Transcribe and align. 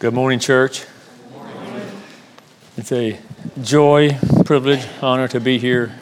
Good 0.00 0.14
morning, 0.14 0.38
church. 0.38 0.86
It's 2.76 2.92
a 2.92 3.18
joy, 3.60 4.16
privilege, 4.44 4.86
honor 5.02 5.26
to 5.26 5.40
be 5.40 5.58
here 5.58 5.92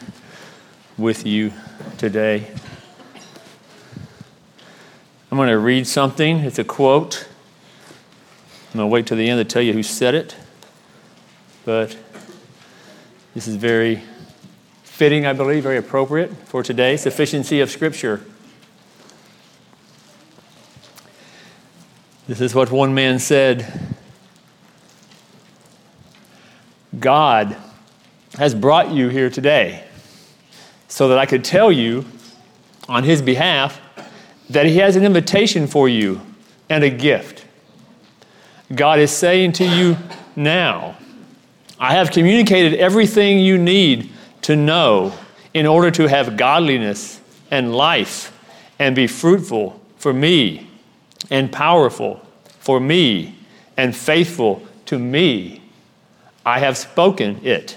with 0.99 1.25
you 1.25 1.51
today. 1.97 2.47
I'm 5.31 5.37
going 5.39 5.49
to 5.49 5.57
read 5.57 5.87
something. 5.87 6.41
It's 6.41 6.59
a 6.59 6.63
quote. 6.63 7.27
I'm 8.69 8.77
going 8.77 8.87
to 8.87 8.93
wait 8.93 9.07
till 9.07 9.17
the 9.17 9.27
end 9.27 9.39
to 9.39 9.51
tell 9.51 9.63
you 9.63 9.73
who 9.73 9.81
said 9.81 10.13
it, 10.13 10.35
but 11.65 11.97
this 13.33 13.47
is 13.47 13.55
very 13.55 14.03
fitting, 14.83 15.25
I 15.25 15.33
believe, 15.33 15.63
very 15.63 15.77
appropriate 15.77 16.31
for 16.45 16.61
today. 16.61 16.97
Sufficiency 16.97 17.61
of 17.61 17.71
Scripture. 17.71 18.21
This 22.27 22.41
is 22.41 22.53
what 22.53 22.69
one 22.69 22.93
man 22.93 23.17
said 23.17 23.86
God 26.99 27.55
has 28.37 28.53
brought 28.53 28.91
you 28.91 29.09
here 29.09 29.29
today 29.29 29.83
so 30.87 31.07
that 31.09 31.17
I 31.17 31.25
could 31.25 31.43
tell 31.43 31.71
you 31.71 32.05
on 32.87 33.03
His 33.03 33.21
behalf 33.21 33.79
that 34.49 34.65
He 34.65 34.77
has 34.77 34.95
an 34.95 35.03
invitation 35.03 35.67
for 35.67 35.89
you 35.89 36.21
and 36.69 36.83
a 36.83 36.89
gift. 36.89 37.45
God 38.73 38.99
is 38.99 39.11
saying 39.11 39.53
to 39.53 39.65
you 39.65 39.97
now, 40.35 40.97
I 41.79 41.93
have 41.93 42.11
communicated 42.11 42.75
everything 42.75 43.39
you 43.39 43.57
need 43.57 44.09
to 44.43 44.55
know 44.55 45.13
in 45.53 45.65
order 45.65 45.91
to 45.91 46.07
have 46.07 46.37
godliness 46.37 47.21
and 47.51 47.75
life 47.75 48.33
and 48.79 48.95
be 48.95 49.07
fruitful 49.07 49.79
for 49.97 50.13
me 50.13 50.69
and 51.29 51.51
powerful 51.51 52.25
for 52.59 52.79
me 52.79 53.35
and 53.75 53.95
faithful 53.95 54.65
to 54.85 54.99
me. 54.99 55.61
I 56.47 56.59
have 56.59 56.77
spoken 56.77 57.41
it. 57.43 57.75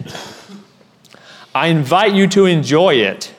I 1.53 1.67
invite 1.67 2.13
you 2.13 2.29
to 2.29 2.47
enjoy 2.47 2.95
it. 2.95 3.35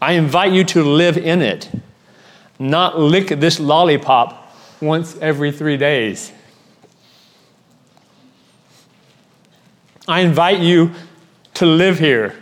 I 0.00 0.12
invite 0.12 0.52
you 0.52 0.64
to 0.64 0.82
live 0.82 1.18
in 1.18 1.42
it, 1.42 1.70
not 2.58 2.98
lick 2.98 3.28
this 3.28 3.60
lollipop 3.60 4.56
once 4.80 5.14
every 5.20 5.52
three 5.52 5.76
days. 5.76 6.32
I 10.08 10.20
invite 10.20 10.60
you 10.60 10.92
to 11.52 11.66
live 11.66 11.98
here, 11.98 12.34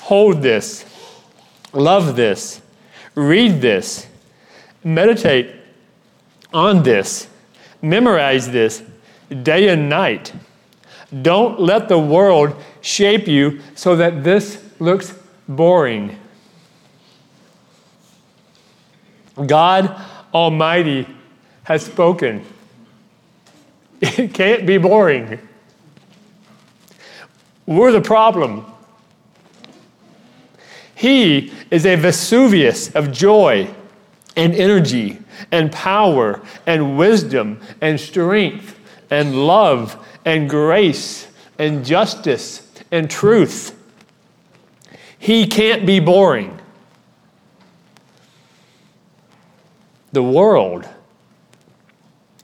hold 0.00 0.42
this, 0.42 0.84
love 1.72 2.16
this, 2.16 2.60
read 3.14 3.62
this, 3.62 4.06
meditate 4.84 5.54
on 6.52 6.82
this. 6.82 7.28
Memorize 7.80 8.50
this 8.50 8.82
day 9.42 9.68
and 9.68 9.88
night. 9.88 10.34
Don't 11.22 11.58
let 11.58 11.88
the 11.88 11.98
world 11.98 12.54
shape 12.80 13.26
you 13.26 13.60
so 13.74 13.96
that 13.96 14.22
this 14.22 14.62
looks 14.78 15.14
boring. 15.48 16.18
God 19.46 20.00
Almighty 20.34 21.06
has 21.64 21.84
spoken. 21.84 22.44
It 24.00 24.34
can't 24.34 24.66
be 24.66 24.78
boring. 24.78 25.38
We're 27.66 27.92
the 27.92 28.00
problem. 28.00 28.64
He 30.94 31.52
is 31.70 31.86
a 31.86 31.96
Vesuvius 31.96 32.94
of 32.94 33.12
joy 33.12 33.68
and 34.36 34.54
energy 34.54 35.18
and 35.52 35.70
power 35.70 36.40
and 36.66 36.96
wisdom 36.96 37.60
and 37.80 38.00
strength 38.00 38.77
and 39.10 39.46
love 39.46 40.04
and 40.24 40.48
grace 40.48 41.26
and 41.58 41.84
justice 41.84 42.70
and 42.90 43.10
truth. 43.10 43.74
He 45.18 45.46
can't 45.46 45.86
be 45.86 46.00
boring. 46.00 46.58
The 50.12 50.22
world 50.22 50.88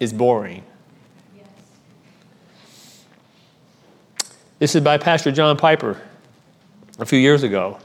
is 0.00 0.12
boring. 0.12 0.62
This 4.58 4.74
is 4.74 4.82
by 4.82 4.98
Pastor 4.98 5.30
John 5.30 5.56
Piper 5.56 6.00
a 6.98 7.06
few 7.06 7.18
years 7.18 7.42
ago. 7.42 7.78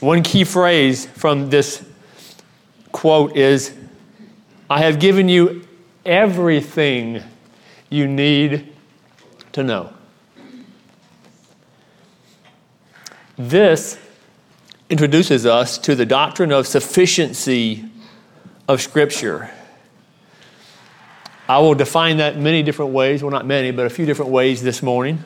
One 0.00 0.22
key 0.22 0.44
phrase 0.44 1.06
from 1.06 1.50
this 1.50 1.84
quote 2.92 3.36
is 3.36 3.74
I 4.68 4.80
have 4.80 4.98
given 4.98 5.28
you 5.28 5.65
everything 6.06 7.22
you 7.90 8.06
need 8.06 8.72
to 9.52 9.62
know. 9.62 9.92
This 13.36 13.98
introduces 14.88 15.44
us 15.44 15.76
to 15.78 15.94
the 15.94 16.06
doctrine 16.06 16.52
of 16.52 16.66
sufficiency 16.66 17.84
of 18.68 18.80
Scripture. 18.80 19.50
I 21.48 21.58
will 21.58 21.74
define 21.74 22.16
that 22.16 22.38
many 22.38 22.62
different 22.62 22.92
ways, 22.92 23.22
well, 23.22 23.30
not 23.30 23.46
many, 23.46 23.70
but 23.70 23.86
a 23.86 23.90
few 23.90 24.06
different 24.06 24.30
ways 24.30 24.62
this 24.62 24.82
morning. 24.82 25.22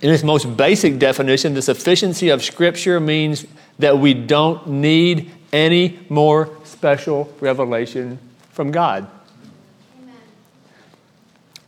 In 0.00 0.10
its 0.10 0.22
most 0.22 0.56
basic 0.56 0.98
definition, 0.98 1.54
the 1.54 1.62
sufficiency 1.62 2.28
of 2.28 2.42
Scripture 2.42 3.00
means 3.00 3.46
that 3.78 3.98
we 3.98 4.14
don't 4.14 4.66
need 4.66 5.30
any 5.52 5.98
more 6.08 6.50
special 6.64 7.34
revelation 7.40 8.18
from 8.50 8.70
God. 8.70 9.10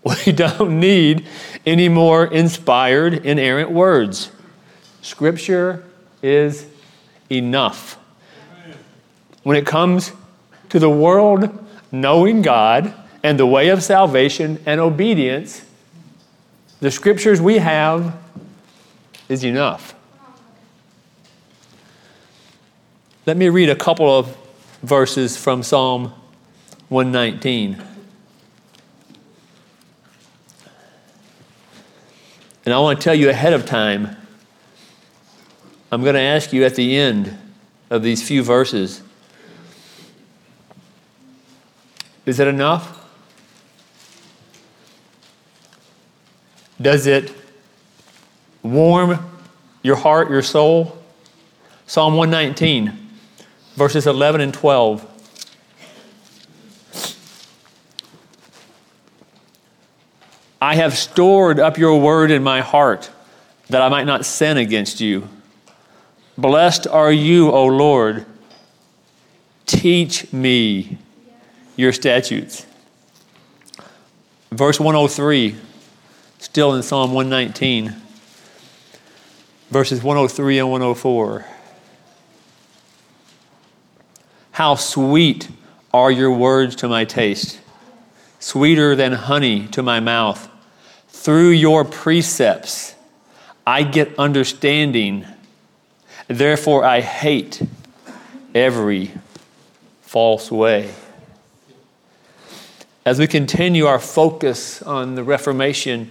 We 0.27 0.33
don't 0.33 0.81
need 0.81 1.27
any 1.65 1.89
more 1.89 2.27
inspired, 2.27 3.25
inerrant 3.25 3.71
words. 3.71 4.31
Scripture 5.01 5.85
is 6.23 6.67
enough. 7.31 7.99
When 9.43 9.57
it 9.57 9.67
comes 9.67 10.13
to 10.71 10.79
the 10.79 10.91
world 10.91 11.51
knowing 11.91 12.43
God 12.43 12.95
and 13.23 13.39
the 13.39 13.47
way 13.47 13.69
of 13.69 13.83
salvation 13.83 14.61
and 14.67 14.81
obedience, 14.81 15.65
the 16.81 16.91
scriptures 16.91 17.41
we 17.41 17.59
have 17.59 18.17
is 19.29 19.45
enough. 19.45 19.95
Let 23.25 23.37
me 23.37 23.49
read 23.49 23.71
a 23.71 23.77
couple 23.77 24.19
of 24.19 24.37
verses 24.83 25.37
from 25.37 25.63
Psalm 25.63 26.13
119. 26.89 27.92
And 32.65 32.75
I 32.75 32.79
want 32.79 33.01
to 33.01 33.05
tell 33.05 33.15
you 33.15 33.29
ahead 33.29 33.53
of 33.53 33.67
time, 33.67 34.17
I'm 35.91 36.03
going 36.03 36.15
to 36.15 36.21
ask 36.21 36.53
you 36.53 36.65
at 36.65 36.75
the 36.75 36.97
end 36.97 37.37
of 37.91 38.03
these 38.03 38.27
few 38.27 38.43
verses 38.43 39.03
is 42.25 42.39
it 42.39 42.47
enough? 42.47 43.05
Does 46.81 47.09
it 47.09 47.33
warm 48.63 49.19
your 49.83 49.97
heart, 49.97 50.31
your 50.31 50.43
soul? 50.43 51.03
Psalm 51.87 52.15
119 52.15 53.03
verses 53.77 54.07
11 54.07 54.41
and 54.41 54.55
12. 54.55 55.09
I 60.63 60.77
have 60.77 60.97
stored 60.97 61.59
up 61.59 61.77
your 61.77 62.01
word 62.01 62.31
in 62.31 62.45
my 62.45 62.61
heart 62.61 63.11
that 63.69 63.83
I 63.83 63.89
might 63.89 64.05
not 64.05 64.25
sin 64.25 64.57
against 64.59 65.01
you. 65.01 65.29
Blessed 66.39 66.87
are 66.87 67.11
you, 67.11 67.51
O 67.51 67.67
Lord. 67.67 68.25
Teach 69.67 70.33
me 70.33 70.99
your 71.75 71.93
statutes. 71.93 72.65
Verse 74.53 74.79
103, 74.79 75.57
still 76.39 76.75
in 76.77 76.85
Psalm 76.85 77.13
119, 77.13 77.97
verses 79.69 80.01
103 80.01 80.61
and 80.61 80.71
104. 80.71 81.45
How 84.53 84.77
sweet 84.77 85.49
are 85.93 86.13
your 86.13 86.31
words 86.31 86.77
to 86.77 86.89
my 86.89 87.05
taste, 87.05 87.59
sweeter 88.39 88.95
than 88.95 89.15
honey 89.15 89.67
to 89.67 89.83
my 89.83 89.99
mouth. 89.99 90.51
Through 91.13 91.51
your 91.51 91.85
precepts, 91.85 92.97
I 93.65 93.85
get 93.85 94.19
understanding. 94.19 95.25
Therefore, 96.27 96.85
I 96.85 97.01
hate 97.01 97.63
every 98.55 99.13
false 100.01 100.51
way. 100.51 100.91
As 103.05 103.21
we 103.21 103.27
continue 103.29 103.87
our 103.87 104.01
focus 104.01 104.83
on 104.83 105.15
the 105.15 105.23
Reformation, 105.23 106.11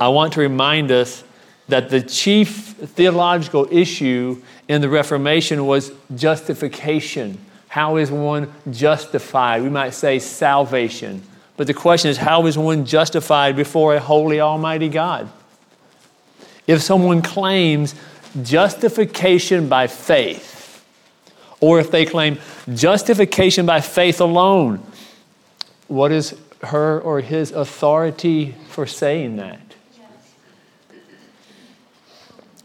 I 0.00 0.08
want 0.08 0.34
to 0.34 0.40
remind 0.40 0.92
us 0.92 1.24
that 1.68 1.90
the 1.90 2.00
chief 2.00 2.74
theological 2.76 3.66
issue 3.72 4.40
in 4.68 4.80
the 4.80 4.88
Reformation 4.88 5.66
was 5.66 5.90
justification 6.14 7.38
How 7.68 7.96
is 7.96 8.08
one 8.08 8.52
justified? 8.70 9.62
We 9.62 9.68
might 9.68 9.94
say 9.94 10.20
salvation. 10.20 11.22
But 11.56 11.66
the 11.66 11.74
question 11.74 12.10
is, 12.10 12.16
how 12.18 12.46
is 12.46 12.58
one 12.58 12.84
justified 12.84 13.56
before 13.56 13.94
a 13.94 14.00
holy, 14.00 14.40
almighty 14.40 14.88
God? 14.88 15.30
If 16.66 16.82
someone 16.82 17.22
claims 17.22 17.94
justification 18.42 19.68
by 19.68 19.86
faith, 19.86 20.84
or 21.60 21.78
if 21.78 21.90
they 21.90 22.04
claim 22.04 22.38
justification 22.74 23.66
by 23.66 23.80
faith 23.80 24.20
alone, 24.20 24.84
what 25.86 26.10
is 26.10 26.36
her 26.62 27.00
or 27.00 27.20
his 27.20 27.52
authority 27.52 28.54
for 28.68 28.86
saying 28.86 29.36
that? 29.36 29.60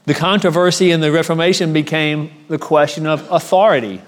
The 0.06 0.15
controversy 0.15 0.89
in 0.89 1.01
the 1.01 1.12
Reformation 1.12 1.71
became 1.71 2.31
the 2.47 2.57
question 2.57 3.06
of 3.06 3.31
authority. 3.31 4.01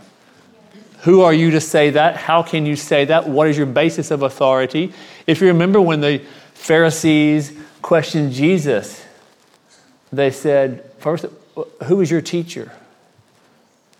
Who 1.01 1.21
are 1.21 1.33
you 1.33 1.51
to 1.51 1.61
say 1.61 1.89
that? 1.91 2.15
How 2.15 2.43
can 2.43 2.65
you 2.65 2.75
say 2.75 3.05
that? 3.05 3.27
What 3.27 3.47
is 3.47 3.57
your 3.57 3.65
basis 3.65 4.11
of 4.11 4.21
authority? 4.21 4.93
If 5.25 5.41
you 5.41 5.47
remember 5.47 5.81
when 5.81 6.01
the 6.01 6.21
Pharisees 6.53 7.53
questioned 7.81 8.33
Jesus, 8.33 9.03
they 10.11 10.29
said, 10.29 10.91
First, 10.99 11.25
who 11.85 12.01
is 12.01 12.11
your 12.11 12.21
teacher? 12.21 12.71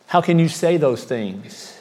How 0.08 0.22
can 0.22 0.38
you 0.38 0.48
say 0.48 0.78
those 0.78 1.04
things? 1.04 1.78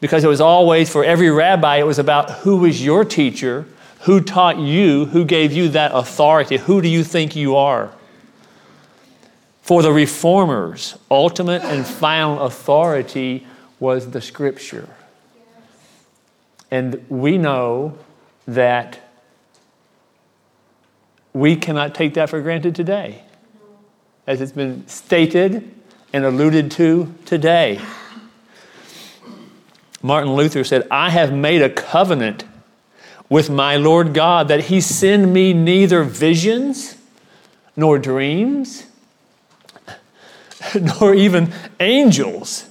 Because 0.00 0.22
it 0.22 0.28
was 0.28 0.40
always, 0.40 0.90
for 0.90 1.02
every 1.02 1.30
rabbi, 1.30 1.76
it 1.76 1.86
was 1.86 1.98
about 1.98 2.30
who 2.40 2.58
was 2.58 2.84
your 2.84 3.04
teacher, 3.04 3.66
who 4.00 4.20
taught 4.20 4.58
you, 4.58 5.06
who 5.06 5.24
gave 5.24 5.52
you 5.52 5.70
that 5.70 5.92
authority, 5.94 6.58
who 6.58 6.82
do 6.82 6.88
you 6.88 7.02
think 7.02 7.34
you 7.34 7.56
are? 7.56 7.90
For 9.68 9.82
the 9.82 9.92
reformers, 9.92 10.96
ultimate 11.10 11.62
and 11.62 11.86
final 11.86 12.40
authority 12.40 13.46
was 13.78 14.12
the 14.12 14.22
scripture. 14.22 14.88
And 16.70 17.04
we 17.10 17.36
know 17.36 17.98
that 18.46 18.98
we 21.34 21.54
cannot 21.54 21.94
take 21.94 22.14
that 22.14 22.30
for 22.30 22.40
granted 22.40 22.74
today, 22.74 23.22
as 24.26 24.40
it's 24.40 24.52
been 24.52 24.88
stated 24.88 25.70
and 26.14 26.24
alluded 26.24 26.70
to 26.70 27.14
today. 27.26 27.78
Martin 30.00 30.32
Luther 30.32 30.64
said, 30.64 30.88
I 30.90 31.10
have 31.10 31.30
made 31.30 31.60
a 31.60 31.68
covenant 31.68 32.42
with 33.28 33.50
my 33.50 33.76
Lord 33.76 34.14
God 34.14 34.48
that 34.48 34.64
he 34.64 34.80
send 34.80 35.30
me 35.34 35.52
neither 35.52 36.04
visions 36.04 36.96
nor 37.76 37.98
dreams 37.98 38.86
nor 41.00 41.14
even 41.14 41.52
angels. 41.80 42.68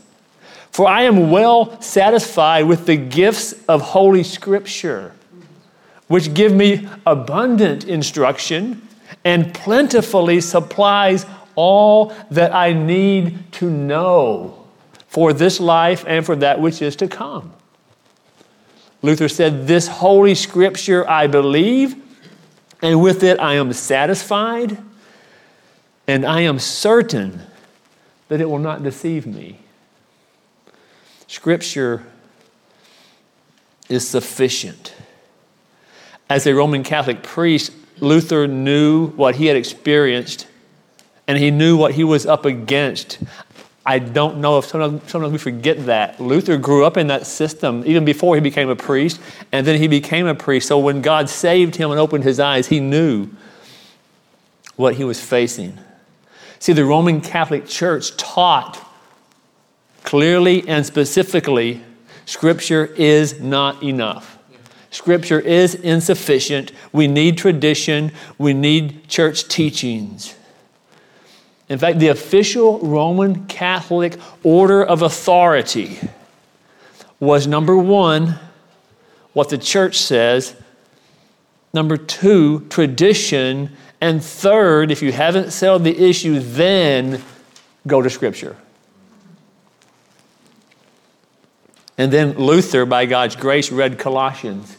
For 0.71 0.87
I 0.87 1.03
am 1.03 1.31
well 1.31 1.81
satisfied 1.81 2.63
with 2.63 2.85
the 2.85 2.97
gifts 2.97 3.53
of 3.67 3.81
Holy 3.81 4.23
Scripture, 4.23 5.13
which 6.07 6.33
give 6.33 6.53
me 6.53 6.87
abundant 7.05 7.85
instruction 7.85 8.87
and 9.23 9.53
plentifully 9.53 10.39
supplies 10.41 11.25
all 11.55 12.13
that 12.29 12.53
I 12.53 12.73
need 12.73 13.51
to 13.53 13.69
know 13.69 14.67
for 15.07 15.33
this 15.33 15.59
life 15.59 16.05
and 16.07 16.25
for 16.25 16.35
that 16.35 16.61
which 16.61 16.81
is 16.81 16.95
to 16.97 17.07
come. 17.07 17.53
Luther 19.01 19.27
said, 19.27 19.67
This 19.67 19.87
Holy 19.87 20.35
Scripture 20.35 21.09
I 21.09 21.27
believe, 21.27 21.95
and 22.81 23.01
with 23.01 23.23
it 23.23 23.39
I 23.39 23.55
am 23.55 23.73
satisfied, 23.73 24.77
and 26.07 26.25
I 26.25 26.41
am 26.41 26.59
certain 26.59 27.41
that 28.27 28.41
it 28.41 28.49
will 28.49 28.59
not 28.59 28.83
deceive 28.83 29.25
me. 29.25 29.59
Scripture 31.27 32.03
is 33.89 34.07
sufficient. 34.07 34.93
As 36.29 36.45
a 36.45 36.53
Roman 36.53 36.83
Catholic 36.83 37.23
priest, 37.23 37.71
Luther 37.99 38.47
knew 38.47 39.07
what 39.11 39.35
he 39.35 39.47
had 39.47 39.55
experienced 39.55 40.47
and 41.27 41.37
he 41.37 41.51
knew 41.51 41.77
what 41.77 41.93
he 41.93 42.03
was 42.03 42.25
up 42.25 42.45
against. 42.45 43.19
I 43.85 43.99
don't 43.99 44.37
know 44.37 44.57
if 44.57 44.65
sometimes, 44.65 45.31
we 45.31 45.37
forget 45.37 45.85
that. 45.85 46.19
Luther 46.19 46.57
grew 46.57 46.85
up 46.85 46.97
in 46.97 47.07
that 47.07 47.25
system 47.25 47.83
even 47.85 48.03
before 48.03 48.35
he 48.35 48.41
became 48.41 48.69
a 48.69 48.75
priest, 48.75 49.19
and 49.51 49.65
then 49.65 49.79
he 49.79 49.87
became 49.87 50.27
a 50.27 50.35
priest. 50.35 50.67
So 50.67 50.77
when 50.77 51.01
God 51.01 51.29
saved 51.29 51.75
him 51.75 51.91
and 51.91 51.99
opened 51.99 52.25
his 52.25 52.39
eyes, 52.39 52.67
he 52.67 52.81
knew 52.81 53.29
what 54.75 54.95
he 54.95 55.05
was 55.05 55.21
facing. 55.21 55.77
See, 56.59 56.73
the 56.73 56.85
Roman 56.85 57.21
Catholic 57.21 57.67
Church 57.67 58.15
taught 58.17 58.83
clearly 60.03 60.67
and 60.67 60.85
specifically 60.85 61.83
Scripture 62.25 62.85
is 62.85 63.39
not 63.39 63.81
enough. 63.81 64.37
Scripture 64.91 65.39
is 65.39 65.75
insufficient. 65.75 66.71
We 66.91 67.07
need 67.07 67.37
tradition. 67.37 68.11
We 68.37 68.53
need 68.53 69.07
church 69.07 69.47
teachings. 69.47 70.35
In 71.69 71.77
fact, 71.77 71.99
the 71.99 72.07
official 72.07 72.79
Roman 72.79 73.45
Catholic 73.47 74.17
order 74.43 74.83
of 74.83 75.01
authority 75.01 75.99
was 77.19 77.47
number 77.47 77.77
one, 77.77 78.39
what 79.33 79.49
the 79.49 79.57
church 79.57 79.97
says, 79.97 80.55
number 81.73 81.97
two, 81.97 82.61
tradition, 82.69 83.75
and 83.99 84.23
third, 84.23 84.91
if 84.91 85.01
you 85.01 85.11
haven't 85.11 85.51
settled 85.51 85.83
the 85.83 85.97
issue, 85.97 86.39
then 86.39 87.21
go 87.87 88.01
to 88.01 88.09
Scripture. 88.09 88.55
And 91.97 92.13
then 92.13 92.37
Luther, 92.37 92.85
by 92.85 93.07
God's 93.07 93.35
grace, 93.35 93.71
read 93.71 93.97
Colossians. 93.97 94.77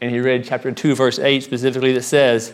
And 0.00 0.12
he 0.12 0.20
read 0.20 0.44
chapter 0.44 0.70
2, 0.70 0.94
verse 0.94 1.18
8 1.18 1.42
specifically 1.42 1.92
that 1.94 2.02
says, 2.02 2.52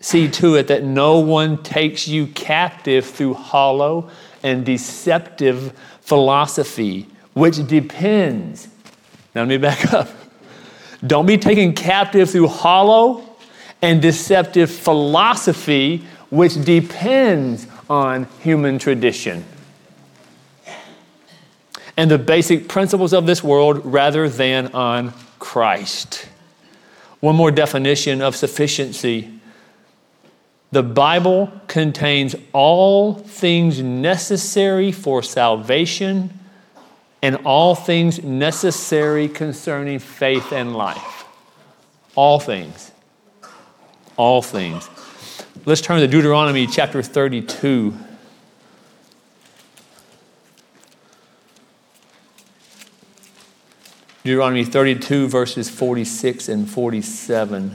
See 0.00 0.30
to 0.30 0.54
it 0.54 0.68
that 0.68 0.82
no 0.82 1.18
one 1.18 1.62
takes 1.62 2.08
you 2.08 2.26
captive 2.28 3.04
through 3.04 3.34
hollow 3.34 4.08
and 4.42 4.64
deceptive 4.64 5.78
philosophy, 6.00 7.06
which 7.34 7.66
depends. 7.66 8.68
Now, 9.34 9.42
let 9.42 9.48
me 9.48 9.58
back 9.58 9.92
up. 9.92 10.08
Don't 11.06 11.26
be 11.26 11.36
taken 11.36 11.74
captive 11.74 12.30
through 12.30 12.48
hollow 12.48 13.29
and 13.82 14.02
deceptive 14.02 14.70
philosophy 14.70 16.04
which 16.30 16.62
depends 16.64 17.66
on 17.88 18.26
human 18.40 18.78
tradition 18.78 19.44
and 22.00 22.10
the 22.10 22.16
basic 22.16 22.66
principles 22.66 23.12
of 23.12 23.26
this 23.26 23.44
world 23.44 23.82
rather 23.84 24.26
than 24.26 24.68
on 24.68 25.12
Christ. 25.38 26.26
One 27.20 27.36
more 27.36 27.50
definition 27.50 28.22
of 28.22 28.34
sufficiency. 28.34 29.30
The 30.72 30.82
Bible 30.82 31.52
contains 31.66 32.34
all 32.54 33.12
things 33.12 33.82
necessary 33.82 34.92
for 34.92 35.22
salvation 35.22 36.32
and 37.20 37.36
all 37.44 37.74
things 37.74 38.22
necessary 38.22 39.28
concerning 39.28 39.98
faith 39.98 40.52
and 40.52 40.74
life. 40.74 41.26
All 42.14 42.40
things 42.40 42.89
all 44.20 44.42
things. 44.42 44.86
Let's 45.64 45.80
turn 45.80 45.98
to 46.00 46.06
Deuteronomy 46.06 46.66
chapter 46.66 47.02
32. 47.02 47.96
Deuteronomy 54.22 54.64
32, 54.66 55.26
verses 55.26 55.70
46 55.70 56.50
and 56.50 56.68
47. 56.68 57.74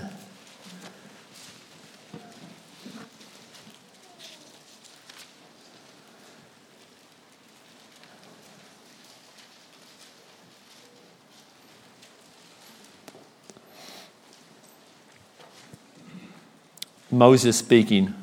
Moses 17.26 17.58
speaking. 17.58 18.14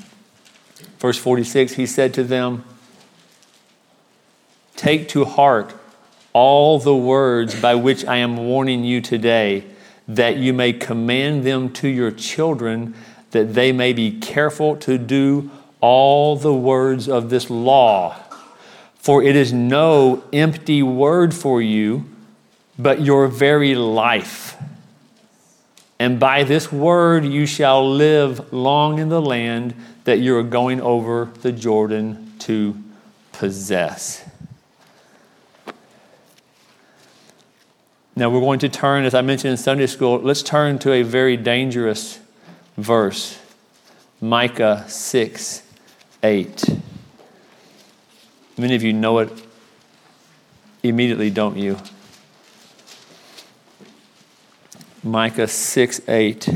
Verse 1.01 1.19
46 1.19 1.73
He 1.73 1.87
said 1.87 2.15
to 2.15 2.23
them, 2.23 2.63
Take 4.77 5.09
to 5.09 5.25
heart 5.25 5.75
all 6.33 6.79
the 6.79 6.95
words 6.95 7.61
by 7.61 7.75
which 7.75 8.05
I 8.05 8.19
am 8.19 8.37
warning 8.37 8.85
you 8.85 9.01
today, 9.01 9.65
that 10.07 10.37
you 10.37 10.53
may 10.53 10.73
command 10.73 11.45
them 11.45 11.73
to 11.81 11.89
your 11.89 12.13
children, 12.13 12.95
that 13.33 13.55
they 13.55 13.73
may 13.73 13.93
be 13.93 14.21
careful 14.21 14.77
to 14.77 14.99
do 14.99 15.51
all 15.81 16.37
the 16.37 16.55
words 16.55 17.09
of 17.09 17.29
this 17.29 17.51
law. 17.51 18.15
For 18.95 19.21
it 19.21 19.35
is 19.35 19.53
no 19.53 20.23
empty 20.33 20.81
word 20.81 21.35
for 21.35 21.61
you, 21.61 22.05
but 22.79 23.01
your 23.01 23.27
very 23.27 23.75
life 23.75 24.62
and 26.03 26.19
by 26.19 26.43
this 26.43 26.73
word 26.73 27.25
you 27.25 27.47
shall 27.47 27.89
live 27.89 28.53
long 28.53 28.99
in 28.99 29.09
the 29.09 29.23
land 29.23 29.73
that 30.03 30.19
you 30.19 30.37
are 30.37 30.43
going 30.43 30.81
over 30.81 31.31
the 31.43 31.53
Jordan 31.53 32.33
to 32.41 32.77
possess. 33.31 34.29
Now 38.17 38.31
we're 38.31 38.41
going 38.41 38.59
to 38.59 38.69
turn, 38.69 39.05
as 39.05 39.15
I 39.15 39.21
mentioned 39.21 39.53
in 39.53 39.57
Sunday 39.57 39.87
school, 39.87 40.19
let's 40.19 40.43
turn 40.43 40.81
to 40.81 40.93
a 40.93 41.05
very 41.05 41.37
dangerous 41.37 42.19
verse 42.77 43.39
Micah 44.21 44.85
6 44.89 45.63
8. 46.21 46.65
Many 48.59 48.75
of 48.75 48.83
you 48.83 48.93
know 48.93 49.21
it 49.21 49.31
immediately, 50.83 51.31
don't 51.31 51.57
you? 51.57 51.79
Micah 55.03 55.49
6 55.49 56.01
8. 56.09 56.49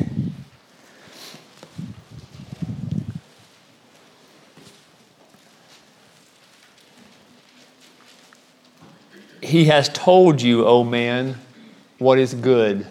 He 9.43 9.67
has 9.67 9.89
told 9.89 10.43
you, 10.43 10.65
O 10.67 10.85
man, 10.85 11.37
what 11.99 12.19
is 12.19 12.35
good. 12.35 12.87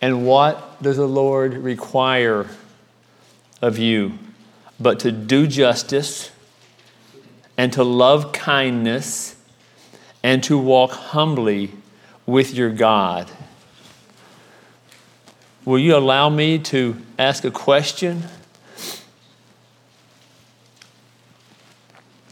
And 0.00 0.26
what 0.26 0.82
does 0.82 0.96
the 0.96 1.08
Lord 1.08 1.54
require 1.54 2.46
of 3.62 3.78
you? 3.78 4.18
But 4.78 5.00
to 5.00 5.12
do 5.12 5.46
justice 5.46 6.30
and 7.56 7.72
to 7.72 7.82
love 7.82 8.32
kindness 8.32 9.36
and 10.22 10.42
to 10.44 10.58
walk 10.58 10.90
humbly 10.90 11.72
with 12.26 12.54
your 12.54 12.70
God. 12.70 13.30
Will 15.66 15.80
you 15.80 15.96
allow 15.96 16.30
me 16.30 16.60
to 16.60 16.96
ask 17.18 17.44
a 17.44 17.50
question? 17.50 18.22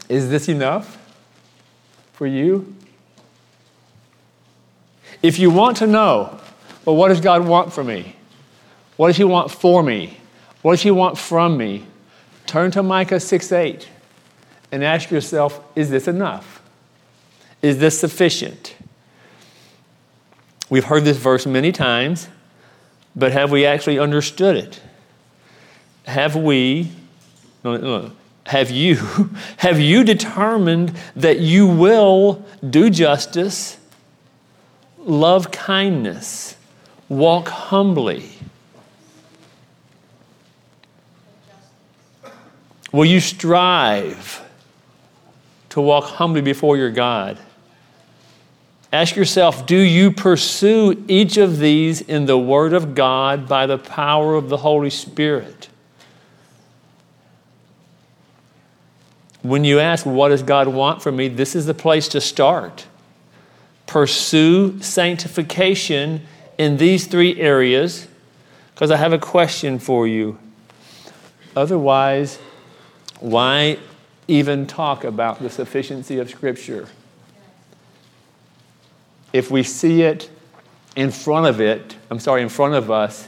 Is 0.07 0.29
this 0.29 0.47
enough 0.47 0.97
for 2.13 2.25
you? 2.25 2.73
If 5.21 5.37
you 5.37 5.51
want 5.51 5.75
to 5.77 5.87
know, 5.87 6.39
well, 6.85 6.95
what 6.95 7.09
does 7.09 7.19
God 7.19 7.45
want 7.45 7.73
for 7.73 7.83
me? 7.83 8.15
What 8.95 9.07
does 9.07 9.17
He 9.17 9.25
want 9.25 9.51
for 9.51 9.83
me? 9.83 10.17
What 10.61 10.71
does 10.73 10.81
He 10.83 10.91
want 10.91 11.17
from 11.17 11.57
me? 11.57 11.85
Turn 12.45 12.71
to 12.71 12.81
Micah 12.81 13.19
6 13.19 13.51
8 13.51 13.89
and 14.71 14.81
ask 14.81 15.11
yourself 15.11 15.61
is 15.75 15.89
this 15.89 16.07
enough? 16.07 16.61
Is 17.61 17.79
this 17.79 17.99
sufficient? 17.99 18.77
We've 20.69 20.85
heard 20.85 21.03
this 21.03 21.17
verse 21.17 21.45
many 21.45 21.73
times, 21.73 22.29
but 23.15 23.31
have 23.31 23.51
we 23.51 23.65
actually 23.65 23.99
understood 23.99 24.57
it? 24.57 24.81
Have 26.05 26.35
we, 26.35 26.91
have 28.45 28.69
you, 28.71 28.95
have 29.57 29.79
you 29.79 30.03
determined 30.03 30.93
that 31.15 31.39
you 31.39 31.67
will 31.67 32.45
do 32.67 32.89
justice, 32.89 33.77
love 34.99 35.51
kindness, 35.51 36.57
walk 37.09 37.47
humbly? 37.47 38.29
Will 42.91 43.05
you 43.05 43.19
strive 43.19 44.41
to 45.69 45.81
walk 45.81 46.05
humbly 46.05 46.41
before 46.41 46.77
your 46.77 46.91
God? 46.91 47.37
Ask 48.91 49.15
yourself 49.15 49.65
do 49.65 49.77
you 49.77 50.11
pursue 50.11 51.03
each 51.07 51.37
of 51.37 51.59
these 51.59 52.01
in 52.01 52.25
the 52.25 52.37
Word 52.37 52.73
of 52.73 52.95
God 52.95 53.47
by 53.47 53.65
the 53.65 53.77
power 53.77 54.35
of 54.35 54.49
the 54.49 54.57
Holy 54.57 54.89
Spirit? 54.89 55.69
When 59.41 59.63
you 59.63 59.79
ask, 59.79 60.05
What 60.05 60.29
does 60.29 60.43
God 60.43 60.67
want 60.67 61.03
from 61.03 61.17
me? 61.17 61.27
this 61.27 61.55
is 61.55 61.65
the 61.65 61.73
place 61.73 62.07
to 62.09 62.21
start. 62.21 62.87
Pursue 63.85 64.81
sanctification 64.81 66.25
in 66.57 66.77
these 66.77 67.05
three 67.05 67.39
areas 67.39 68.07
because 68.73 68.91
I 68.91 68.97
have 68.97 69.13
a 69.13 69.19
question 69.19 69.77
for 69.77 70.07
you. 70.07 70.39
Otherwise, 71.55 72.39
why 73.19 73.77
even 74.27 74.65
talk 74.67 75.03
about 75.03 75.41
the 75.41 75.49
sufficiency 75.49 76.17
of 76.17 76.29
Scripture? 76.29 76.87
If 79.35 79.51
we 79.51 79.63
see 79.63 80.01
it 80.03 80.29
in 80.95 81.11
front 81.11 81.45
of 81.45 81.59
it, 81.59 81.97
I'm 82.09 82.19
sorry, 82.19 82.41
in 82.41 82.47
front 82.47 82.73
of 82.73 82.89
us, 82.89 83.27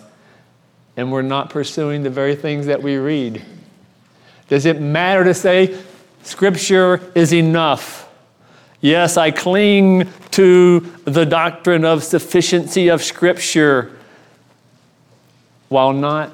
and 0.96 1.12
we're 1.12 1.22
not 1.22 1.50
pursuing 1.50 2.04
the 2.04 2.10
very 2.10 2.34
things 2.34 2.68
that 2.68 2.82
we 2.82 2.96
read, 2.96 3.44
does 4.48 4.66
it 4.66 4.80
matter 4.80 5.26
to 5.26 5.34
say 5.34 5.78
Scripture 6.24 7.12
is 7.14 7.34
enough? 7.34 8.10
Yes, 8.80 9.18
I 9.18 9.32
cling 9.32 10.08
to 10.32 10.80
the 11.04 11.26
doctrine 11.26 11.84
of 11.84 12.06
sufficiency 12.06 12.88
of 12.88 13.04
Scripture 13.04 13.92
while 15.68 15.92
not 15.92 16.34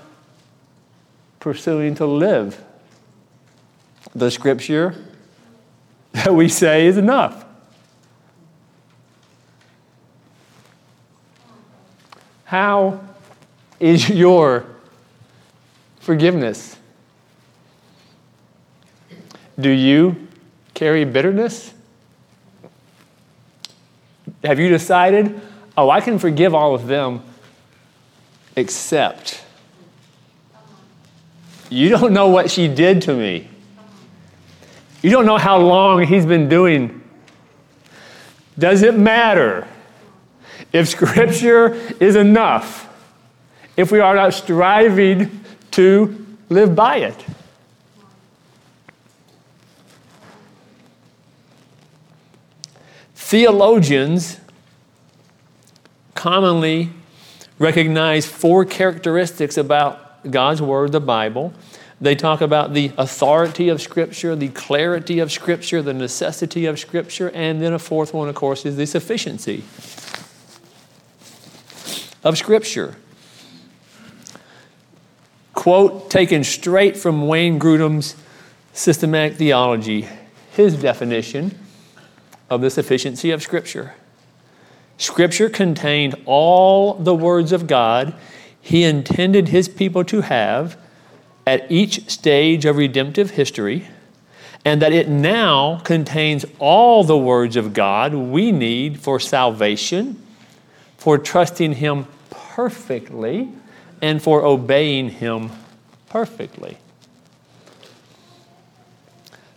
pursuing 1.40 1.96
to 1.96 2.06
live 2.06 2.64
the 4.14 4.30
Scripture 4.30 4.94
that 6.12 6.32
we 6.32 6.48
say 6.48 6.86
is 6.86 7.00
enough. 7.00 7.43
How 12.54 13.02
is 13.80 14.08
your 14.10 14.68
forgiveness? 16.00 16.78
Do 19.60 19.72
you 19.72 20.28
carry 20.76 21.04
bitterness? 21.04 21.74
Have 24.44 24.60
you 24.60 24.70
decided, 24.70 25.42
oh, 25.76 25.90
I 25.90 26.00
can 26.00 26.20
forgive 26.20 26.54
all 26.54 26.76
of 26.76 26.86
them 26.86 27.24
except 28.56 29.44
you 31.72 31.90
don't 31.90 32.14
know 32.14 32.28
what 32.28 32.52
she 32.52 32.68
did 32.68 33.02
to 33.02 33.16
me. 33.16 33.48
You 35.02 35.10
don't 35.10 35.26
know 35.26 35.40
how 35.40 35.58
long 35.58 36.04
he's 36.04 36.28
been 36.28 36.50
doing. 36.50 37.02
Does 38.60 38.84
it 38.84 38.96
matter 38.96 39.68
if 40.74 40.90
Scripture 40.90 41.74
is 42.00 42.16
enough 42.16 42.90
if 43.78 43.92
we 43.92 44.00
are 44.00 44.16
not 44.16 44.34
striving 44.34 45.40
to 45.72 46.26
live 46.50 46.76
by 46.76 46.98
it? 46.98 47.26
Theologians 53.16 54.40
commonly 56.14 56.90
recognize 57.58 58.26
four 58.26 58.66
characteristics 58.66 59.58
about 59.58 60.30
God's 60.30 60.62
Word, 60.62 60.92
the 60.92 61.00
Bible. 61.00 61.54
They 62.00 62.16
talk 62.16 62.42
about 62.42 62.74
the 62.74 62.92
authority 62.98 63.70
of 63.70 63.82
Scripture, 63.82 64.36
the 64.36 64.50
clarity 64.50 65.20
of 65.20 65.32
Scripture, 65.32 65.82
the 65.82 65.94
necessity 65.94 66.66
of 66.66 66.80
Scripture, 66.80 67.32
and 67.32 67.62
then 67.62 67.74
a 67.74 67.80
fourth 67.80 68.14
one, 68.14 68.30
of 68.30 68.36
course, 68.36 68.66
is 68.66 68.76
the 68.76 68.86
sufficiency 68.86 69.64
of 72.24 72.38
Scripture. 72.38 72.96
Quote 75.54 76.10
taken 76.10 76.44
straight 76.44 76.98
from 76.98 77.28
Wayne 77.28 77.60
Grudem's 77.60 78.16
systematic 78.74 79.38
theology, 79.38 80.08
his 80.52 80.76
definition 80.76 81.58
of 82.50 82.62
the 82.62 82.70
sufficiency 82.70 83.32
of 83.32 83.42
Scripture. 83.42 83.94
Scripture 84.98 85.50
contained 85.50 86.16
all 86.26 86.94
the 86.94 87.16
words 87.16 87.52
of 87.52 87.68
God 87.68 88.16
he 88.64 88.86
intended 88.86 89.50
his 89.50 89.68
people 89.68 90.06
to 90.06 90.22
have 90.22 90.78
at 91.46 91.70
each 91.70 92.10
stage 92.10 92.64
of 92.64 92.78
redemptive 92.78 93.32
history, 93.32 93.90
and 94.64 94.82
that 94.82 94.94
it 94.94 95.10
now 95.10 95.80
contains 95.84 96.46
all 96.60 97.04
the 97.04 97.18
words 97.18 97.58
of 97.58 97.74
God 97.74 98.14
we 98.14 98.54
need 98.54 99.02
for 99.02 99.20
salvation, 99.20 100.23
for 101.04 101.18
trusting 101.18 101.74
Him 101.74 102.08
perfectly, 102.30 103.50
and 104.02 104.24
for 104.24 104.46
obeying 104.46 105.10
Him 105.10 105.52
perfectly. 106.08 106.78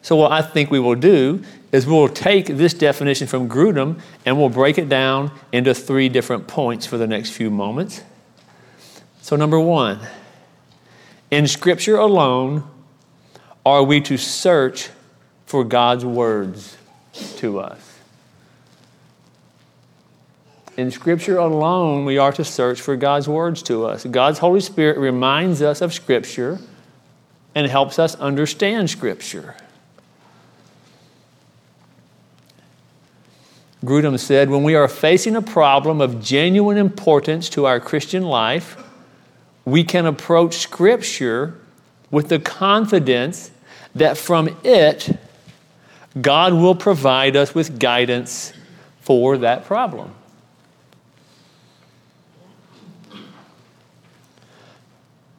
So, 0.02 0.16
what 0.16 0.32
I 0.32 0.42
think 0.42 0.72
we 0.72 0.80
will 0.80 0.96
do 0.96 1.44
is 1.70 1.86
we'll 1.86 2.08
take 2.08 2.46
this 2.46 2.74
definition 2.74 3.28
from 3.28 3.48
Grudem 3.48 4.00
and 4.24 4.36
we'll 4.36 4.48
break 4.48 4.76
it 4.76 4.88
down 4.88 5.30
into 5.52 5.72
three 5.72 6.08
different 6.08 6.48
points 6.48 6.84
for 6.84 6.98
the 6.98 7.06
next 7.06 7.30
few 7.30 7.48
moments. 7.48 8.02
So, 9.22 9.36
number 9.36 9.60
one, 9.60 10.00
in 11.30 11.46
Scripture 11.46 11.96
alone 11.96 12.64
are 13.64 13.84
we 13.84 14.00
to 14.00 14.16
search 14.16 14.90
for 15.44 15.62
God's 15.62 16.04
words 16.04 16.76
to 17.36 17.60
us. 17.60 17.85
In 20.76 20.90
Scripture 20.90 21.38
alone, 21.38 22.04
we 22.04 22.18
are 22.18 22.32
to 22.32 22.44
search 22.44 22.80
for 22.82 22.96
God's 22.96 23.28
words 23.28 23.62
to 23.62 23.86
us. 23.86 24.04
God's 24.04 24.38
Holy 24.38 24.60
Spirit 24.60 24.98
reminds 24.98 25.62
us 25.62 25.80
of 25.80 25.94
Scripture 25.94 26.58
and 27.54 27.66
helps 27.66 27.98
us 27.98 28.14
understand 28.16 28.90
Scripture. 28.90 29.56
Grudem 33.82 34.18
said, 34.18 34.50
when 34.50 34.64
we 34.64 34.74
are 34.74 34.88
facing 34.88 35.36
a 35.36 35.42
problem 35.42 36.00
of 36.00 36.22
genuine 36.22 36.76
importance 36.76 37.48
to 37.50 37.66
our 37.66 37.80
Christian 37.80 38.24
life, 38.24 38.82
we 39.64 39.82
can 39.82 40.04
approach 40.04 40.56
Scripture 40.56 41.58
with 42.10 42.28
the 42.28 42.38
confidence 42.38 43.50
that 43.94 44.18
from 44.18 44.54
it, 44.62 45.18
God 46.20 46.52
will 46.52 46.74
provide 46.74 47.34
us 47.34 47.54
with 47.54 47.78
guidance 47.78 48.52
for 49.00 49.38
that 49.38 49.64
problem. 49.64 50.14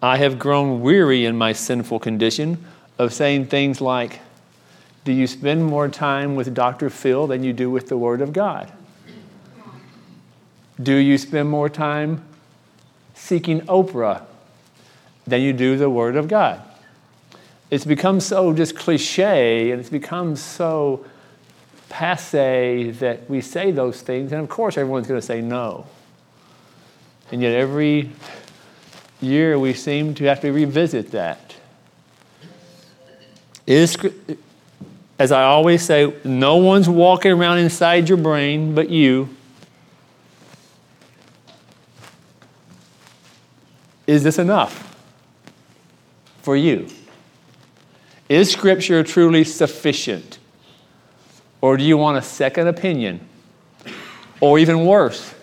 I 0.02 0.18
have 0.18 0.38
grown 0.38 0.82
weary 0.82 1.26
in 1.26 1.38
my 1.38 1.54
sinful 1.54 2.00
condition 2.00 2.64
of 3.00 3.14
saying 3.14 3.48
things 3.48 3.82
like, 3.82 4.20
Do 5.04 5.12
you 5.12 5.26
spend 5.28 5.66
more 5.66 5.88
time 5.88 6.36
with 6.36 6.54
Dr. 6.54 6.90
Phil 6.90 7.28
than 7.28 7.44
you 7.44 7.54
do 7.54 7.70
with 7.72 7.88
the 7.88 7.98
Word 7.98 8.22
of 8.22 8.34
God? 8.34 8.72
Do 10.82 10.96
you 10.96 11.18
spend 11.18 11.50
more 11.50 11.70
time 11.70 12.24
seeking 13.16 13.62
Oprah 13.62 14.24
than 15.26 15.42
you 15.42 15.54
do 15.54 15.78
the 15.78 15.90
Word 15.90 16.16
of 16.16 16.28
God? 16.28 16.62
It's 17.72 17.86
become 17.86 18.20
so 18.20 18.54
just 18.54 18.76
cliche 18.76 19.72
and 19.72 19.80
it's 19.80 19.90
become 19.90 20.36
so 20.36 21.06
passe 21.90 22.92
that 22.92 23.30
we 23.30 23.42
say 23.42 23.72
those 23.72 24.02
things, 24.02 24.32
and 24.32 24.42
of 24.42 24.50
course, 24.50 24.78
everyone's 24.78 25.08
going 25.08 25.20
to 25.20 25.26
say 25.26 25.42
no. 25.42 25.86
And 27.32 27.42
yet, 27.42 27.54
every 27.54 28.12
year 29.20 29.58
we 29.58 29.74
seem 29.74 30.14
to 30.16 30.24
have 30.26 30.42
to 30.42 30.52
revisit 30.52 31.12
that. 31.12 31.56
Is, 33.66 33.98
as 35.20 35.32
I 35.32 35.44
always 35.44 35.84
say, 35.84 36.14
no 36.24 36.58
one's 36.58 36.88
walking 36.88 37.32
around 37.32 37.58
inside 37.58 38.08
your 38.08 38.18
brain 38.18 38.74
but 38.74 38.90
you. 38.90 39.30
Is 44.06 44.24
this 44.24 44.40
enough 44.40 44.96
for 46.42 46.56
you? 46.56 46.88
Is 48.30 48.52
Scripture 48.52 49.04
truly 49.04 49.44
sufficient? 49.44 50.40
Or 51.60 51.76
do 51.76 51.84
you 51.84 51.98
want 51.98 52.18
a 52.18 52.22
second 52.22 52.68
opinion? 52.68 53.20
Or 54.40 54.60
even 54.60 54.86
worse, 54.86 55.34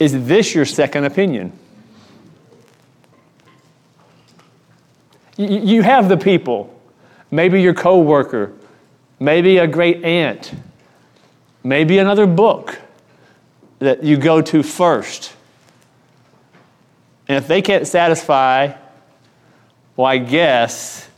Is 0.00 0.26
this 0.26 0.54
your 0.54 0.64
second 0.64 1.04
opinion? 1.04 1.52
You 5.36 5.82
have 5.82 6.08
the 6.08 6.16
people, 6.16 6.74
maybe 7.30 7.62
your 7.62 7.74
coworker, 7.74 8.52
maybe 9.18 9.58
a 9.58 9.66
great 9.66 10.02
aunt, 10.04 10.52
maybe 11.62 11.98
another 11.98 12.26
book 12.26 12.80
that 13.78 14.02
you 14.02 14.16
go 14.16 14.42
to 14.42 14.62
first. 14.62 15.34
And 17.28 17.36
if 17.36 17.46
they 17.46 17.62
can't 17.62 17.86
satisfy, 17.86 18.72
well, 19.96 20.06
I 20.06 20.18
guess 20.18 21.08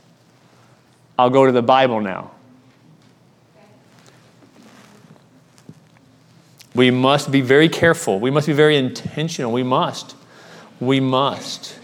I'll 1.17 1.29
go 1.29 1.45
to 1.45 1.51
the 1.51 1.63
Bible 1.63 2.01
now. 2.01 2.31
We 6.75 6.89
must 6.89 7.31
be 7.31 7.41
very 7.41 7.69
careful. 7.69 8.19
We 8.19 8.31
must 8.31 8.47
be 8.47 8.53
very 8.53 8.77
intentional. 8.77 9.51
We 9.51 9.63
must. 9.63 10.15
We 10.79 10.99
must. 10.99 11.79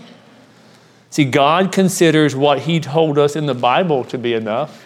See, 1.09 1.25
God 1.25 1.71
considers 1.71 2.35
what 2.35 2.61
He 2.61 2.79
told 2.79 3.17
us 3.17 3.35
in 3.35 3.45
the 3.45 3.53
Bible 3.53 4.03
to 4.05 4.17
be 4.17 4.33
enough. 4.33 4.85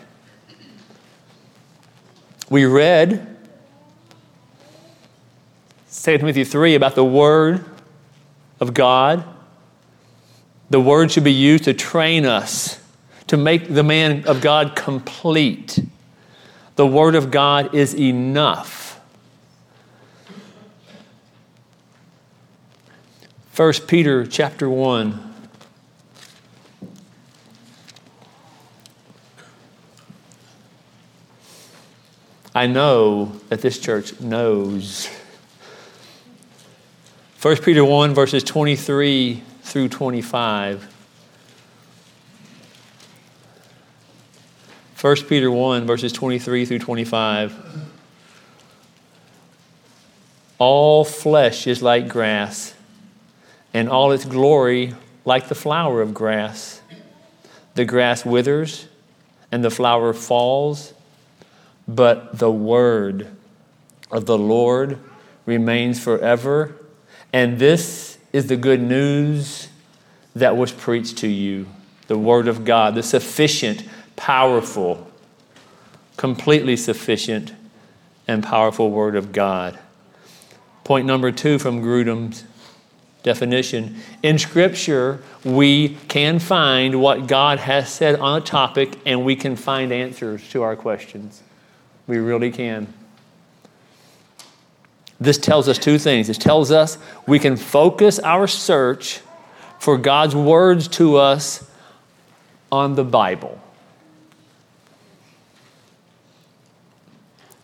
We 2.50 2.66
read 2.66 3.28
2 5.92 6.18
Timothy 6.18 6.44
3 6.44 6.76
about 6.76 6.96
the 6.96 7.04
Word 7.04 7.64
of 8.60 8.74
God. 8.74 9.24
The 10.70 10.82
Word 10.82 11.12
should 11.12 11.24
be 11.24 11.34
used 11.34 11.64
to 11.66 11.74
train 11.74 12.26
us, 12.26 12.80
to 13.28 13.38
make 13.38 13.74
the 13.74 13.84
man 13.84 14.26
of 14.26 14.42
God 14.42 14.76
complete. 14.76 15.80
The 16.76 16.88
Word 16.88 17.16
of 17.16 17.32
God 17.32 17.74
is 17.74 17.96
enough. 17.96 18.83
1 23.56 23.74
Peter 23.86 24.26
chapter 24.26 24.68
1. 24.68 25.32
I 32.56 32.66
know 32.66 33.40
that 33.50 33.62
this 33.62 33.78
church 33.78 34.20
knows. 34.20 35.08
1 37.44 37.58
Peter 37.58 37.86
1, 37.86 38.16
verses 38.16 38.44
23 38.44 39.44
through 39.62 39.90
25. 39.90 40.92
1 45.00 45.16
Peter 45.28 45.52
1, 45.52 45.86
verses 45.86 46.12
23 46.12 46.66
through 46.66 46.80
25. 46.80 47.54
All 50.58 51.06
flesh 51.06 51.68
is 51.68 51.84
like 51.84 52.08
grass 52.08 52.74
and 53.74 53.90
all 53.90 54.12
its 54.12 54.26
glory 54.26 54.94
like 55.26 55.48
the 55.48 55.56
flower 55.56 56.02
of 56.02 56.14
grass. 56.14 56.82
The 57.76 57.86
grass 57.86 58.26
withers 58.26 58.88
and 59.52 59.64
the 59.64 59.72
flower 59.72 60.14
falls, 60.14 60.94
but 61.88 62.38
the 62.38 62.52
word 62.52 63.28
of 64.12 64.26
the 64.26 64.38
Lord 64.38 65.00
remains 65.46 66.00
forever. 66.00 66.76
And 67.32 67.58
this 67.60 68.18
is 68.32 68.48
the 68.48 68.58
good 68.58 68.82
news 68.82 69.70
that 70.36 70.58
was 70.58 70.72
preached 70.72 71.18
to 71.20 71.28
you 71.28 71.68
the 72.08 72.18
word 72.18 72.50
of 72.50 72.66
God, 72.66 72.96
the 72.96 73.02
sufficient, 73.02 73.84
powerful, 74.18 75.08
completely 76.18 76.76
sufficient, 76.76 77.54
and 78.28 78.44
powerful 78.44 78.92
word 78.92 79.16
of 79.16 79.32
God. 79.32 79.80
Point 80.84 81.08
number 81.08 81.32
two 81.32 81.58
from 81.60 81.82
Grudem's 81.82 82.44
definition. 83.24 83.96
In 84.22 84.38
Scripture, 84.38 85.22
we 85.44 85.98
can 86.08 86.40
find 86.40 87.02
what 87.02 87.28
God 87.28 87.60
has 87.60 87.92
said 87.92 88.20
on 88.20 88.42
a 88.42 88.46
topic 88.46 89.00
and 89.06 89.26
we 89.26 89.36
can 89.36 89.56
find 89.56 89.92
answers 89.92 90.48
to 90.50 90.62
our 90.62 90.76
questions. 90.76 91.42
We 92.06 92.18
really 92.18 92.52
can. 92.52 92.94
This 95.20 95.38
tells 95.38 95.70
us 95.70 95.78
two 95.78 95.98
things. 95.98 96.30
It 96.30 96.42
tells 96.42 96.70
us 96.70 96.98
we 97.26 97.40
can 97.40 97.56
focus 97.56 98.20
our 98.20 98.46
search 98.46 99.22
for 99.80 99.98
God's 99.98 100.36
words 100.36 100.88
to 100.90 101.16
us 101.16 101.70
on 102.72 102.96
the 102.96 103.04
Bible. 103.06 103.60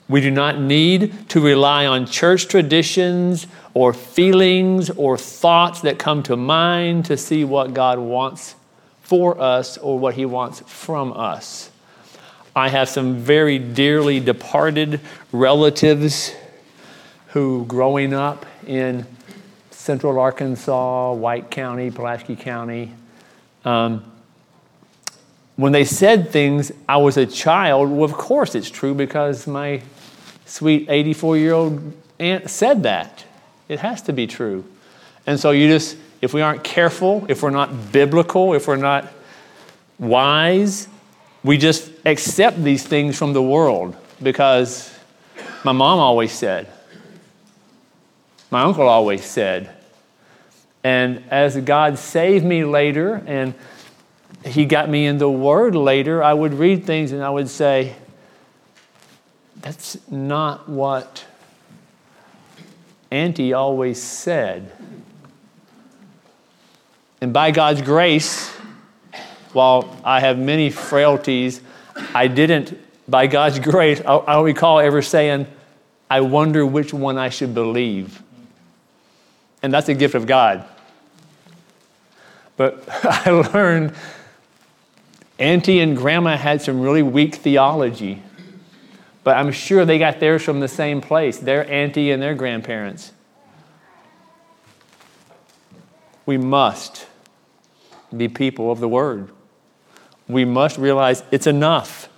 We 0.07 0.21
do 0.21 0.31
not 0.31 0.59
need 0.59 1.29
to 1.29 1.39
rely 1.39 1.85
on 1.85 2.07
church 2.07 2.47
traditions 2.47 3.45
or 3.79 3.93
feelings 3.93 4.89
or 4.89 5.17
thoughts 5.17 5.79
that 5.79 5.97
come 5.97 6.21
to 6.21 6.35
mind 6.35 7.05
to 7.05 7.15
see 7.15 7.45
what 7.45 7.73
God 7.73 7.97
wants 7.97 8.55
for 9.03 9.39
us 9.39 9.77
or 9.77 9.97
what 9.97 10.15
He 10.15 10.25
wants 10.25 10.59
from 10.67 11.13
us. 11.13 11.71
I 12.53 12.67
have 12.67 12.89
some 12.89 13.19
very 13.19 13.57
dearly 13.57 14.19
departed 14.19 14.99
relatives 15.31 16.35
who, 17.27 17.63
growing 17.69 18.13
up 18.13 18.45
in 18.67 19.07
central 19.71 20.19
Arkansas, 20.19 21.13
White 21.13 21.49
County, 21.49 21.89
Pulaski 21.89 22.35
County, 22.35 22.91
um, 23.63 24.03
when 25.55 25.71
they 25.71 25.85
said 25.85 26.31
things, 26.31 26.73
I 26.89 26.97
was 26.97 27.15
a 27.15 27.25
child. 27.25 27.89
Well, 27.91 28.03
of 28.03 28.11
course 28.11 28.55
it's 28.55 28.69
true 28.69 28.93
because 28.93 29.47
my 29.47 29.81
sweet 30.45 30.89
84 30.89 31.37
year 31.37 31.53
old 31.53 31.93
aunt 32.19 32.49
said 32.49 32.83
that. 32.83 33.23
It 33.69 33.79
has 33.79 34.01
to 34.03 34.13
be 34.13 34.27
true. 34.27 34.65
And 35.25 35.39
so 35.39 35.51
you 35.51 35.67
just, 35.67 35.95
if 36.21 36.33
we 36.33 36.41
aren't 36.41 36.63
careful, 36.63 37.25
if 37.29 37.43
we're 37.43 37.51
not 37.51 37.91
biblical, 37.91 38.53
if 38.53 38.67
we're 38.67 38.75
not 38.75 39.07
wise, 39.99 40.87
we 41.43 41.57
just 41.57 41.91
accept 42.05 42.61
these 42.63 42.85
things 42.85 43.17
from 43.17 43.33
the 43.33 43.41
world 43.41 43.95
because 44.21 44.93
my 45.63 45.71
mom 45.71 45.99
always 45.99 46.31
said, 46.31 46.67
my 48.51 48.63
uncle 48.63 48.87
always 48.87 49.23
said. 49.23 49.69
And 50.83 51.23
as 51.29 51.55
God 51.57 51.99
saved 51.99 52.43
me 52.43 52.63
later 52.63 53.21
and 53.27 53.53
he 54.45 54.65
got 54.65 54.89
me 54.89 55.05
in 55.05 55.17
the 55.17 55.29
Word 55.29 55.75
later, 55.75 56.23
I 56.23 56.33
would 56.33 56.53
read 56.53 56.85
things 56.85 57.11
and 57.11 57.23
I 57.23 57.29
would 57.29 57.49
say, 57.49 57.95
that's 59.57 59.97
not 60.09 60.69
what 60.69 61.25
Auntie 63.11 63.53
always 63.53 64.01
said. 64.01 64.71
And 67.21 67.33
by 67.33 67.51
God's 67.51 67.81
grace, 67.81 68.49
while 69.53 69.97
I 70.03 70.19
have 70.19 70.37
many 70.37 70.69
frailties, 70.69 71.61
I 72.13 72.27
didn't 72.27 72.77
by 73.09 73.27
God's 73.27 73.59
grace, 73.59 73.99
I, 74.01 74.33
don't 74.33 74.45
recall 74.45 74.79
ever 74.79 75.01
saying, 75.01 75.47
I 76.09 76.21
wonder 76.21 76.65
which 76.65 76.93
one 76.93 77.17
I 77.17 77.29
should 77.29 77.53
believe. 77.53 78.21
And 79.63 79.73
that's 79.73 79.89
a 79.89 79.93
gift 79.95 80.15
of 80.15 80.27
God. 80.27 80.63
But 82.55 82.83
I 83.03 83.31
learned 83.31 83.95
Auntie 85.39 85.79
and 85.79 85.97
Grandma 85.97 86.37
had 86.37 86.61
some 86.61 86.81
really 86.81 87.01
weak 87.01 87.35
theology. 87.35 88.21
But 89.29 89.37
I'm 89.37 89.51
sure 89.51 89.85
they 89.85 89.99
got 89.99 90.19
theirs 90.19 90.41
from 90.41 90.59
the 90.59 90.67
same 90.67 91.01
place 91.01 91.37
their 91.37 91.69
auntie 91.69 92.09
and 92.09 92.19
their 92.19 92.33
grandparents. 92.33 93.11
We 96.25 96.39
must 96.39 97.05
be 98.17 98.27
people 98.27 98.71
of 98.71 98.79
the 98.79 98.87
Word. 98.87 99.29
We 100.27 100.45
must 100.45 100.79
realize 100.79 101.21
it's 101.29 101.45
enough. 101.45 102.09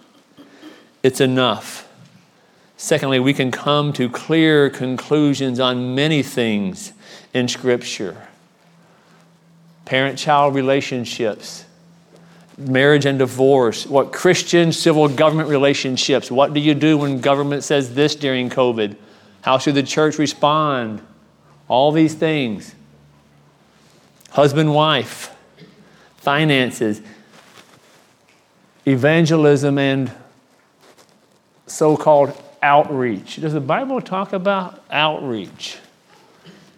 It's 1.04 1.19
enough. 1.19 1.86
Secondly, 2.78 3.19
we 3.19 3.34
can 3.34 3.52
come 3.52 3.91
to 3.91 4.10
clear 4.10 4.69
conclusions 4.69 5.60
on 5.60 5.93
many 5.93 6.24
things 6.24 6.93
in 7.34 7.50
Scripture 7.50 8.30
parent 9.84 10.17
child 10.17 10.56
relationships, 10.56 11.65
marriage 12.67 13.06
and 13.06 13.19
divorce, 13.19 13.86
what 13.86 14.12
Christian 14.12 14.71
civil 14.71 15.08
government 15.08 15.50
relationships. 15.50 16.32
What 16.32 16.54
do 16.54 16.60
you 16.60 16.74
do 16.74 16.97
when 16.97 17.21
government 17.21 17.63
says 17.63 17.93
this 17.93 18.15
during 18.15 18.50
COVID? 18.50 18.95
How 19.41 19.58
should 19.58 19.76
the 19.76 19.84
church 19.84 20.17
respond? 20.17 21.02
All 21.67 21.91
these 21.91 22.13
things. 22.13 22.76
Husband, 24.32 24.74
wife, 24.74 25.36
finances, 26.17 27.02
evangelism, 28.86 29.78
and 29.78 30.12
so 31.67 31.97
called 31.97 32.34
outreach. 32.62 33.38
Does 33.38 33.54
the 33.54 33.62
Bible 33.62 34.02
talk 34.02 34.34
about 34.34 34.84
outreach? 34.91 35.78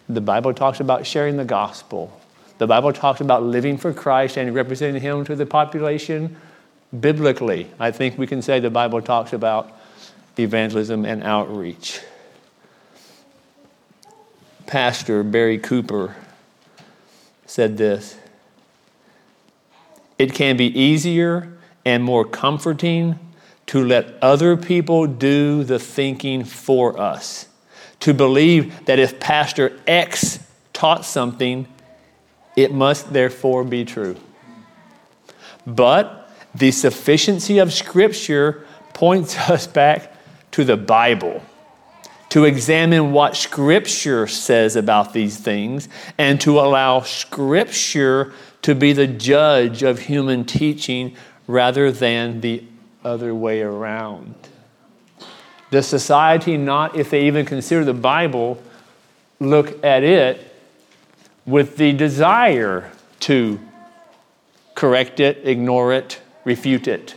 The 0.08 0.20
Bible 0.20 0.54
talks 0.54 0.80
about 0.80 1.06
sharing 1.06 1.36
the 1.36 1.44
gospel. 1.44 2.20
The 2.58 2.66
Bible 2.66 2.92
talks 2.92 3.20
about 3.20 3.42
living 3.42 3.76
for 3.76 3.92
Christ 3.92 4.36
and 4.36 4.54
representing 4.54 5.02
Him 5.02 5.24
to 5.24 5.34
the 5.34 5.46
population 5.46 6.36
biblically. 7.00 7.68
I 7.78 7.90
think 7.90 8.16
we 8.16 8.26
can 8.26 8.42
say 8.42 8.60
the 8.60 8.70
Bible 8.70 9.02
talks 9.02 9.32
about 9.32 9.72
evangelism 10.38 11.04
and 11.04 11.22
outreach. 11.22 12.00
Pastor 14.66 15.22
Barry 15.22 15.58
Cooper 15.58 16.16
said 17.46 17.76
this 17.76 18.16
It 20.18 20.34
can 20.34 20.56
be 20.56 20.66
easier 20.78 21.56
and 21.84 22.02
more 22.02 22.24
comforting 22.24 23.18
to 23.66 23.84
let 23.84 24.14
other 24.22 24.56
people 24.56 25.06
do 25.06 25.64
the 25.64 25.78
thinking 25.78 26.44
for 26.44 26.98
us. 27.00 27.48
To 28.00 28.12
believe 28.12 28.84
that 28.84 28.98
if 28.98 29.18
Pastor 29.18 29.78
X 29.86 30.38
taught 30.72 31.04
something, 31.04 31.66
it 32.56 32.72
must 32.72 33.12
therefore 33.12 33.64
be 33.64 33.84
true. 33.84 34.16
But 35.66 36.30
the 36.54 36.70
sufficiency 36.70 37.58
of 37.58 37.72
Scripture 37.72 38.66
points 38.92 39.36
us 39.50 39.66
back 39.66 40.12
to 40.52 40.64
the 40.64 40.76
Bible 40.76 41.42
to 42.30 42.44
examine 42.44 43.12
what 43.12 43.36
Scripture 43.36 44.26
says 44.26 44.76
about 44.76 45.12
these 45.12 45.38
things 45.38 45.88
and 46.18 46.40
to 46.40 46.58
allow 46.58 47.00
Scripture 47.00 48.32
to 48.62 48.74
be 48.74 48.92
the 48.92 49.06
judge 49.06 49.82
of 49.82 50.00
human 50.00 50.44
teaching 50.44 51.16
rather 51.46 51.92
than 51.92 52.40
the 52.40 52.64
other 53.04 53.34
way 53.34 53.62
around. 53.62 54.34
The 55.70 55.82
society, 55.82 56.56
not 56.56 56.96
if 56.96 57.10
they 57.10 57.26
even 57.26 57.44
consider 57.44 57.84
the 57.84 57.94
Bible, 57.94 58.62
look 59.40 59.84
at 59.84 60.02
it 60.02 60.53
with 61.46 61.76
the 61.76 61.92
desire 61.92 62.90
to 63.20 63.60
correct 64.74 65.20
it, 65.20 65.46
ignore 65.46 65.92
it, 65.92 66.20
refute 66.44 66.88
it. 66.88 67.16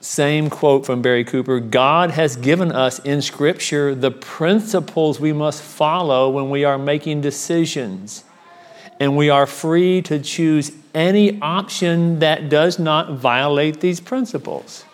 Same 0.00 0.50
quote 0.50 0.84
from 0.84 1.00
Barry 1.00 1.24
Cooper 1.24 1.60
God 1.60 2.10
has 2.10 2.36
given 2.36 2.72
us 2.72 2.98
in 2.98 3.22
Scripture 3.22 3.94
the 3.94 4.10
principles 4.10 5.20
we 5.20 5.32
must 5.32 5.62
follow 5.62 6.28
when 6.28 6.50
we 6.50 6.64
are 6.64 6.76
making 6.76 7.20
decisions. 7.20 8.24
And 8.98 9.16
we 9.16 9.30
are 9.30 9.46
free 9.46 10.02
to 10.02 10.18
choose 10.18 10.72
any 10.94 11.40
option 11.40 12.18
that 12.18 12.48
does 12.48 12.78
not 12.78 13.14
violate 13.14 13.80
these 13.80 14.00
principles. 14.00 14.84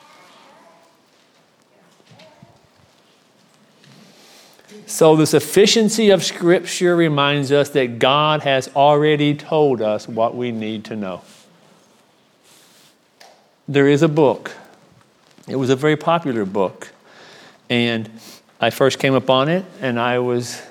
So, 4.88 5.16
the 5.16 5.26
sufficiency 5.26 6.08
of 6.08 6.24
Scripture 6.24 6.96
reminds 6.96 7.52
us 7.52 7.68
that 7.70 7.98
God 7.98 8.40
has 8.44 8.70
already 8.74 9.34
told 9.34 9.82
us 9.82 10.08
what 10.08 10.34
we 10.34 10.50
need 10.50 10.86
to 10.86 10.96
know. 10.96 11.20
There 13.68 13.86
is 13.86 14.00
a 14.00 14.08
book, 14.08 14.52
it 15.46 15.56
was 15.56 15.68
a 15.68 15.76
very 15.76 15.98
popular 15.98 16.46
book. 16.46 16.88
And 17.68 18.08
I 18.62 18.70
first 18.70 18.98
came 18.98 19.12
upon 19.12 19.50
it, 19.50 19.66
and 19.82 20.00
I 20.00 20.20
was, 20.20 20.62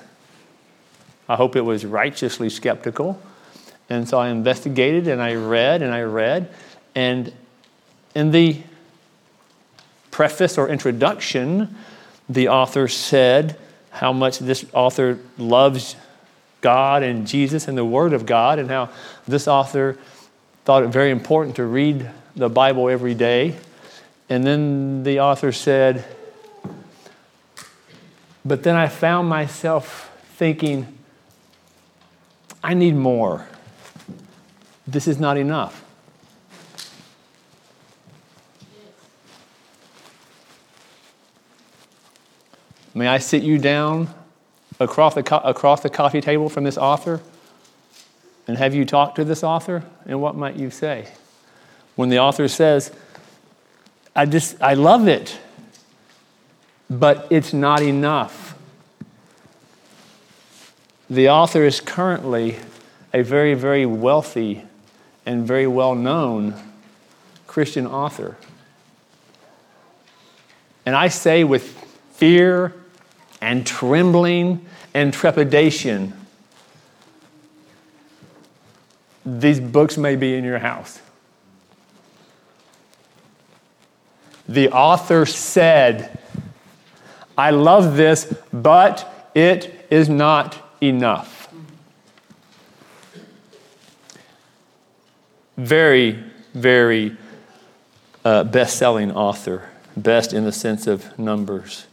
I 1.28 1.36
hope 1.36 1.54
it 1.54 1.60
was 1.60 1.86
righteously 1.86 2.50
skeptical. 2.50 3.22
And 3.88 4.08
so 4.08 4.18
I 4.18 4.30
investigated 4.30 5.06
and 5.06 5.22
I 5.22 5.34
read 5.34 5.80
and 5.80 5.94
I 5.94 6.02
read. 6.02 6.52
And 6.96 7.32
in 8.16 8.32
the 8.32 8.62
preface 10.10 10.58
or 10.58 10.68
introduction, 10.68 11.76
the 12.28 12.48
author 12.48 12.88
said, 12.88 13.56
how 13.98 14.12
much 14.12 14.38
this 14.38 14.64
author 14.72 15.18
loves 15.38 15.96
God 16.60 17.02
and 17.02 17.26
Jesus 17.26 17.66
and 17.66 17.76
the 17.76 17.84
Word 17.84 18.12
of 18.12 18.26
God, 18.26 18.60
and 18.60 18.70
how 18.70 18.90
this 19.26 19.48
author 19.48 19.98
thought 20.64 20.84
it 20.84 20.90
very 20.90 21.10
important 21.10 21.56
to 21.56 21.64
read 21.64 22.08
the 22.36 22.48
Bible 22.48 22.88
every 22.88 23.14
day. 23.14 23.56
And 24.28 24.46
then 24.46 25.02
the 25.02 25.18
author 25.18 25.50
said, 25.50 26.04
But 28.44 28.62
then 28.62 28.76
I 28.76 28.86
found 28.86 29.28
myself 29.28 30.16
thinking, 30.36 30.96
I 32.62 32.74
need 32.74 32.94
more. 32.94 33.48
This 34.86 35.08
is 35.08 35.18
not 35.18 35.36
enough. 35.36 35.84
May 42.98 43.06
I 43.06 43.18
sit 43.18 43.44
you 43.44 43.58
down 43.58 44.12
across 44.80 45.14
the, 45.14 45.22
co- 45.22 45.36
across 45.36 45.82
the 45.82 45.88
coffee 45.88 46.20
table 46.20 46.48
from 46.48 46.64
this 46.64 46.76
author 46.76 47.20
and 48.48 48.58
have 48.58 48.74
you 48.74 48.84
talk 48.84 49.14
to 49.14 49.24
this 49.24 49.44
author? 49.44 49.84
And 50.04 50.20
what 50.20 50.34
might 50.34 50.56
you 50.56 50.68
say? 50.68 51.06
When 51.94 52.08
the 52.08 52.18
author 52.18 52.48
says, 52.48 52.90
I 54.16 54.26
just, 54.26 54.60
I 54.60 54.74
love 54.74 55.06
it, 55.06 55.38
but 56.90 57.28
it's 57.30 57.52
not 57.52 57.82
enough. 57.82 58.58
The 61.08 61.28
author 61.28 61.62
is 61.62 61.80
currently 61.80 62.56
a 63.14 63.22
very, 63.22 63.54
very 63.54 63.86
wealthy 63.86 64.64
and 65.24 65.46
very 65.46 65.68
well 65.68 65.94
known 65.94 66.60
Christian 67.46 67.86
author. 67.86 68.36
And 70.84 70.96
I 70.96 71.06
say 71.06 71.44
with 71.44 71.78
fear 72.10 72.74
and 73.40 73.66
trembling 73.66 74.66
and 74.94 75.12
trepidation, 75.12 76.14
these 79.24 79.60
books 79.60 79.96
may 79.96 80.16
be 80.16 80.34
in 80.34 80.44
your 80.44 80.58
house. 80.58 81.00
The 84.48 84.70
author 84.70 85.26
said, 85.26 86.18
I 87.36 87.50
love 87.50 87.96
this, 87.96 88.34
but 88.52 89.30
it 89.34 89.86
is 89.90 90.08
not 90.08 90.58
enough. 90.80 91.52
Very, 95.58 96.24
very 96.54 97.16
uh, 98.24 98.44
best 98.44 98.76
selling 98.76 99.12
author, 99.12 99.68
best 99.96 100.32
in 100.32 100.44
the 100.44 100.52
sense 100.52 100.86
of 100.86 101.18
numbers. 101.18 101.87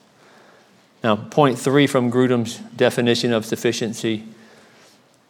Now, 1.06 1.18
point 1.18 1.60
three 1.60 1.86
from 1.86 2.12
Grudem's 2.12 2.58
definition 2.58 3.32
of 3.32 3.46
sufficiency 3.46 4.24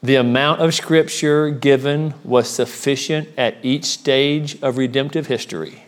the 0.01 0.15
amount 0.15 0.61
of 0.61 0.73
scripture 0.73 1.49
given 1.49 2.13
was 2.23 2.47
sufficient 2.47 3.27
at 3.37 3.57
each 3.61 3.83
stage 3.83 4.57
of 4.61 4.77
redemptive 4.77 5.27
history. 5.27 5.83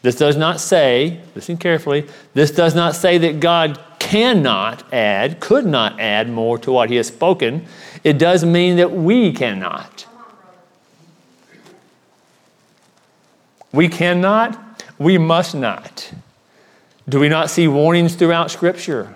This 0.00 0.16
does 0.16 0.36
not 0.36 0.60
say, 0.60 1.20
listen 1.36 1.58
carefully, 1.58 2.08
this 2.34 2.50
does 2.50 2.74
not 2.74 2.96
say 2.96 3.18
that 3.18 3.38
God 3.38 3.78
cannot 4.00 4.92
add, 4.92 5.38
could 5.38 5.64
not 5.64 6.00
add 6.00 6.28
more 6.28 6.58
to 6.58 6.72
what 6.72 6.90
He 6.90 6.96
has 6.96 7.06
spoken. 7.06 7.64
It 8.02 8.18
does 8.18 8.44
mean 8.44 8.78
that 8.78 8.90
we 8.90 9.32
cannot. 9.32 10.06
We 13.70 13.88
cannot, 13.88 14.82
we 14.98 15.18
must 15.18 15.54
not. 15.54 16.12
Do 17.08 17.18
we 17.18 17.28
not 17.28 17.50
see 17.50 17.66
warnings 17.66 18.14
throughout 18.14 18.50
Scripture 18.50 19.14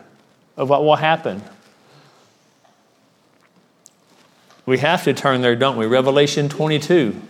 of 0.56 0.68
what 0.68 0.84
will 0.84 0.96
happen? 0.96 1.42
We 4.64 4.78
have 4.78 5.04
to 5.04 5.14
turn 5.14 5.42
there, 5.42 5.54
don't 5.54 5.76
we? 5.76 5.86
Revelation 5.86 6.48
22. 6.48 7.20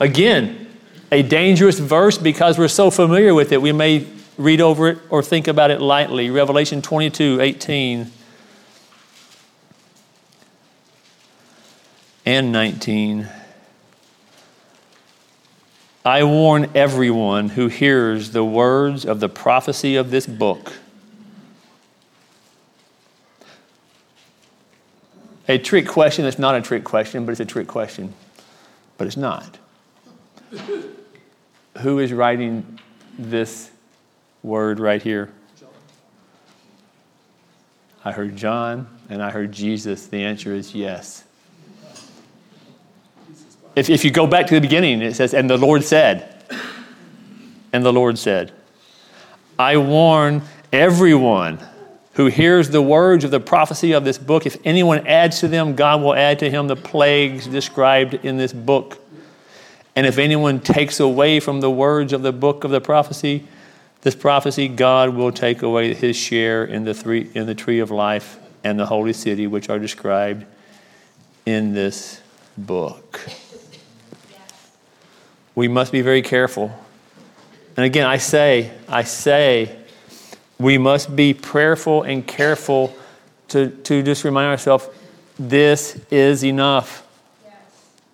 Again, 0.00 0.66
a 1.10 1.22
dangerous 1.22 1.78
verse 1.78 2.18
because 2.18 2.58
we're 2.58 2.68
so 2.68 2.90
familiar 2.90 3.32
with 3.32 3.52
it, 3.52 3.62
we 3.62 3.72
may 3.72 4.06
read 4.36 4.60
over 4.60 4.88
it 4.88 4.98
or 5.08 5.22
think 5.22 5.48
about 5.48 5.70
it 5.70 5.80
lightly. 5.80 6.28
Revelation 6.30 6.82
22 6.82 7.40
18 7.40 8.10
and 12.26 12.52
19. 12.52 13.28
I 16.06 16.22
warn 16.22 16.70
everyone 16.72 17.48
who 17.48 17.66
hears 17.66 18.30
the 18.30 18.44
words 18.44 19.04
of 19.04 19.18
the 19.18 19.28
prophecy 19.28 19.96
of 19.96 20.12
this 20.12 20.24
book. 20.24 20.74
A 25.48 25.58
trick 25.58 25.88
question 25.88 26.24
that's 26.24 26.38
not 26.38 26.54
a 26.54 26.62
trick 26.62 26.84
question, 26.84 27.26
but 27.26 27.32
it's 27.32 27.40
a 27.40 27.44
trick 27.44 27.66
question. 27.66 28.14
But 28.98 29.08
it's 29.08 29.16
not. 29.16 29.58
Who 31.80 31.98
is 31.98 32.12
writing 32.12 32.78
this 33.18 33.72
word 34.44 34.78
right 34.78 35.02
here? 35.02 35.32
I 38.04 38.12
heard 38.12 38.36
John 38.36 38.86
and 39.08 39.20
I 39.20 39.32
heard 39.32 39.50
Jesus. 39.50 40.06
The 40.06 40.22
answer 40.22 40.54
is 40.54 40.72
yes. 40.72 41.24
If, 43.76 43.90
if 43.90 44.04
you 44.04 44.10
go 44.10 44.26
back 44.26 44.46
to 44.46 44.54
the 44.54 44.60
beginning, 44.60 45.02
it 45.02 45.14
says, 45.14 45.34
And 45.34 45.48
the 45.48 45.58
Lord 45.58 45.84
said, 45.84 46.32
and 47.72 47.84
the 47.84 47.92
Lord 47.92 48.18
said, 48.18 48.52
I 49.58 49.76
warn 49.76 50.42
everyone 50.72 51.58
who 52.14 52.26
hears 52.26 52.70
the 52.70 52.80
words 52.80 53.24
of 53.24 53.30
the 53.30 53.40
prophecy 53.40 53.92
of 53.92 54.02
this 54.02 54.16
book. 54.16 54.46
If 54.46 54.56
anyone 54.64 55.06
adds 55.06 55.40
to 55.40 55.48
them, 55.48 55.76
God 55.76 56.00
will 56.00 56.14
add 56.14 56.38
to 56.38 56.50
him 56.50 56.68
the 56.68 56.76
plagues 56.76 57.46
described 57.46 58.14
in 58.14 58.38
this 58.38 58.54
book. 58.54 58.98
And 59.94 60.06
if 60.06 60.16
anyone 60.16 60.60
takes 60.60 60.98
away 60.98 61.40
from 61.40 61.60
the 61.60 61.70
words 61.70 62.14
of 62.14 62.22
the 62.22 62.32
book 62.32 62.64
of 62.64 62.70
the 62.70 62.80
prophecy, 62.80 63.46
this 64.00 64.14
prophecy, 64.14 64.68
God 64.68 65.10
will 65.10 65.32
take 65.32 65.60
away 65.60 65.92
his 65.92 66.16
share 66.16 66.64
in 66.64 66.84
the, 66.84 66.94
three, 66.94 67.30
in 67.34 67.44
the 67.44 67.54
tree 67.54 67.80
of 67.80 67.90
life 67.90 68.38
and 68.64 68.78
the 68.78 68.86
holy 68.86 69.12
city, 69.12 69.46
which 69.46 69.68
are 69.68 69.78
described 69.78 70.46
in 71.44 71.74
this 71.74 72.22
book. 72.56 73.20
We 75.56 75.66
must 75.66 75.90
be 75.90 76.02
very 76.02 76.22
careful. 76.22 76.70
And 77.76 77.84
again, 77.84 78.06
I 78.06 78.18
say, 78.18 78.70
I 78.88 79.02
say, 79.02 79.76
we 80.58 80.78
must 80.78 81.16
be 81.16 81.34
prayerful 81.34 82.04
and 82.04 82.26
careful 82.26 82.94
to, 83.48 83.70
to 83.70 84.02
just 84.02 84.22
remind 84.24 84.50
ourselves 84.50 84.88
this 85.38 86.00
is 86.10 86.44
enough. 86.44 87.06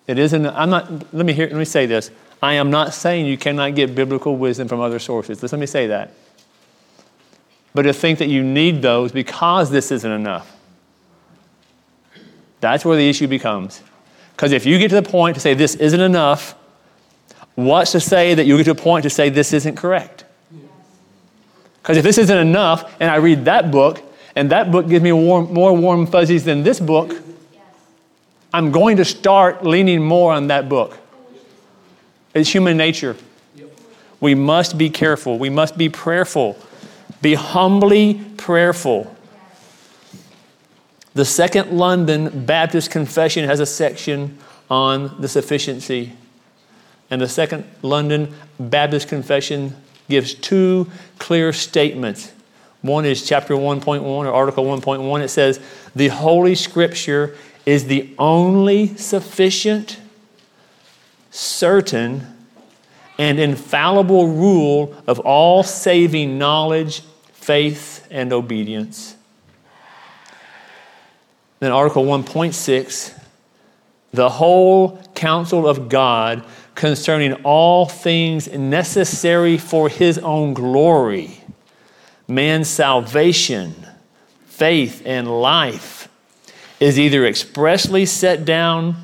It 0.07 0.17
isn't, 0.19 0.45
I'm 0.45 0.69
not, 0.69 1.13
let 1.13 1.25
me 1.25 1.33
hear, 1.33 1.47
let 1.47 1.55
me 1.55 1.65
say 1.65 1.85
this. 1.85 2.11
I 2.41 2.53
am 2.55 2.71
not 2.71 2.93
saying 2.93 3.25
you 3.25 3.37
cannot 3.37 3.75
get 3.75 3.95
biblical 3.95 4.35
wisdom 4.35 4.67
from 4.67 4.81
other 4.81 4.99
sources. 4.99 5.41
Let 5.41 5.59
me 5.59 5.65
say 5.65 5.87
that. 5.87 6.13
But 7.73 7.83
to 7.83 7.93
think 7.93 8.19
that 8.19 8.27
you 8.27 8.43
need 8.43 8.81
those 8.81 9.11
because 9.11 9.69
this 9.69 9.91
isn't 9.91 10.11
enough. 10.11 10.55
That's 12.59 12.85
where 12.85 12.97
the 12.97 13.09
issue 13.09 13.27
becomes. 13.27 13.81
Because 14.35 14.51
if 14.51 14.65
you 14.65 14.77
get 14.77 14.89
to 14.89 14.95
the 14.95 15.09
point 15.09 15.35
to 15.35 15.41
say 15.41 15.53
this 15.53 15.75
isn't 15.75 15.99
enough, 15.99 16.55
what's 17.55 17.91
to 17.91 17.99
say 17.99 18.33
that 18.33 18.45
you 18.45 18.57
get 18.57 18.65
to 18.65 18.71
a 18.71 18.75
point 18.75 19.03
to 19.03 19.09
say 19.09 19.29
this 19.29 19.53
isn't 19.53 19.75
correct? 19.75 20.25
Because 21.81 21.97
if 21.97 22.03
this 22.03 22.17
isn't 22.17 22.37
enough, 22.37 22.95
and 22.99 23.11
I 23.11 23.17
read 23.17 23.45
that 23.45 23.69
book, 23.71 24.01
and 24.35 24.51
that 24.51 24.71
book 24.71 24.87
gives 24.87 25.03
me 25.03 25.11
warm, 25.11 25.53
more 25.53 25.75
warm 25.75 26.07
fuzzies 26.07 26.45
than 26.45 26.63
this 26.63 26.79
book, 26.79 27.13
I'm 28.53 28.71
going 28.71 28.97
to 28.97 29.05
start 29.05 29.65
leaning 29.65 30.01
more 30.01 30.31
on 30.33 30.47
that 30.47 30.69
book. 30.69 30.97
It's 32.33 32.49
human 32.49 32.77
nature. 32.77 33.15
We 34.19 34.35
must 34.35 34.77
be 34.77 34.89
careful. 34.89 35.37
We 35.37 35.49
must 35.49 35.77
be 35.77 35.89
prayerful. 35.89 36.57
Be 37.21 37.33
humbly 37.33 38.21
prayerful. 38.37 39.13
The 41.13 41.25
Second 41.25 41.77
London 41.77 42.45
Baptist 42.45 42.89
Confession 42.89 43.45
has 43.45 43.59
a 43.59 43.65
section 43.65 44.37
on 44.69 45.19
the 45.19 45.27
sufficiency. 45.27 46.13
And 47.13 47.21
the 47.21 47.29
Second 47.29 47.63
London 47.83 48.33
Baptist 48.59 49.07
Confession 49.07 49.75
gives 50.09 50.33
two 50.33 50.89
clear 51.19 51.53
statements. 51.53 52.31
One 52.81 53.05
is 53.05 53.23
chapter 53.23 53.53
1.1 53.53 54.01
or 54.01 54.27
article 54.29 54.65
1.1. 54.65 55.21
It 55.21 55.27
says, 55.27 55.59
The 55.95 56.07
Holy 56.07 56.55
Scripture 56.55 57.35
is 57.67 57.85
the 57.85 58.15
only 58.17 58.95
sufficient, 58.97 59.99
certain, 61.29 62.25
and 63.19 63.39
infallible 63.39 64.29
rule 64.29 64.99
of 65.05 65.19
all 65.19 65.61
saving 65.61 66.39
knowledge, 66.39 67.03
faith, 67.31 68.07
and 68.09 68.33
obedience. 68.33 69.15
Then, 71.59 71.71
Article 71.71 72.05
1.6 72.05 73.19
the 74.13 74.29
whole 74.29 75.01
counsel 75.15 75.67
of 75.67 75.89
God 75.89 76.45
concerning 76.75 77.33
all 77.43 77.85
things 77.85 78.51
necessary 78.51 79.57
for 79.57 79.89
his 79.89 80.17
own 80.19 80.53
glory, 80.53 81.41
man's 82.27 82.67
salvation, 82.67 83.75
faith, 84.45 85.01
and 85.05 85.41
life 85.41 86.07
is 86.79 86.99
either 86.99 87.25
expressly 87.25 88.05
set 88.05 88.43
down 88.43 88.95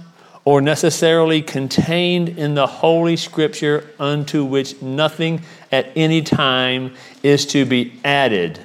or 0.45 0.61
necessarily 0.61 1.41
contained 1.41 2.29
in 2.29 2.55
the 2.55 2.65
Holy 2.65 3.15
Scripture 3.15 3.87
unto 3.99 4.43
which 4.43 4.81
nothing 4.81 5.41
at 5.71 5.91
any 5.95 6.21
time 6.21 6.93
is 7.21 7.45
to 7.45 7.65
be 7.65 7.99
added, 8.03 8.59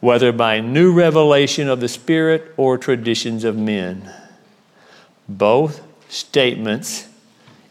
whether 0.00 0.30
by 0.30 0.60
new 0.60 0.92
revelation 0.92 1.68
of 1.68 1.80
the 1.80 1.88
Spirit 1.88 2.52
or 2.56 2.76
traditions 2.76 3.44
of 3.44 3.56
men. 3.56 4.12
Both 5.28 5.80
statements, 6.08 7.08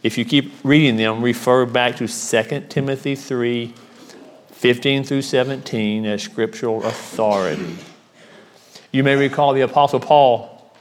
if 0.03 0.17
you 0.17 0.25
keep 0.25 0.53
reading 0.63 0.97
them, 0.97 1.23
refer 1.23 1.65
back 1.65 1.95
to 1.97 2.07
2 2.07 2.65
Timothy 2.69 3.15
3 3.15 3.73
15 4.51 5.03
through 5.03 5.21
17 5.21 6.05
as 6.05 6.23
scriptural 6.23 6.85
authority. 6.85 7.75
You 8.93 9.03
may 9.03 9.15
recall 9.15 9.53
the 9.53 9.61
Apostle 9.61 9.99
Paul, 9.99 10.71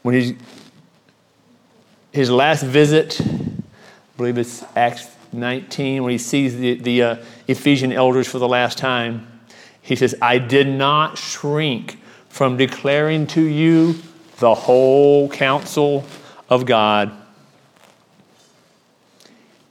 when 0.00 0.14
he, 0.14 0.38
his 2.12 2.30
last 2.30 2.62
visit, 2.62 3.20
I 3.20 4.16
believe 4.16 4.38
it's 4.38 4.64
Acts 4.74 5.08
19, 5.32 6.02
when 6.02 6.12
he 6.12 6.18
sees 6.18 6.56
the, 6.56 6.74
the 6.76 7.02
uh, 7.02 7.16
Ephesian 7.46 7.92
elders 7.92 8.26
for 8.26 8.38
the 8.38 8.48
last 8.48 8.78
time, 8.78 9.26
he 9.82 9.96
says, 9.96 10.14
I 10.22 10.38
did 10.38 10.66
not 10.66 11.18
shrink 11.18 12.00
from 12.30 12.56
declaring 12.56 13.26
to 13.28 13.42
you 13.42 13.96
the 14.38 14.54
whole 14.54 15.28
counsel 15.28 16.06
of 16.48 16.66
God. 16.66 17.12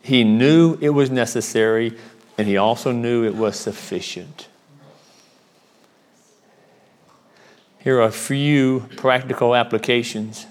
He 0.02 0.24
knew 0.24 0.78
it 0.82 0.90
was 0.90 1.10
necessary, 1.10 1.98
and 2.38 2.48
he 2.48 2.58
also 2.58 2.92
knew 2.92 3.24
it 3.24 3.36
was 3.36 3.58
sufficient. 3.58 4.48
Here 7.80 8.00
are 8.00 8.04
a 8.04 8.12
few 8.12 8.88
practical 8.96 9.56
applications. 9.56 10.46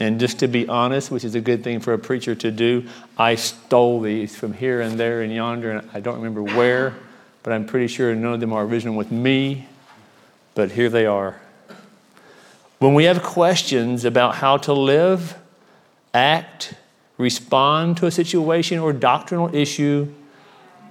And 0.00 0.20
just 0.20 0.38
to 0.38 0.48
be 0.48 0.68
honest, 0.68 1.10
which 1.10 1.24
is 1.24 1.34
a 1.34 1.40
good 1.40 1.64
thing 1.64 1.80
for 1.80 1.92
a 1.92 1.98
preacher 1.98 2.34
to 2.36 2.50
do, 2.50 2.86
I 3.18 3.34
stole 3.34 4.00
these 4.00 4.36
from 4.36 4.52
here 4.52 4.80
and 4.80 4.98
there 4.98 5.22
and 5.22 5.32
yonder, 5.32 5.72
and 5.72 5.90
I 5.92 6.00
don't 6.00 6.16
remember 6.16 6.42
where, 6.42 6.94
but 7.42 7.52
I'm 7.52 7.66
pretty 7.66 7.88
sure 7.88 8.14
none 8.14 8.34
of 8.34 8.40
them 8.40 8.52
are 8.52 8.64
original 8.64 8.94
with 8.94 9.10
me, 9.10 9.66
but 10.54 10.70
here 10.70 10.88
they 10.88 11.04
are. 11.04 11.40
When 12.78 12.94
we 12.94 13.04
have 13.04 13.22
questions 13.22 14.04
about 14.04 14.36
how 14.36 14.56
to 14.58 14.72
live, 14.72 15.36
act, 16.14 16.74
respond 17.16 17.96
to 17.96 18.06
a 18.06 18.10
situation 18.10 18.78
or 18.78 18.92
doctrinal 18.92 19.52
issue, 19.54 20.12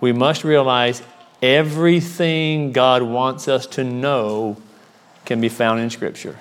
we 0.02 0.12
must 0.12 0.44
realize 0.44 1.02
everything 1.42 2.74
God 2.74 3.04
wants 3.04 3.48
us 3.48 3.66
to 3.68 3.84
know 3.84 4.58
can 5.26 5.40
be 5.40 5.50
found 5.50 5.80
in 5.80 5.90
Scripture. 5.90 6.38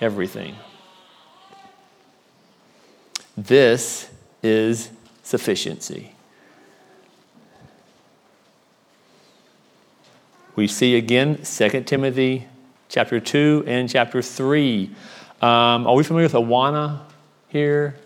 Everything. 0.00 0.56
This 3.36 4.08
is 4.42 4.90
sufficiency. 5.22 6.12
We 10.56 10.66
see 10.66 10.96
again 10.96 11.42
2 11.44 11.82
Timothy 11.82 12.46
chapter 12.88 13.20
2 13.20 13.64
and 13.66 13.88
chapter 13.88 14.22
3. 14.22 14.90
Um, 15.40 15.86
are 15.86 15.94
we 15.94 16.02
familiar 16.02 16.26
with 16.26 16.34
Awana 16.34 17.00
here? 17.48 17.96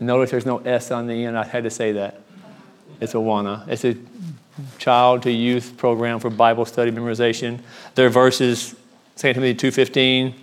Notice 0.00 0.30
there's 0.30 0.46
no 0.46 0.58
S 0.58 0.90
on 0.90 1.06
the 1.06 1.24
end. 1.24 1.38
I 1.38 1.44
had 1.44 1.64
to 1.64 1.70
say 1.70 1.92
that. 1.92 2.20
It's 3.00 3.14
Awana. 3.14 3.66
It's 3.68 3.84
a 3.84 3.96
child 4.78 5.22
to 5.22 5.30
youth 5.30 5.76
program 5.76 6.20
for 6.20 6.30
Bible 6.30 6.64
study 6.64 6.90
memorization. 6.90 7.60
Their 7.94 8.08
verses, 8.08 8.74
2 9.16 9.34
Timothy 9.34 9.54
2.15, 9.54 10.34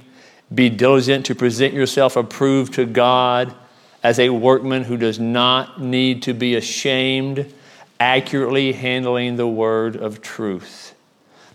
be 0.54 0.70
diligent 0.70 1.26
to 1.28 1.36
present 1.36 1.74
yourself 1.74 2.16
approved 2.16 2.74
to 2.76 2.86
God 2.86 3.56
as 4.04 4.20
a 4.20 4.30
workman 4.30 4.84
who 4.84 4.98
does 4.98 5.20
not 5.20 5.82
need 5.82 6.22
to 6.24 6.34
be 6.34 6.56
ashamed, 6.56 7.52
accurately 8.00 8.74
handling 8.74 9.38
the 9.38 9.48
word 9.48 9.96
of 9.96 10.22
truth. 10.22 10.93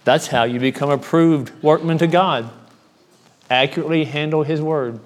That's 0.08 0.28
how 0.28 0.44
you 0.44 0.58
become 0.58 0.88
approved 0.88 1.52
workman 1.62 1.98
to 1.98 2.06
God. 2.06 2.48
Accurately 3.50 4.06
handle 4.06 4.42
his 4.42 4.58
word, 4.58 5.00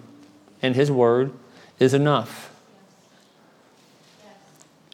and 0.63 0.77
his 0.77 0.93
word 0.93 1.33
is 1.81 1.93
enough. 1.93 2.55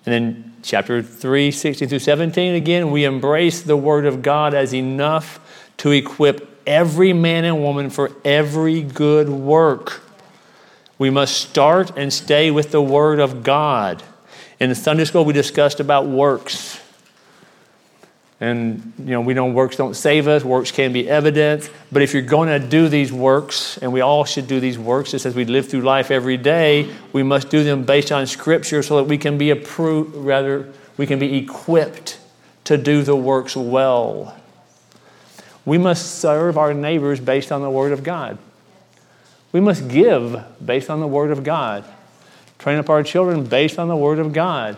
And 0.07 0.14
then 0.14 0.57
chapter 0.62 1.03
3, 1.03 1.51
16 1.51 1.90
through 1.90 1.99
17, 1.99 2.55
again, 2.55 2.90
we 2.90 3.05
embrace 3.05 3.61
the 3.61 3.77
Word 3.77 4.07
of 4.07 4.23
God 4.23 4.55
as 4.55 4.73
enough 4.73 5.40
to 5.77 5.90
equip 5.90 6.59
every 6.66 7.12
man 7.12 7.44
and 7.44 7.62
woman 7.62 7.90
for 7.90 8.11
every 8.25 8.81
good 8.81 9.29
work. 9.29 10.01
We 10.97 11.11
must 11.11 11.37
start 11.37 11.92
and 11.99 12.11
stay 12.11 12.51
with 12.51 12.71
the 12.71 12.81
Word 12.81 13.21
of 13.21 13.42
God. 13.42 14.03
In 14.59 14.71
the 14.71 14.75
Sunday 14.75 15.05
school, 15.05 15.27
we 15.27 15.35
discussed 15.35 15.81
about 15.81 16.07
works. 16.07 16.81
And, 18.40 18.92
you 18.98 19.07
know, 19.07 19.20
we 19.20 19.35
know 19.35 19.46
works 19.46 19.77
don't 19.77 19.94
save 19.94 20.29
us, 20.29 20.44
works 20.44 20.70
can 20.70 20.92
be 20.92 21.09
evidence. 21.09 21.68
But 21.90 22.03
if 22.03 22.14
you're 22.14 22.22
going 22.22 22.48
to 22.48 22.64
do 22.64 22.88
these 22.88 23.12
works, 23.12 23.79
and 23.79 23.92
we 23.92 24.01
all 24.01 24.24
should 24.24 24.46
do 24.46 24.61
these 24.61 24.79
works 24.79 25.11
just 25.11 25.27
as 25.27 25.35
we 25.35 25.44
live 25.44 25.68
through 25.68 25.81
life 25.81 26.12
every 26.12 26.37
day, 26.37 26.94
we 27.12 27.24
must 27.24 27.51
do 27.51 27.64
them 27.64 27.85
based 27.85 28.12
on 28.12 28.27
Scripture 28.29 28.83
so 28.83 28.96
that 28.96 29.05
we 29.05 29.18
can 29.18 29.38
be 29.38 29.51
approved, 29.51 30.14
rather, 30.14 30.72
we 30.96 31.07
can 31.07 31.18
be 31.18 31.37
equipped 31.37 32.20
to 32.64 32.77
do 32.77 33.03
the 33.03 33.16
works 33.16 33.57
well. 33.57 34.37
We 35.64 35.77
must 35.77 36.20
serve 36.20 36.57
our 36.57 36.72
neighbors 36.72 37.18
based 37.18 37.51
on 37.51 37.61
the 37.62 37.70
Word 37.70 37.92
of 37.92 38.05
God. 38.05 38.38
We 39.51 39.61
must 39.61 39.88
give 39.88 40.44
based 40.64 40.90
on 40.90 41.01
the 41.01 41.07
Word 41.09 41.33
of 41.33 41.42
God. 41.42 41.85
Train 42.59 42.79
up 42.79 42.88
our 42.88 43.03
children 43.03 43.44
based 43.44 43.79
on 43.81 43.88
the 43.88 43.96
Word 43.96 44.20
of 44.20 44.33
God 44.33 44.77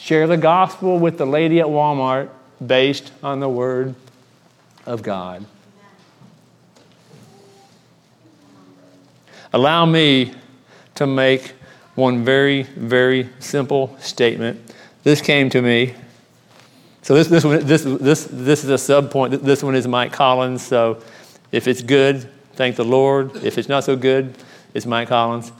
share 0.00 0.26
the 0.26 0.36
gospel 0.36 0.98
with 0.98 1.18
the 1.18 1.26
lady 1.26 1.60
at 1.60 1.66
Walmart 1.66 2.30
based 2.64 3.12
on 3.22 3.38
the 3.38 3.48
Word 3.48 3.94
of 4.86 5.02
God. 5.02 5.44
Allow 9.52 9.84
me 9.84 10.32
to 10.94 11.06
make 11.06 11.52
one 11.96 12.24
very, 12.24 12.62
very 12.62 13.28
simple 13.40 13.94
statement. 14.00 14.74
This 15.02 15.20
came 15.20 15.50
to 15.50 15.60
me. 15.60 15.94
So 17.02 17.14
this, 17.14 17.28
this, 17.28 17.44
one, 17.44 17.66
this, 17.66 17.82
this, 17.82 18.24
this 18.24 18.64
is 18.64 18.70
a 18.70 18.78
sub 18.78 19.10
point. 19.10 19.42
This 19.42 19.62
one 19.62 19.74
is 19.74 19.86
Mike 19.86 20.12
Collins. 20.12 20.62
So 20.62 21.02
if 21.52 21.68
it's 21.68 21.82
good, 21.82 22.28
thank 22.54 22.76
the 22.76 22.84
Lord. 22.84 23.36
If 23.44 23.58
it's 23.58 23.68
not 23.68 23.84
so 23.84 23.96
good, 23.96 24.34
it's 24.72 24.86
Mike 24.86 25.08
Collins. 25.08 25.52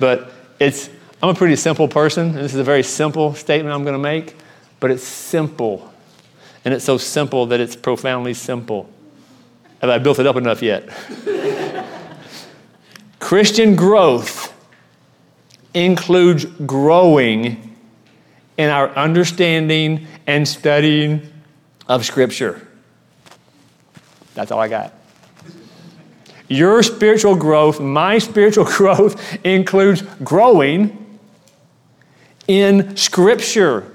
But 0.00 0.32
it's 0.58 0.88
I'm 1.24 1.30
a 1.30 1.34
pretty 1.34 1.56
simple 1.56 1.88
person, 1.88 2.26
and 2.26 2.36
this 2.36 2.52
is 2.52 2.60
a 2.60 2.64
very 2.64 2.82
simple 2.82 3.34
statement 3.34 3.74
I'm 3.74 3.82
going 3.82 3.94
to 3.94 3.98
make, 3.98 4.36
but 4.78 4.90
it's 4.90 5.04
simple. 5.04 5.90
And 6.66 6.74
it's 6.74 6.84
so 6.84 6.98
simple 6.98 7.46
that 7.46 7.60
it's 7.60 7.74
profoundly 7.74 8.34
simple. 8.34 8.90
Have 9.80 9.88
I 9.88 9.96
built 9.96 10.18
it 10.18 10.26
up 10.26 10.36
enough 10.36 10.60
yet? 10.60 10.86
Christian 13.20 13.74
growth 13.74 14.52
includes 15.72 16.44
growing 16.44 17.74
in 18.58 18.68
our 18.68 18.90
understanding 18.90 20.06
and 20.26 20.46
studying 20.46 21.22
of 21.88 22.04
Scripture. 22.04 22.68
That's 24.34 24.52
all 24.52 24.60
I 24.60 24.68
got. 24.68 24.92
Your 26.48 26.82
spiritual 26.82 27.34
growth, 27.34 27.80
my 27.80 28.18
spiritual 28.18 28.64
growth, 28.76 29.42
includes 29.42 30.02
growing 30.22 31.00
in 32.48 32.96
Scripture. 32.96 33.90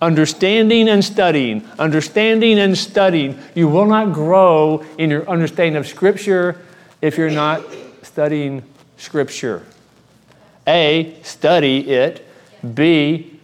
Understanding 0.00 0.88
and 0.88 1.04
studying, 1.04 1.66
understanding 1.76 2.60
and 2.60 2.78
studying. 2.78 3.36
You 3.56 3.66
will 3.66 3.86
not 3.86 4.12
grow 4.12 4.84
in 4.96 5.10
your 5.10 5.28
understanding 5.28 5.76
of 5.76 5.88
Scripture 5.88 6.56
if 7.02 7.18
you're 7.18 7.30
not 7.30 7.62
studying 8.02 8.62
Scripture. 8.96 9.64
A, 10.68 11.16
study 11.22 11.90
it. 11.90 12.24
B, 12.74 13.40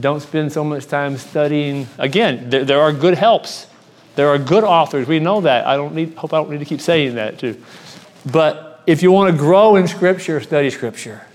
don't 0.00 0.20
spend 0.20 0.52
so 0.52 0.64
much 0.64 0.86
time 0.86 1.18
studying. 1.18 1.86
Again, 1.98 2.48
there, 2.48 2.64
there, 2.64 2.80
are 2.80 2.92
good 2.92 3.14
helps. 3.14 3.66
There 4.16 4.28
are 4.28 4.38
good 4.38 4.64
authors. 4.64 5.06
We 5.06 5.18
know 5.18 5.42
that. 5.42 5.66
I 5.66 5.76
don't 5.76 5.94
need, 5.94 6.14
hope 6.14 6.32
I 6.32 6.38
don't 6.38 6.50
need 6.50 6.60
to 6.60 6.64
keep 6.64 6.80
saying 6.80 7.16
that 7.16 7.38
too. 7.38 7.62
But 8.30 8.82
if 8.86 9.02
you 9.02 9.12
want 9.12 9.30
to 9.30 9.38
grow 9.38 9.76
in 9.76 9.88
Scripture, 9.88 10.40
study 10.40 10.70
Scripture. 10.70 11.27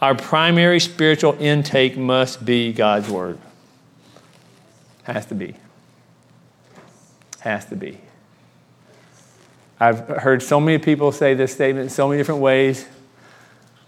Our 0.00 0.14
primary 0.14 0.80
spiritual 0.80 1.36
intake 1.38 1.96
must 1.96 2.44
be 2.44 2.72
God's 2.72 3.08
Word. 3.08 3.38
Has 5.02 5.26
to 5.26 5.34
be. 5.34 5.54
Has 7.40 7.66
to 7.66 7.76
be. 7.76 7.98
I've 9.78 10.06
heard 10.06 10.42
so 10.42 10.60
many 10.60 10.78
people 10.78 11.10
say 11.10 11.34
this 11.34 11.52
statement 11.52 11.84
in 11.84 11.90
so 11.90 12.08
many 12.08 12.18
different 12.18 12.40
ways. 12.40 12.86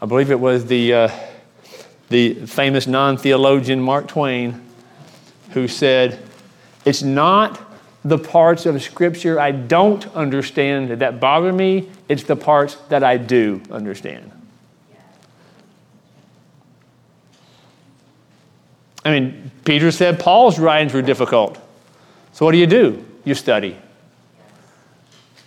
I 0.01 0.07
believe 0.07 0.31
it 0.31 0.41
was 0.41 0.67
the, 0.67 0.95
uh, 0.95 1.11
the 2.09 2.35
famous 2.47 2.87
non 2.87 3.17
theologian 3.17 3.81
Mark 3.81 4.09
Twain 4.09 4.61
who 5.51 5.69
said, 5.69 6.19
It's 6.85 7.03
not 7.03 7.61
the 8.05 8.19
parts 8.19 8.67
of 8.67 8.83
Scripture 8.83 9.39
I 9.39 9.53
don't 9.53 10.07
understand 10.15 10.91
that 10.91 11.21
bother 11.21 11.53
me, 11.53 11.89
it's 12.09 12.25
the 12.25 12.37
parts 12.37 12.75
that 12.89 13.05
I 13.05 13.17
do 13.17 13.63
understand. 13.71 14.32
I 19.05 19.19
mean, 19.19 19.51
Peter 19.65 19.91
said 19.91 20.21
Paul's 20.21 20.59
writings 20.59 20.95
were 20.95 21.03
difficult. 21.03 21.59
So 22.33 22.47
what 22.47 22.53
do 22.53 22.59
you 22.59 22.67
do? 22.67 23.05
You 23.25 23.35
study. 23.35 23.77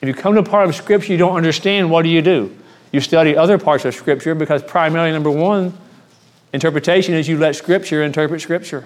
If 0.02 0.08
you 0.08 0.14
come 0.14 0.34
to 0.34 0.42
a 0.42 0.44
part 0.44 0.68
of 0.68 0.76
Scripture 0.76 1.14
you 1.14 1.18
don't 1.18 1.36
understand, 1.36 1.90
what 1.90 2.04
do 2.04 2.10
you 2.10 2.22
do? 2.22 2.56
You 2.92 3.02
study 3.02 3.36
other 3.36 3.58
parts 3.58 3.86
of 3.86 3.96
Scripture 3.96 4.36
because 4.36 4.62
primarily, 4.62 5.12
number 5.12 5.32
one, 5.32 5.78
interpretation 6.54 7.14
is 7.14 7.28
you 7.28 7.38
let 7.38 7.56
Scripture 7.56 8.04
interpret 8.04 8.42
Scripture. 8.42 8.86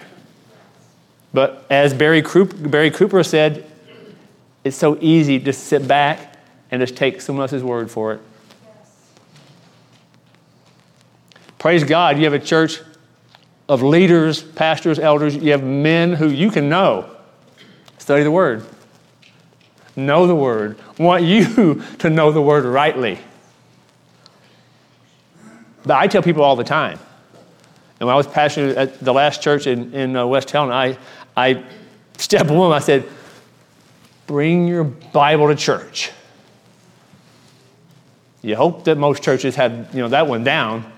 But 1.33 1.65
as 1.69 1.93
Barry 1.93 2.21
Cooper, 2.21 2.55
Barry 2.55 2.89
Cooper 2.89 3.23
said, 3.23 3.65
it's 4.63 4.75
so 4.77 4.97
easy 5.01 5.39
to 5.39 5.53
sit 5.53 5.87
back 5.87 6.37
and 6.71 6.81
just 6.81 6.95
take 6.95 7.21
someone 7.21 7.43
else's 7.43 7.63
word 7.63 7.89
for 7.89 8.13
it. 8.13 8.21
Praise 11.57 11.83
God, 11.83 12.17
you 12.17 12.23
have 12.23 12.33
a 12.33 12.39
church 12.39 12.81
of 13.69 13.83
leaders, 13.83 14.41
pastors, 14.41 14.99
elders. 14.99 15.35
You 15.35 15.51
have 15.51 15.63
men 15.63 16.13
who 16.13 16.27
you 16.27 16.49
can 16.51 16.67
know. 16.67 17.09
Study 17.99 18.23
the 18.23 18.31
Word. 18.31 18.65
Know 19.95 20.27
the 20.27 20.35
Word. 20.35 20.77
Want 20.97 21.23
you 21.23 21.81
to 21.99 22.09
know 22.09 22.31
the 22.31 22.41
Word 22.41 22.65
rightly. 22.65 23.19
But 25.83 25.97
I 25.97 26.07
tell 26.07 26.23
people 26.23 26.43
all 26.43 26.55
the 26.55 26.63
time. 26.63 26.99
And 27.99 28.07
when 28.07 28.13
I 28.13 28.17
was 28.17 28.27
pastor 28.27 28.77
at 28.77 28.99
the 28.99 29.13
last 29.13 29.41
church 29.41 29.67
in, 29.67 29.93
in 29.93 30.15
uh, 30.15 30.25
West 30.25 30.49
Helena, 30.49 30.73
I, 30.73 30.97
I, 31.37 31.63
step 32.17 32.47
one, 32.47 32.71
I 32.71 32.79
said, 32.79 33.07
bring 34.25 34.67
your 34.67 34.83
Bible 34.83 35.47
to 35.47 35.55
church. 35.55 36.11
You 38.41 38.55
hope 38.55 38.85
that 38.85 38.97
most 38.97 39.21
churches 39.21 39.55
have 39.55 39.93
you 39.93 40.01
know, 40.01 40.09
that 40.09 40.27
one 40.27 40.43
down. 40.43 40.91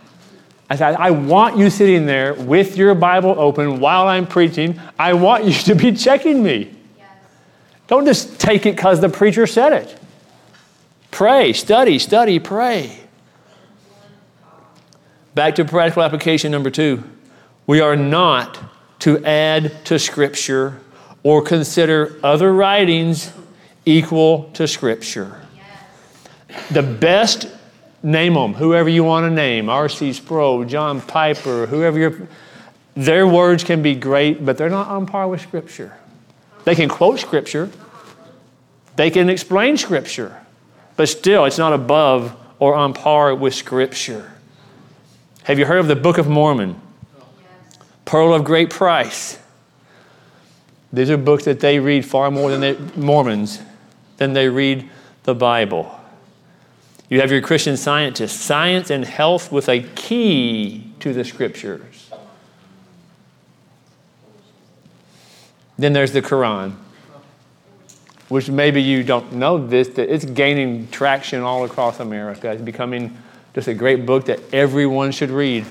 I 0.71 0.75
said, 0.77 0.95
I 0.95 1.11
want 1.11 1.57
you 1.57 1.69
sitting 1.69 2.05
there 2.05 2.33
with 2.33 2.77
your 2.77 2.95
Bible 2.95 3.35
open 3.37 3.81
while 3.81 4.07
I'm 4.07 4.25
preaching. 4.25 4.79
I 4.97 5.11
want 5.15 5.43
you 5.43 5.51
to 5.65 5.75
be 5.75 5.91
checking 5.91 6.41
me. 6.41 6.73
Yes. 6.97 7.09
Don't 7.87 8.05
just 8.05 8.39
take 8.39 8.65
it 8.65 8.77
because 8.77 9.01
the 9.01 9.09
preacher 9.09 9.45
said 9.45 9.73
it. 9.73 9.99
Pray, 11.11 11.51
study, 11.51 11.99
study, 11.99 12.39
pray. 12.39 12.97
Back 15.35 15.55
to 15.55 15.65
practical 15.65 16.03
application 16.03 16.53
number 16.53 16.69
two. 16.69 17.03
We 17.67 17.81
are 17.81 17.97
not 17.97 18.57
to 18.99 19.21
add 19.25 19.83
to 19.87 19.99
Scripture 19.99 20.79
or 21.21 21.41
consider 21.41 22.17
other 22.23 22.53
writings 22.53 23.33
equal 23.85 24.49
to 24.53 24.69
Scripture. 24.69 25.41
Yes. 26.47 26.69
The 26.69 26.83
best 26.83 27.49
Name 28.03 28.33
them, 28.33 28.53
whoever 28.55 28.89
you 28.89 29.03
want 29.03 29.25
to 29.25 29.29
name 29.29 29.69
R.C. 29.69 30.13
Sproul, 30.13 30.65
John 30.65 31.01
Piper, 31.01 31.67
whoever 31.67 31.99
you're. 31.99 32.27
Their 32.95 33.25
words 33.25 33.63
can 33.63 33.81
be 33.81 33.95
great, 33.95 34.43
but 34.45 34.57
they're 34.57 34.69
not 34.69 34.87
on 34.87 35.05
par 35.05 35.27
with 35.27 35.41
Scripture. 35.41 35.95
They 36.63 36.75
can 36.75 36.89
quote 36.89 37.19
Scripture, 37.19 37.69
They 38.95 39.09
can 39.09 39.29
explain 39.29 39.77
Scripture, 39.77 40.41
but 40.95 41.07
still, 41.07 41.45
it's 41.45 41.57
not 41.57 41.73
above 41.73 42.35
or 42.59 42.75
on 42.75 42.93
par 42.93 43.33
with 43.33 43.55
Scripture. 43.55 44.33
Have 45.43 45.57
you 45.57 45.65
heard 45.65 45.79
of 45.79 45.87
the 45.87 45.95
Book 45.95 46.17
of 46.17 46.27
Mormon? 46.27 46.79
Pearl 48.05 48.33
of 48.33 48.43
Great 48.43 48.69
Price. 48.69 49.39
These 50.91 51.09
are 51.09 51.17
books 51.17 51.45
that 51.45 51.59
they 51.59 51.79
read 51.79 52.05
far 52.05 52.29
more 52.29 52.51
than 52.51 52.61
they, 52.61 52.77
Mormons 52.99 53.61
than 54.17 54.33
they 54.33 54.49
read 54.49 54.89
the 55.23 55.33
Bible. 55.33 56.00
You 57.11 57.19
have 57.19 57.29
your 57.29 57.41
Christian 57.41 57.75
scientists, 57.75 58.39
science 58.39 58.89
and 58.89 59.03
health 59.03 59.51
with 59.51 59.67
a 59.67 59.81
key 59.81 60.93
to 61.01 61.11
the 61.11 61.25
scriptures. 61.25 62.09
Then 65.77 65.91
there's 65.91 66.13
the 66.13 66.21
Quran, 66.21 66.75
which 68.29 68.49
maybe 68.49 68.81
you 68.81 69.03
don't 69.03 69.33
know 69.33 69.57
this, 69.67 69.89
that 69.89 70.07
it's 70.07 70.23
gaining 70.23 70.87
traction 70.87 71.41
all 71.41 71.65
across 71.65 71.99
America. 71.99 72.49
It's 72.49 72.61
becoming 72.61 73.17
just 73.53 73.67
a 73.67 73.73
great 73.73 74.05
book 74.05 74.27
that 74.27 74.39
everyone 74.53 75.11
should 75.11 75.31
read. 75.31 75.65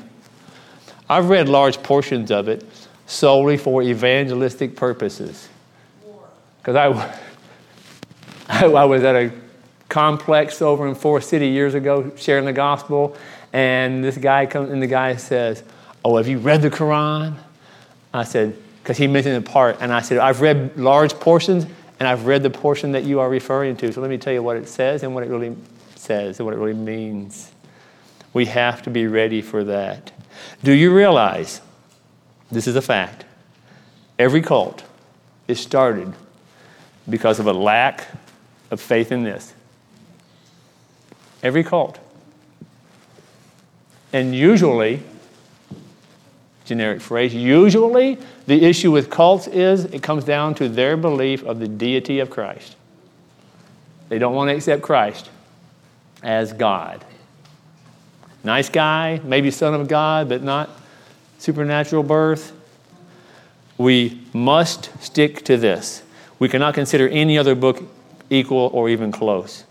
I've 1.08 1.30
read 1.30 1.48
large 1.48 1.82
portions 1.82 2.30
of 2.30 2.50
it 2.50 2.66
solely 3.06 3.56
for 3.56 3.82
evangelistic 3.82 4.76
purposes. 4.76 5.48
Because 6.58 6.76
I, 6.76 7.18
I 8.66 8.84
was 8.84 9.04
at 9.04 9.16
a 9.16 9.32
complex 9.90 10.62
over 10.62 10.88
in 10.88 10.94
Forest 10.94 11.28
City 11.28 11.48
years 11.48 11.74
ago 11.74 12.10
sharing 12.16 12.46
the 12.46 12.52
gospel, 12.52 13.16
and 13.52 14.02
this 14.02 14.16
guy 14.16 14.46
comes 14.46 14.70
and 14.70 14.82
the 14.82 14.86
guy 14.86 15.16
says, 15.16 15.62
"Oh, 16.04 16.16
have 16.16 16.28
you 16.28 16.38
read 16.38 16.62
the 16.62 16.70
Quran?" 16.70 17.34
I 18.14 18.24
said, 18.24 18.56
because 18.82 18.96
he 18.96 19.06
mentioned 19.06 19.36
a 19.36 19.42
part, 19.42 19.76
and 19.80 19.92
I 19.92 20.00
said, 20.00 20.18
"I've 20.18 20.40
read 20.40 20.78
large 20.78 21.14
portions, 21.20 21.66
and 21.98 22.08
I've 22.08 22.26
read 22.26 22.42
the 22.42 22.50
portion 22.50 22.92
that 22.92 23.04
you 23.04 23.20
are 23.20 23.28
referring 23.28 23.76
to. 23.76 23.92
So 23.92 24.00
let 24.00 24.08
me 24.08 24.16
tell 24.16 24.32
you 24.32 24.42
what 24.42 24.56
it 24.56 24.68
says 24.68 25.02
and 25.02 25.14
what 25.14 25.22
it 25.22 25.28
really 25.28 25.54
says 25.96 26.38
and 26.38 26.46
what 26.46 26.54
it 26.54 26.58
really 26.58 26.72
means. 26.72 27.50
We 28.32 28.46
have 28.46 28.80
to 28.82 28.90
be 28.90 29.06
ready 29.06 29.42
for 29.42 29.64
that. 29.64 30.12
Do 30.62 30.72
you 30.72 30.94
realize 30.94 31.60
this 32.50 32.66
is 32.66 32.76
a 32.76 32.82
fact. 32.82 33.24
Every 34.18 34.42
cult 34.42 34.82
is 35.46 35.60
started 35.60 36.12
because 37.08 37.38
of 37.38 37.46
a 37.46 37.52
lack 37.52 38.08
of 38.70 38.80
faith 38.80 39.12
in 39.12 39.22
this. 39.22 39.54
Every 41.42 41.64
cult. 41.64 41.98
And 44.12 44.34
usually, 44.34 45.02
generic 46.64 47.00
phrase, 47.00 47.34
usually 47.34 48.18
the 48.46 48.64
issue 48.64 48.90
with 48.90 49.10
cults 49.10 49.46
is 49.46 49.84
it 49.86 50.02
comes 50.02 50.24
down 50.24 50.54
to 50.56 50.68
their 50.68 50.96
belief 50.96 51.44
of 51.44 51.60
the 51.60 51.68
deity 51.68 52.18
of 52.18 52.30
Christ. 52.30 52.76
They 54.08 54.18
don't 54.18 54.34
want 54.34 54.50
to 54.50 54.56
accept 54.56 54.82
Christ 54.82 55.30
as 56.22 56.52
God. 56.52 57.04
Nice 58.42 58.68
guy, 58.68 59.20
maybe 59.22 59.50
son 59.50 59.74
of 59.74 59.86
God, 59.86 60.28
but 60.28 60.42
not 60.42 60.70
supernatural 61.38 62.02
birth, 62.02 62.52
we 63.78 64.20
must 64.32 64.90
stick 65.02 65.44
to 65.44 65.56
this. 65.56 66.02
We 66.38 66.48
cannot 66.48 66.74
consider 66.74 67.08
any 67.08 67.38
other 67.38 67.54
book 67.54 67.82
equal 68.28 68.70
or 68.72 68.88
even 68.88 69.12
close. 69.12 69.64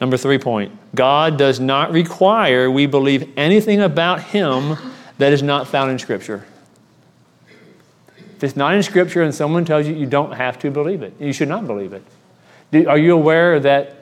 Number 0.00 0.16
three 0.16 0.38
point 0.38 0.72
God 0.94 1.36
does 1.36 1.60
not 1.60 1.92
require 1.92 2.70
we 2.70 2.86
believe 2.86 3.30
anything 3.36 3.80
about 3.80 4.22
Him 4.22 4.76
that 5.18 5.32
is 5.32 5.42
not 5.42 5.68
found 5.68 5.90
in 5.90 5.98
Scripture. 5.98 6.44
If 8.36 8.44
it's 8.44 8.56
not 8.56 8.74
in 8.74 8.82
Scripture 8.82 9.22
and 9.22 9.34
someone 9.34 9.66
tells 9.66 9.86
you 9.86 9.94
you 9.94 10.06
don't 10.06 10.32
have 10.32 10.58
to 10.60 10.70
believe 10.70 11.02
it, 11.02 11.12
you 11.20 11.32
should 11.32 11.48
not 11.48 11.66
believe 11.66 11.92
it. 11.92 12.86
Are 12.86 12.96
you 12.96 13.12
aware 13.12 13.60
that, 13.60 13.96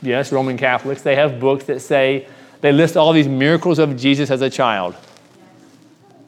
yes, 0.00 0.30
Roman 0.30 0.56
Catholics, 0.56 1.02
they 1.02 1.16
have 1.16 1.40
books 1.40 1.64
that 1.64 1.80
say 1.80 2.28
they 2.60 2.70
list 2.70 2.96
all 2.96 3.12
these 3.12 3.26
miracles 3.26 3.80
of 3.80 3.96
Jesus 3.96 4.30
as 4.30 4.42
a 4.42 4.50
child. 4.50 4.94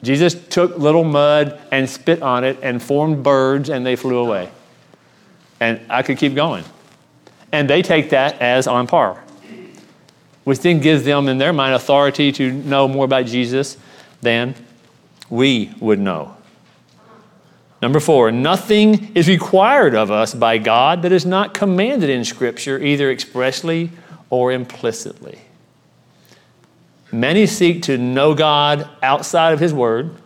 Jesus 0.03 0.35
took 0.49 0.77
little 0.77 1.05
mud 1.05 1.61
and 1.71 1.89
spit 1.89 2.21
on 2.21 2.45
it 2.45 2.59
and 2.63 2.83
formed 2.83 3.23
birds 3.23 3.71
and 3.71 3.87
they 3.87 3.95
flew 3.95 4.19
away. 4.19 4.51
And 5.61 5.81
I 5.89 6.03
could 6.03 6.19
keep 6.19 6.35
going. 6.35 6.65
And 7.53 7.71
they 7.71 7.83
take 7.83 8.11
that 8.11 8.41
as 8.41 8.67
on 8.67 8.87
par, 8.87 9.23
which 10.45 10.61
then 10.61 10.81
gives 10.81 11.05
them, 11.05 11.29
in 11.29 11.39
their 11.39 11.53
mind, 11.53 11.75
authority 11.75 12.33
to 12.33 12.53
know 12.53 12.89
more 12.89 13.05
about 13.05 13.27
Jesus 13.27 13.77
than 14.21 14.55
we 15.31 15.73
would 15.81 15.99
know. 15.99 16.37
Number 17.83 18.01
four, 18.01 18.33
nothing 18.33 19.15
is 19.15 19.29
required 19.29 19.95
of 19.95 20.11
us 20.11 20.35
by 20.35 20.59
God 20.59 21.03
that 21.03 21.13
is 21.13 21.27
not 21.27 21.55
commanded 21.55 22.11
in 22.11 22.25
Scripture, 22.25 22.83
either 22.83 23.11
expressly 23.11 23.91
or 24.31 24.51
implicitly. 24.51 25.39
Many 27.13 27.47
seek 27.47 27.83
to 27.83 27.97
know 27.97 28.35
God 28.35 28.89
outside 29.03 29.53
of 29.53 29.61
His 29.61 29.73
Word. 29.73 30.17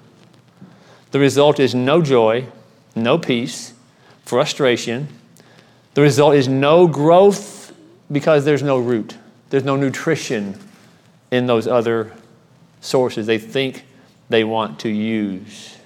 The 1.10 1.18
result 1.18 1.60
is 1.60 1.74
no 1.74 2.00
joy, 2.00 2.46
no 2.94 3.18
peace, 3.18 3.74
frustration. 4.24 5.08
The 5.95 6.03
result 6.03 6.34
is 6.34 6.49
no 6.49 6.86
growth 6.86 7.72
because 8.11 8.45
there's 8.45 8.62
no 8.62 8.78
root, 8.78 9.16
there's 9.51 9.64
no 9.64 9.76
nutrition 9.76 10.59
in 11.30 11.47
those 11.47 11.66
other 11.66 12.12
sources 12.80 13.26
they 13.26 13.38
think 13.38 13.84
they 14.28 14.45
want 14.45 14.80
to 14.80 14.88
use. 14.88 15.76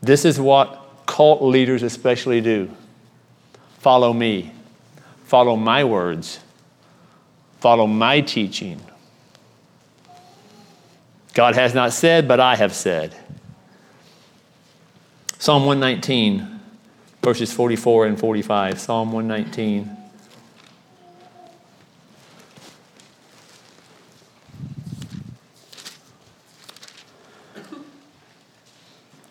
This 0.00 0.24
is 0.24 0.38
what 0.38 0.84
cult 1.06 1.42
leaders 1.42 1.82
especially 1.82 2.40
do 2.40 2.70
follow 3.78 4.12
me, 4.12 4.52
follow 5.24 5.56
my 5.56 5.84
words, 5.84 6.40
follow 7.60 7.86
my 7.86 8.20
teaching. 8.20 8.80
God 11.34 11.54
has 11.54 11.72
not 11.72 11.92
said, 11.92 12.26
but 12.26 12.40
I 12.40 12.56
have 12.56 12.74
said. 12.74 13.14
Psalm 15.38 15.66
119, 15.66 16.57
verses 17.28 17.52
44 17.52 18.06
and 18.06 18.18
45. 18.18 18.80
Psalm 18.80 19.12
119. 19.12 19.94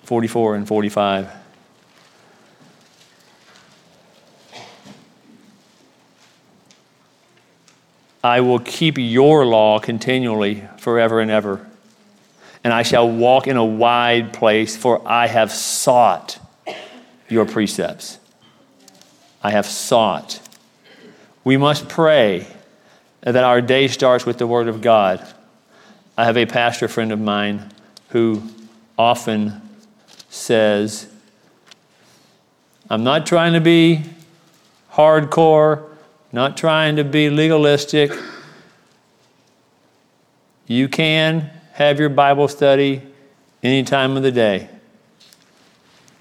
Forty-four 0.04 0.56
and 0.56 0.68
forty-five. 0.68 1.28
I 8.24 8.42
will 8.42 8.60
keep 8.60 9.00
your 9.00 9.44
law 9.44 9.80
continually, 9.80 10.64
forever 10.78 11.20
and 11.20 11.32
ever 11.32 11.68
and 12.64 12.74
I 12.74 12.84
shall 12.84 13.10
walk 13.10 13.48
in 13.48 13.56
a 13.56 13.66
wide 13.66 14.34
place, 14.34 14.76
for 14.76 15.02
I 15.08 15.28
have 15.28 15.52
sought 15.52 16.40
your 17.30 17.46
precepts. 17.46 18.20
I 19.44 19.52
have 19.52 19.66
sought. 19.66 20.40
We 21.44 21.58
must 21.58 21.88
pray 21.88 22.48
that 23.22 23.44
our 23.44 23.62
day 23.62 23.88
starts 23.88 24.26
with 24.26 24.38
the 24.38 24.48
Word 24.48 24.68
of 24.68 24.82
God. 24.82 25.26
I 26.18 26.26
have 26.26 26.38
a 26.38 26.46
pastor 26.46 26.88
friend 26.88 27.12
of 27.12 27.20
mine 27.20 27.72
who 28.10 28.42
often 28.98 29.62
says, 30.30 31.08
I'm 32.90 33.04
not 33.04 33.26
trying 33.26 33.54
to 33.54 33.62
be 33.62 34.04
hardcore, 34.94 35.88
not 36.32 36.58
trying 36.58 36.96
to 36.96 37.04
be 37.04 37.30
legalistic. 37.30 38.12
You 40.66 40.88
can 40.88 41.50
have 41.74 42.00
your 42.00 42.10
Bible 42.10 42.48
study 42.48 43.02
any 43.62 43.84
time 43.84 44.18
of 44.18 44.24
the 44.24 44.32
day, 44.32 44.70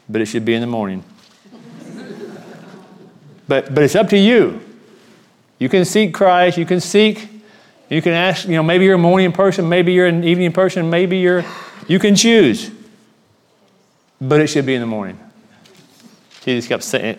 but 0.09 0.21
it 0.21 0.27
should 0.27 0.45
be 0.45 0.55
in 0.55 0.61
the 0.61 0.67
morning. 0.67 1.05
but, 3.49 3.75
but 3.75 3.83
it's 3.85 3.95
up 3.95 4.09
to 4.11 4.19
you. 4.19 4.61
You 5.59 5.69
can 5.69 5.85
seek 5.85 6.13
Christ, 6.13 6.59
you 6.59 6.67
can 6.67 6.81
seek, 6.81 7.29
you 7.89 8.03
can 8.03 8.13
ask, 8.13 8.47
you 8.47 8.55
know, 8.55 8.63
maybe 8.63 8.85
you're 8.85 8.95
a 8.95 8.99
morning 8.99 9.33
person, 9.33 9.69
maybe 9.69 9.93
you're 9.93 10.07
an 10.07 10.25
evening 10.25 10.53
person, 10.53 10.91
maybe 10.91 11.19
you're, 11.19 11.45
you 11.89 11.99
can 11.99 12.15
choose. 12.15 12.71
But 14.21 14.41
it 14.41 14.49
should 14.49 14.67
be 14.67 14.75
in 14.75 14.81
the 14.81 14.87
morning. 14.87 15.19
Jesus 16.43 16.69
kept 16.69 16.83
saying, 16.83 17.19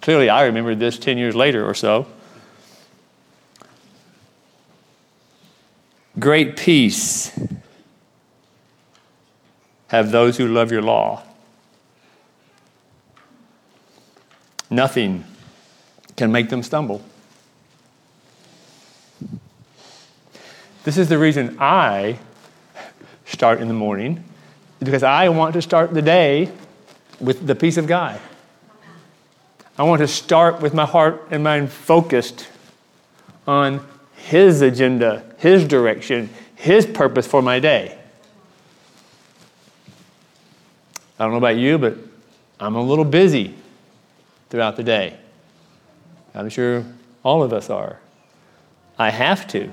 clearly 0.00 0.28
I 0.28 0.44
remember 0.46 0.74
this 0.74 0.98
10 0.98 1.18
years 1.18 1.34
later 1.34 1.66
or 1.66 1.74
so. 1.74 2.06
Great 6.18 6.56
peace 6.56 7.38
have 9.88 10.10
those 10.10 10.36
who 10.36 10.48
love 10.48 10.72
your 10.72 10.82
law. 10.82 11.22
Nothing 14.76 15.24
can 16.16 16.30
make 16.30 16.50
them 16.50 16.62
stumble. 16.62 17.00
This 20.84 20.98
is 20.98 21.08
the 21.08 21.16
reason 21.16 21.56
I 21.58 22.18
start 23.24 23.62
in 23.62 23.68
the 23.68 23.74
morning, 23.74 24.22
because 24.78 25.02
I 25.02 25.30
want 25.30 25.54
to 25.54 25.62
start 25.62 25.94
the 25.94 26.02
day 26.02 26.50
with 27.18 27.46
the 27.46 27.54
peace 27.54 27.78
of 27.78 27.86
God. 27.86 28.20
I 29.78 29.84
want 29.84 30.00
to 30.00 30.08
start 30.08 30.60
with 30.60 30.74
my 30.74 30.84
heart 30.84 31.26
and 31.30 31.42
mind 31.42 31.72
focused 31.72 32.46
on 33.46 33.80
His 34.14 34.60
agenda, 34.60 35.24
His 35.38 35.66
direction, 35.66 36.28
His 36.54 36.84
purpose 36.84 37.26
for 37.26 37.40
my 37.40 37.60
day. 37.60 37.96
I 41.18 41.24
don't 41.24 41.30
know 41.30 41.38
about 41.38 41.56
you, 41.56 41.78
but 41.78 41.96
I'm 42.60 42.74
a 42.74 42.82
little 42.82 43.06
busy 43.06 43.54
throughout 44.50 44.76
the 44.76 44.82
day. 44.82 45.16
I'm 46.34 46.48
sure 46.48 46.84
all 47.22 47.42
of 47.42 47.52
us 47.52 47.70
are. 47.70 48.00
I 48.98 49.10
have 49.10 49.46
to. 49.48 49.72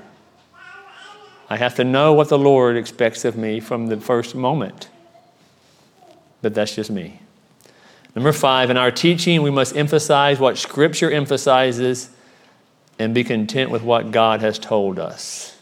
I 1.48 1.56
have 1.56 1.74
to 1.76 1.84
know 1.84 2.12
what 2.14 2.28
the 2.28 2.38
Lord 2.38 2.76
expects 2.76 3.24
of 3.24 3.36
me 3.36 3.60
from 3.60 3.86
the 3.86 4.00
first 4.00 4.34
moment. 4.34 4.88
But 6.42 6.54
that's 6.54 6.74
just 6.74 6.90
me. 6.90 7.20
Number 8.14 8.32
five, 8.32 8.70
in 8.70 8.76
our 8.76 8.90
teaching, 8.90 9.42
we 9.42 9.50
must 9.50 9.76
emphasize 9.76 10.38
what 10.38 10.56
Scripture 10.56 11.10
emphasizes 11.10 12.10
and 12.98 13.14
be 13.14 13.24
content 13.24 13.70
with 13.70 13.82
what 13.82 14.10
God 14.10 14.40
has 14.40 14.58
told 14.58 14.98
us. 14.98 15.56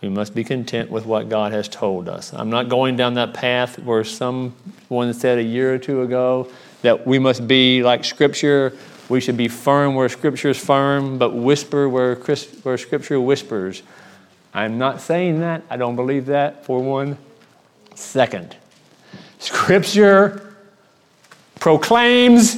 We 0.00 0.08
must 0.08 0.34
be 0.34 0.44
content 0.44 0.90
with 0.90 1.06
what 1.06 1.28
God 1.28 1.52
has 1.52 1.68
told 1.68 2.08
us. 2.08 2.32
I'm 2.32 2.50
not 2.50 2.68
going 2.68 2.96
down 2.96 3.14
that 3.14 3.32
path 3.32 3.78
where 3.78 4.04
someone 4.04 5.14
said 5.14 5.38
a 5.38 5.42
year 5.42 5.74
or 5.74 5.78
two 5.78 6.02
ago 6.02 6.50
that 6.82 7.06
we 7.06 7.18
must 7.18 7.46
be 7.46 7.82
like 7.82 8.04
Scripture. 8.04 8.76
We 9.08 9.20
should 9.20 9.36
be 9.36 9.48
firm 9.48 9.94
where 9.94 10.08
Scripture 10.08 10.50
is 10.50 10.58
firm, 10.58 11.18
but 11.18 11.34
whisper 11.34 11.88
where, 11.88 12.14
where 12.14 12.78
Scripture 12.78 13.20
whispers. 13.20 13.82
I'm 14.52 14.78
not 14.78 15.00
saying 15.00 15.40
that. 15.40 15.62
I 15.68 15.76
don't 15.76 15.96
believe 15.96 16.26
that 16.26 16.64
for 16.64 16.82
one 16.82 17.18
second. 17.94 18.56
Scripture 19.38 20.54
proclaims 21.60 22.56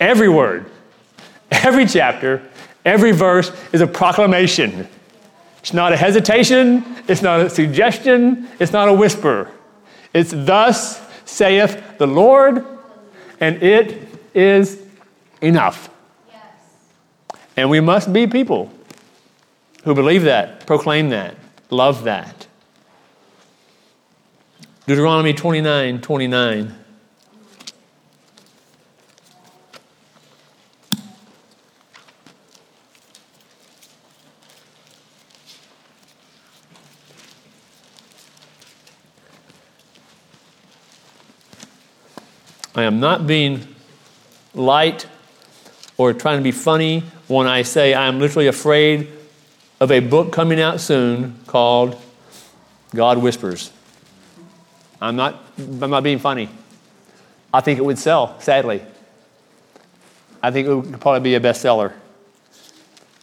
every 0.00 0.28
word, 0.28 0.66
every 1.50 1.86
chapter, 1.86 2.42
every 2.84 3.12
verse 3.12 3.52
is 3.72 3.80
a 3.80 3.86
proclamation. 3.86 4.88
It's 5.60 5.72
not 5.72 5.92
a 5.92 5.96
hesitation, 5.96 6.84
it's 7.08 7.22
not 7.22 7.40
a 7.40 7.50
suggestion, 7.50 8.48
it's 8.58 8.72
not 8.72 8.88
a 8.88 8.92
whisper. 8.92 9.50
It's 10.14 10.32
thus 10.34 11.00
saith 11.24 11.98
the 11.98 12.06
Lord, 12.06 12.64
and 13.40 13.62
it 13.62 14.08
is 14.34 14.82
enough. 15.40 15.90
Yes. 16.28 16.42
And 17.56 17.70
we 17.70 17.80
must 17.80 18.12
be 18.12 18.26
people 18.26 18.72
who 19.84 19.94
believe 19.94 20.22
that, 20.24 20.66
proclaim 20.66 21.10
that, 21.10 21.34
love 21.70 22.04
that. 22.04 22.46
Deuteronomy 24.86 25.34
29 25.34 26.00
29. 26.00 26.74
I 42.78 42.84
am 42.84 43.00
not 43.00 43.26
being 43.26 43.66
light 44.54 45.08
or 45.96 46.12
trying 46.12 46.38
to 46.38 46.44
be 46.44 46.52
funny 46.52 47.00
when 47.26 47.48
I 47.48 47.62
say 47.62 47.92
I'm 47.92 48.20
literally 48.20 48.46
afraid 48.46 49.08
of 49.80 49.90
a 49.90 49.98
book 49.98 50.32
coming 50.32 50.60
out 50.60 50.80
soon 50.80 51.40
called 51.48 52.00
God 52.94 53.18
Whispers. 53.18 53.72
I'm 55.00 55.16
not, 55.16 55.42
I'm 55.58 55.90
not 55.90 56.04
being 56.04 56.20
funny. 56.20 56.50
I 57.52 57.62
think 57.62 57.80
it 57.80 57.84
would 57.84 57.98
sell, 57.98 58.40
sadly. 58.40 58.80
I 60.40 60.52
think 60.52 60.68
it 60.68 60.72
would 60.72 61.00
probably 61.00 61.18
be 61.18 61.34
a 61.34 61.40
bestseller 61.40 61.94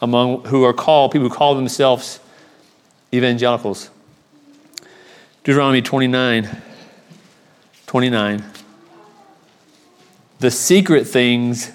among 0.02 0.44
who 0.48 0.66
are 0.66 0.74
called, 0.74 1.14
people 1.14 1.30
who 1.30 1.34
call 1.34 1.56
themselves 1.56 2.20
evangelicals. 3.14 3.90
Deuteronomy 5.46 5.82
29 5.82 6.50
29. 7.88 8.44
The 10.40 10.52
secret 10.52 11.08
things 11.08 11.72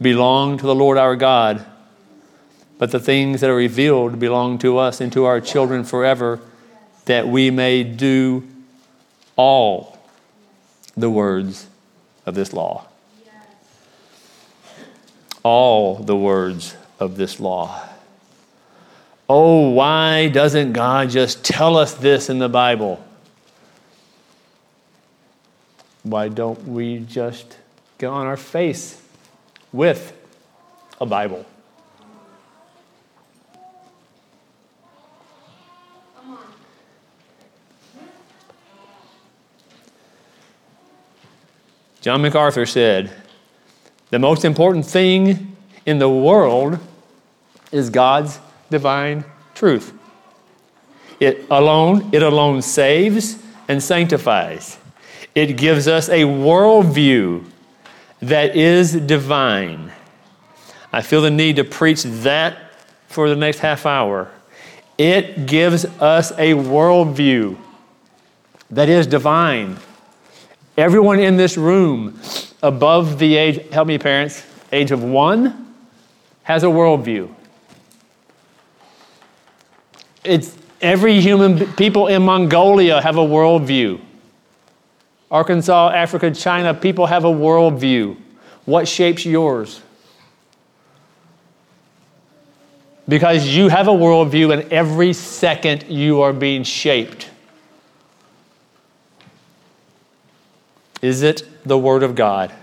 belong 0.00 0.58
to 0.58 0.66
the 0.66 0.74
Lord 0.74 0.98
our 0.98 1.16
God, 1.16 1.64
but 2.78 2.90
the 2.90 3.00
things 3.00 3.40
that 3.40 3.50
are 3.50 3.56
revealed 3.56 4.18
belong 4.18 4.58
to 4.58 4.78
us 4.78 5.00
and 5.00 5.12
to 5.12 5.24
our 5.24 5.40
children 5.40 5.84
forever, 5.84 6.40
that 7.06 7.28
we 7.28 7.50
may 7.50 7.82
do 7.82 8.46
all 9.36 9.98
the 10.96 11.10
words 11.10 11.66
of 12.26 12.34
this 12.34 12.52
law. 12.52 12.86
All 15.42 15.96
the 15.96 16.16
words 16.16 16.76
of 16.98 17.16
this 17.16 17.38
law. 17.40 17.86
Oh, 19.28 19.70
why 19.70 20.28
doesn't 20.28 20.72
God 20.72 21.10
just 21.10 21.44
tell 21.44 21.76
us 21.76 21.94
this 21.94 22.30
in 22.30 22.38
the 22.38 22.48
Bible? 22.48 23.04
Why 26.02 26.28
don't 26.28 26.68
we 26.68 26.98
just 26.98 27.56
get 28.04 28.10
on 28.10 28.26
our 28.26 28.36
face 28.36 29.00
with 29.72 30.12
a 31.00 31.06
Bible? 31.06 31.46
John 42.02 42.20
MacArthur 42.20 42.66
said, 42.66 43.10
The 44.10 44.18
most 44.18 44.44
important 44.44 44.84
thing 44.84 45.56
in 45.86 45.98
the 45.98 46.10
world 46.10 46.78
is 47.72 47.88
God's 47.88 48.38
divine 48.68 49.24
truth. 49.54 49.94
It 51.18 51.46
alone, 51.50 52.10
it 52.12 52.22
alone 52.22 52.60
saves 52.60 53.38
and 53.66 53.82
sanctifies. 53.82 54.76
It 55.34 55.56
gives 55.56 55.88
us 55.88 56.10
a 56.10 56.24
worldview 56.24 57.46
that 58.28 58.56
is 58.56 58.92
divine. 58.92 59.92
I 60.92 61.02
feel 61.02 61.22
the 61.22 61.30
need 61.30 61.56
to 61.56 61.64
preach 61.64 62.02
that 62.02 62.56
for 63.08 63.28
the 63.28 63.36
next 63.36 63.58
half 63.58 63.84
hour. 63.84 64.30
It 64.96 65.46
gives 65.46 65.84
us 66.00 66.30
a 66.32 66.52
worldview 66.52 67.58
that 68.70 68.88
is 68.88 69.06
divine. 69.06 69.76
Everyone 70.76 71.18
in 71.18 71.36
this 71.36 71.56
room 71.56 72.18
above 72.62 73.18
the 73.18 73.36
age, 73.36 73.68
help 73.70 73.88
me, 73.88 73.98
parents, 73.98 74.44
age 74.72 74.90
of 74.90 75.02
one, 75.02 75.74
has 76.44 76.62
a 76.62 76.66
worldview. 76.66 77.32
It's 80.24 80.56
every 80.80 81.20
human, 81.20 81.72
people 81.74 82.06
in 82.06 82.22
Mongolia 82.22 83.00
have 83.02 83.16
a 83.16 83.24
worldview. 83.24 84.00
Arkansas, 85.34 85.90
Africa, 85.90 86.30
China, 86.30 86.72
people 86.72 87.06
have 87.06 87.24
a 87.24 87.28
worldview. 87.28 88.16
What 88.66 88.86
shapes 88.86 89.26
yours? 89.26 89.82
Because 93.08 93.44
you 93.44 93.66
have 93.66 93.88
a 93.88 93.92
worldview, 93.92 94.52
and 94.52 94.72
every 94.72 95.12
second 95.12 95.86
you 95.88 96.22
are 96.22 96.32
being 96.32 96.62
shaped. 96.62 97.30
Is 101.02 101.22
it 101.22 101.42
the 101.66 101.76
Word 101.76 102.04
of 102.04 102.14
God? 102.14 102.54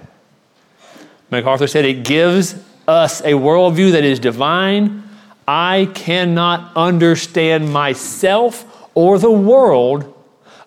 MacArthur 1.29 1.67
said 1.67 1.83
it 1.83 2.05
gives 2.05 2.55
us 2.87 3.19
a 3.19 3.33
worldview 3.33 3.91
that 3.91 4.05
is 4.05 4.17
divine. 4.17 5.03
I 5.45 5.89
cannot 5.93 6.71
understand 6.77 7.73
myself 7.73 8.87
or 8.93 9.19
the 9.19 9.29
world 9.29 10.17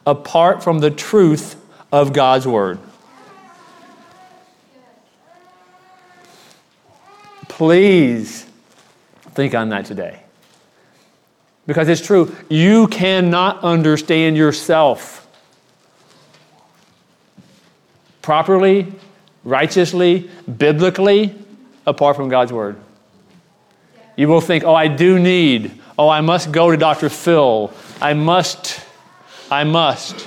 apart 0.07 0.63
from 0.63 0.81
the 0.81 0.91
truth 0.91 1.57
of 1.95 2.13
God's 2.13 2.45
Word. 2.45 2.81
Please 7.47 8.45
think 9.35 9.55
on 9.55 9.69
that 9.69 9.85
today. 9.85 10.21
Because 11.69 11.89
it's 11.89 12.05
true, 12.05 12.35
you 12.49 12.89
cannot 12.89 13.63
understand 13.63 14.37
yourself 14.37 15.25
properly, 18.23 18.93
righteously, 19.45 20.29
biblically, 20.59 21.33
apart 21.87 22.17
from 22.17 22.29
God's 22.29 22.53
Word. 22.53 22.77
You 24.17 24.27
will 24.27 24.41
think, 24.41 24.65
oh, 24.65 24.75
I 24.75 24.89
do 24.89 25.21
need, 25.21 25.81
oh, 25.97 26.09
I 26.09 26.23
must 26.23 26.51
go 26.51 26.73
to 26.73 26.77
Dr. 26.77 27.09
Phil. 27.09 27.73
I 28.01 28.15
must, 28.15 28.85
I 29.49 29.63
must. 29.63 30.27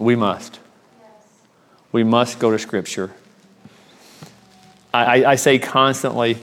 We 0.00 0.16
must. 0.16 0.58
We 1.92 2.04
must 2.04 2.38
go 2.38 2.50
to 2.50 2.58
Scripture. 2.58 3.12
I, 4.94 5.22
I, 5.22 5.30
I 5.32 5.34
say 5.34 5.58
constantly, 5.58 6.38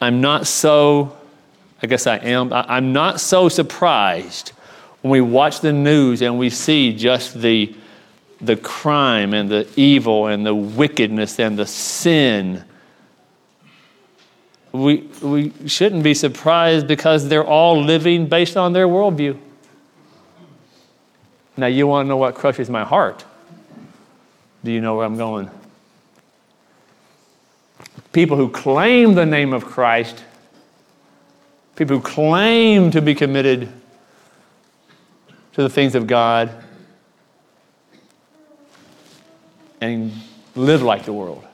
I'm 0.00 0.20
not 0.20 0.48
so, 0.48 1.16
I 1.82 1.86
guess 1.86 2.06
I 2.08 2.16
am, 2.16 2.52
I'm 2.52 2.92
not 2.92 3.20
so 3.20 3.48
surprised 3.48 4.48
when 5.02 5.12
we 5.12 5.20
watch 5.20 5.60
the 5.60 5.72
news 5.72 6.20
and 6.20 6.36
we 6.36 6.50
see 6.50 6.94
just 6.94 7.40
the, 7.40 7.72
the 8.40 8.56
crime 8.56 9.32
and 9.32 9.48
the 9.48 9.68
evil 9.76 10.26
and 10.26 10.44
the 10.44 10.54
wickedness 10.54 11.38
and 11.38 11.56
the 11.56 11.66
sin, 11.66 12.64
we, 14.72 15.08
we 15.22 15.52
shouldn't 15.66 16.02
be 16.02 16.14
surprised 16.14 16.88
because 16.88 17.28
they're 17.28 17.46
all 17.46 17.80
living 17.80 18.26
based 18.26 18.56
on 18.56 18.72
their 18.72 18.88
worldview. 18.88 19.38
Now, 21.60 21.66
you 21.66 21.86
want 21.86 22.06
to 22.06 22.08
know 22.08 22.16
what 22.16 22.34
crushes 22.36 22.70
my 22.70 22.84
heart? 22.84 23.22
Do 24.64 24.72
you 24.72 24.80
know 24.80 24.96
where 24.96 25.04
I'm 25.04 25.18
going? 25.18 25.50
People 28.14 28.38
who 28.38 28.48
claim 28.48 29.12
the 29.12 29.26
name 29.26 29.52
of 29.52 29.66
Christ, 29.66 30.24
people 31.76 31.98
who 31.98 32.02
claim 32.02 32.90
to 32.92 33.02
be 33.02 33.14
committed 33.14 33.70
to 35.52 35.62
the 35.62 35.68
things 35.68 35.94
of 35.94 36.06
God, 36.06 36.50
and 39.82 40.12
live 40.56 40.80
like 40.80 41.04
the 41.04 41.12
world. 41.12 41.44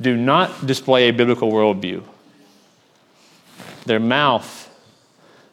Do 0.00 0.16
not 0.16 0.66
display 0.66 1.10
a 1.10 1.12
biblical 1.12 1.52
worldview. 1.52 2.02
Their 3.86 4.00
mouth 4.00 4.68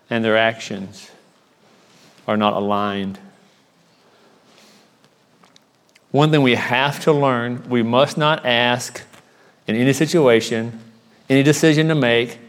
and 0.10 0.26
their 0.26 0.38
actions 0.38 1.12
are 2.28 2.38
not 2.38 2.53
aligned. 2.53 3.19
One 6.11 6.32
thing 6.32 6.41
we 6.41 6.55
have 6.55 6.99
to 7.01 7.11
learn 7.11 7.67
we 7.69 7.84
must 7.84 8.17
not 8.17 8.45
ask 8.45 9.01
in 9.67 9.75
any 9.75 9.93
situation, 9.93 10.80
any 11.30 11.43
decision 11.43 11.88
to 11.88 11.95
make, 11.95 12.39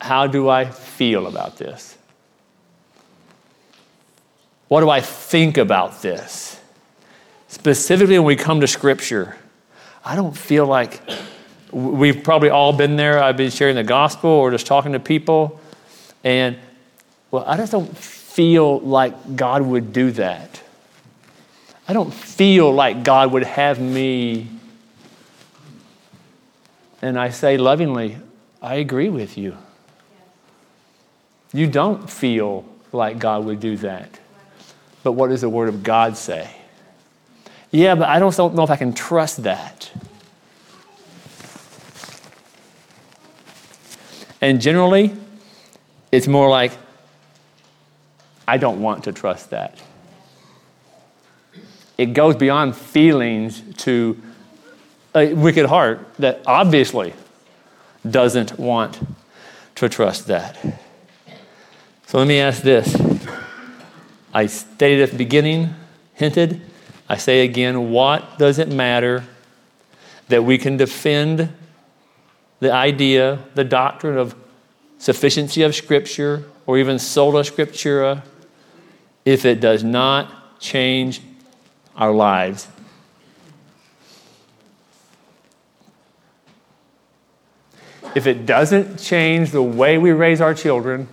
how 0.00 0.26
do 0.26 0.48
I 0.48 0.64
feel 0.64 1.26
about 1.26 1.56
this? 1.56 1.96
What 4.68 4.80
do 4.80 4.90
I 4.90 5.00
think 5.00 5.58
about 5.58 6.02
this? 6.02 6.60
Specifically, 7.48 8.18
when 8.18 8.26
we 8.26 8.36
come 8.36 8.60
to 8.60 8.68
Scripture, 8.68 9.36
I 10.04 10.14
don't 10.14 10.36
feel 10.36 10.66
like 10.66 11.00
we've 11.72 12.22
probably 12.22 12.50
all 12.50 12.72
been 12.72 12.96
there. 12.96 13.22
I've 13.22 13.36
been 13.36 13.50
sharing 13.50 13.74
the 13.74 13.84
gospel 13.84 14.30
or 14.30 14.50
just 14.50 14.66
talking 14.66 14.92
to 14.92 15.00
people, 15.00 15.60
and 16.24 16.56
well, 17.30 17.44
I 17.46 17.56
just 17.56 17.72
don't 17.72 17.96
feel 18.30 18.78
like 18.80 19.36
God 19.36 19.62
would 19.62 19.92
do 19.92 20.12
that. 20.12 20.62
I 21.88 21.92
don't 21.92 22.14
feel 22.14 22.72
like 22.72 23.02
God 23.02 23.32
would 23.32 23.42
have 23.42 23.80
me. 23.80 24.46
And 27.02 27.18
I 27.18 27.30
say 27.30 27.56
lovingly, 27.56 28.18
I 28.62 28.76
agree 28.76 29.08
with 29.08 29.36
you. 29.36 29.56
You 31.52 31.66
don't 31.66 32.08
feel 32.08 32.64
like 32.92 33.18
God 33.18 33.44
would 33.46 33.58
do 33.58 33.76
that. 33.78 34.20
But 35.02 35.12
what 35.12 35.30
does 35.30 35.40
the 35.40 35.48
Word 35.48 35.68
of 35.68 35.82
God 35.82 36.16
say? 36.16 36.48
Yeah, 37.72 37.96
but 37.96 38.08
I 38.08 38.20
don't 38.20 38.54
know 38.54 38.62
if 38.62 38.70
I 38.70 38.76
can 38.76 38.92
trust 38.92 39.42
that. 39.42 39.90
And 44.40 44.60
generally, 44.60 45.16
it's 46.12 46.28
more 46.28 46.48
like, 46.48 46.72
I 48.50 48.56
don't 48.56 48.82
want 48.82 49.04
to 49.04 49.12
trust 49.12 49.50
that. 49.50 49.80
It 51.96 52.14
goes 52.14 52.34
beyond 52.34 52.74
feelings 52.74 53.62
to 53.84 54.20
a 55.14 55.32
wicked 55.34 55.66
heart 55.66 56.00
that 56.18 56.40
obviously 56.46 57.14
doesn't 58.10 58.58
want 58.58 58.98
to 59.76 59.88
trust 59.88 60.26
that. 60.26 60.58
So 62.08 62.18
let 62.18 62.26
me 62.26 62.40
ask 62.40 62.62
this. 62.62 63.00
I 64.34 64.46
stated 64.46 65.00
at 65.02 65.10
the 65.12 65.18
beginning, 65.18 65.72
hinted, 66.14 66.60
I 67.08 67.18
say 67.18 67.44
again, 67.44 67.92
what 67.92 68.36
does 68.36 68.58
it 68.58 68.68
matter 68.68 69.22
that 70.26 70.42
we 70.42 70.58
can 70.58 70.76
defend 70.76 71.52
the 72.58 72.72
idea, 72.72 73.38
the 73.54 73.62
doctrine 73.62 74.18
of 74.18 74.34
sufficiency 74.98 75.62
of 75.62 75.72
Scripture, 75.72 76.46
or 76.66 76.78
even 76.78 76.98
sola 76.98 77.42
scriptura, 77.42 78.22
if 79.24 79.44
it 79.44 79.60
does 79.60 79.84
not 79.84 80.60
change 80.60 81.20
our 81.96 82.12
lives. 82.12 82.68
If 88.14 88.26
it 88.26 88.44
doesn't 88.44 88.98
change 88.98 89.50
the 89.52 89.62
way 89.62 89.98
we 89.98 90.10
raise 90.10 90.40
our 90.40 90.54
children, 90.54 91.08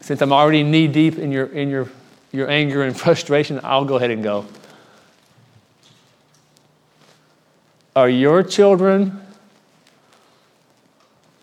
since 0.00 0.20
I'm 0.22 0.32
already 0.32 0.62
knee 0.62 0.88
deep 0.88 1.18
in 1.18 1.30
your, 1.32 1.46
in 1.46 1.68
your, 1.68 1.88
your 2.32 2.48
anger 2.48 2.82
and 2.82 2.96
frustration, 2.98 3.60
I'll 3.62 3.84
go 3.84 3.96
ahead 3.96 4.10
and 4.10 4.22
go. 4.22 4.46
Are 7.96 8.08
your 8.08 8.42
children 8.42 9.20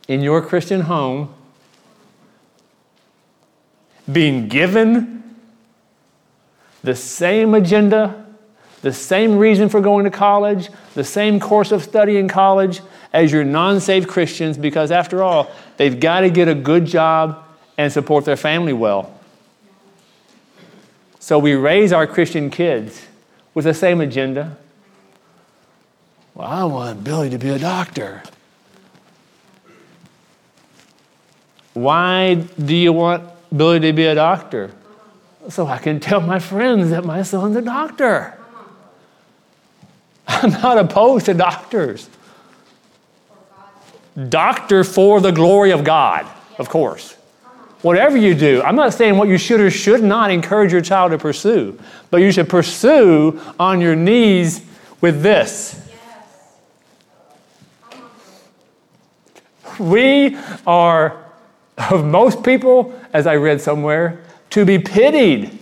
in 0.08 0.22
your 0.22 0.42
Christian 0.42 0.82
home 0.82 1.34
being 4.12 4.48
given 4.48 5.24
the 6.84 6.96
same 6.96 7.54
agenda, 7.54 8.26
the 8.82 8.94
same 8.94 9.38
reason 9.38 9.70
for 9.70 9.82
going 9.82 10.06
to 10.06 10.12
college, 10.12 10.70
the 10.96 11.04
same 11.04 11.40
course 11.40 11.72
of 11.72 11.84
study 11.84 12.18
in 12.18 12.28
college 12.28 12.82
as 13.14 13.32
your 13.32 13.44
non 13.44 13.80
saved 13.80 14.08
Christians 14.08 14.58
because, 14.58 14.92
after 14.92 15.22
all, 15.22 15.52
they've 15.78 16.00
got 16.00 16.22
to 16.22 16.30
get 16.30 16.48
a 16.48 16.56
good 16.56 16.86
job 16.86 17.44
and 17.78 17.92
support 17.92 18.26
their 18.26 18.38
family 18.38 18.74
well. 18.74 19.20
So 21.20 21.38
we 21.38 21.54
raise 21.54 21.94
our 21.94 22.08
Christian 22.08 22.50
kids 22.50 23.06
with 23.54 23.66
the 23.66 23.74
same 23.74 24.02
agenda. 24.02 24.58
Well, 26.34 26.48
I 26.48 26.64
want 26.64 27.04
Billy 27.04 27.30
to 27.30 27.38
be 27.38 27.50
a 27.50 27.60
doctor. 27.60 28.24
Why 31.74 32.36
do 32.36 32.76
you 32.76 32.92
want 32.94 33.24
Billy 33.56 33.80
to 33.80 33.94
be 33.94 34.06
a 34.06 34.16
doctor? 34.16 34.72
So 35.50 35.68
I 35.68 35.78
can 35.78 36.00
tell 36.00 36.22
my 36.22 36.40
friends 36.40 36.92
that 36.92 37.04
my 37.04 37.24
son's 37.24 37.56
a 37.56 37.62
doctor. 37.62 38.38
I'm 40.28 40.52
not 40.52 40.78
opposed 40.78 41.26
to 41.26 41.34
doctors. 41.34 42.10
Doctor 44.30 44.84
for 44.84 45.20
the 45.20 45.32
glory 45.32 45.72
of 45.72 45.84
God, 45.84 46.28
of 46.58 46.70
course. 46.70 47.16
Whatever 47.82 48.16
you 48.16 48.36
do, 48.36 48.62
I'm 48.62 48.76
not 48.76 48.94
saying 48.94 49.18
what 49.18 49.28
you 49.28 49.40
should 49.40 49.60
or 49.60 49.72
should 49.72 50.04
not 50.04 50.30
encourage 50.30 50.72
your 50.72 50.82
child 50.82 51.12
to 51.12 51.18
pursue, 51.18 51.80
but 52.12 52.18
you 52.18 52.32
should 52.32 52.48
pursue 52.48 53.42
on 53.60 53.82
your 53.82 53.96
knees 53.96 54.62
with 55.02 55.24
this. 55.24 55.82
We 59.80 60.38
are, 60.68 61.21
of 61.90 62.06
most 62.06 62.44
people, 62.44 62.94
as 63.14 63.26
I 63.26 63.36
read 63.36 63.62
somewhere, 63.62 64.22
to 64.52 64.66
be 64.66 64.78
pitied. 64.78 65.58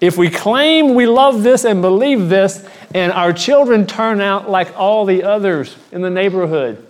If 0.00 0.16
we 0.16 0.30
claim 0.30 0.94
we 0.94 1.06
love 1.06 1.42
this 1.42 1.64
and 1.64 1.80
believe 1.80 2.28
this, 2.28 2.66
and 2.94 3.12
our 3.12 3.32
children 3.32 3.86
turn 3.86 4.20
out 4.20 4.50
like 4.50 4.76
all 4.76 5.04
the 5.04 5.22
others 5.22 5.76
in 5.92 6.02
the 6.02 6.10
neighborhood, 6.10 6.84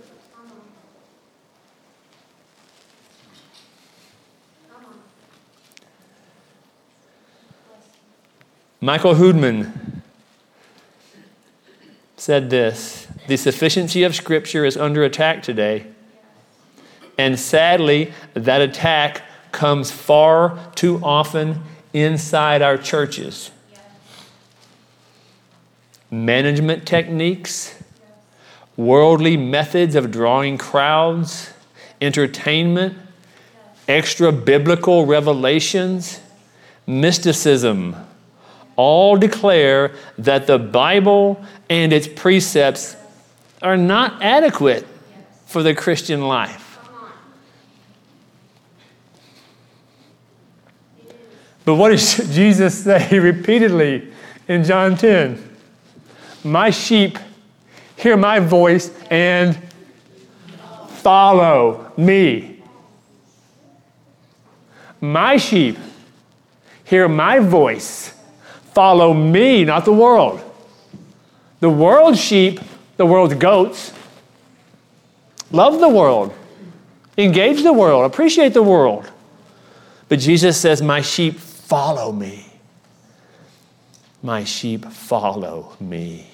Michael 8.80 9.14
Houdmann 9.14 10.02
said 12.16 12.50
this 12.50 13.06
The 13.28 13.36
sufficiency 13.36 14.02
of 14.02 14.14
Scripture 14.14 14.64
is 14.64 14.76
under 14.76 15.04
attack 15.04 15.42
today. 15.42 15.91
And 17.18 17.38
sadly, 17.38 18.12
that 18.34 18.60
attack 18.60 19.22
comes 19.52 19.90
far 19.90 20.58
too 20.74 21.00
often 21.02 21.62
inside 21.92 22.62
our 22.62 22.78
churches. 22.78 23.50
Management 26.10 26.86
techniques, 26.86 27.74
worldly 28.76 29.36
methods 29.36 29.94
of 29.94 30.10
drawing 30.10 30.58
crowds, 30.58 31.50
entertainment, 32.00 32.98
extra 33.88 34.32
biblical 34.32 35.06
revelations, 35.06 36.20
mysticism 36.86 37.96
all 38.76 39.16
declare 39.16 39.92
that 40.18 40.46
the 40.46 40.58
Bible 40.58 41.42
and 41.68 41.92
its 41.92 42.08
precepts 42.08 42.96
are 43.60 43.76
not 43.76 44.22
adequate 44.22 44.86
for 45.46 45.62
the 45.62 45.74
Christian 45.74 46.26
life. 46.26 46.61
But 51.64 51.76
what 51.76 51.90
does 51.90 52.16
Jesus 52.34 52.84
say 52.84 53.18
repeatedly 53.18 54.12
in 54.48 54.64
John 54.64 54.96
10? 54.96 55.50
My 56.44 56.70
sheep 56.70 57.18
hear 57.96 58.16
my 58.16 58.40
voice 58.40 58.90
and 59.10 59.56
follow 60.88 61.92
me. 61.96 62.62
My 65.00 65.36
sheep 65.36 65.78
hear 66.84 67.08
my 67.08 67.38
voice, 67.38 68.14
follow 68.72 69.14
me, 69.14 69.64
not 69.64 69.84
the 69.84 69.92
world. 69.92 70.40
The 71.60 71.70
world's 71.70 72.20
sheep, 72.20 72.60
the 72.96 73.06
world's 73.06 73.34
goats, 73.34 73.92
love 75.50 75.80
the 75.80 75.88
world, 75.88 76.34
engage 77.16 77.62
the 77.62 77.72
world, 77.72 78.04
appreciate 78.04 78.52
the 78.52 78.62
world. 78.62 79.10
But 80.08 80.18
Jesus 80.18 80.60
says, 80.60 80.82
My 80.82 81.00
sheep 81.00 81.38
follow 81.72 82.12
me. 82.12 82.44
My 84.22 84.44
sheep 84.44 84.84
follow 84.84 85.74
me. 85.80 86.26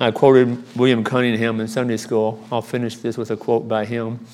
I 0.00 0.12
quoted 0.12 0.64
William 0.74 1.04
Cunningham 1.04 1.60
in 1.60 1.68
Sunday 1.68 1.98
school. 1.98 2.42
I'll 2.50 2.62
finish 2.62 2.96
this 2.96 3.18
with 3.18 3.30
a 3.30 3.36
quote 3.36 3.68
by 3.68 3.84
him, 3.84 4.24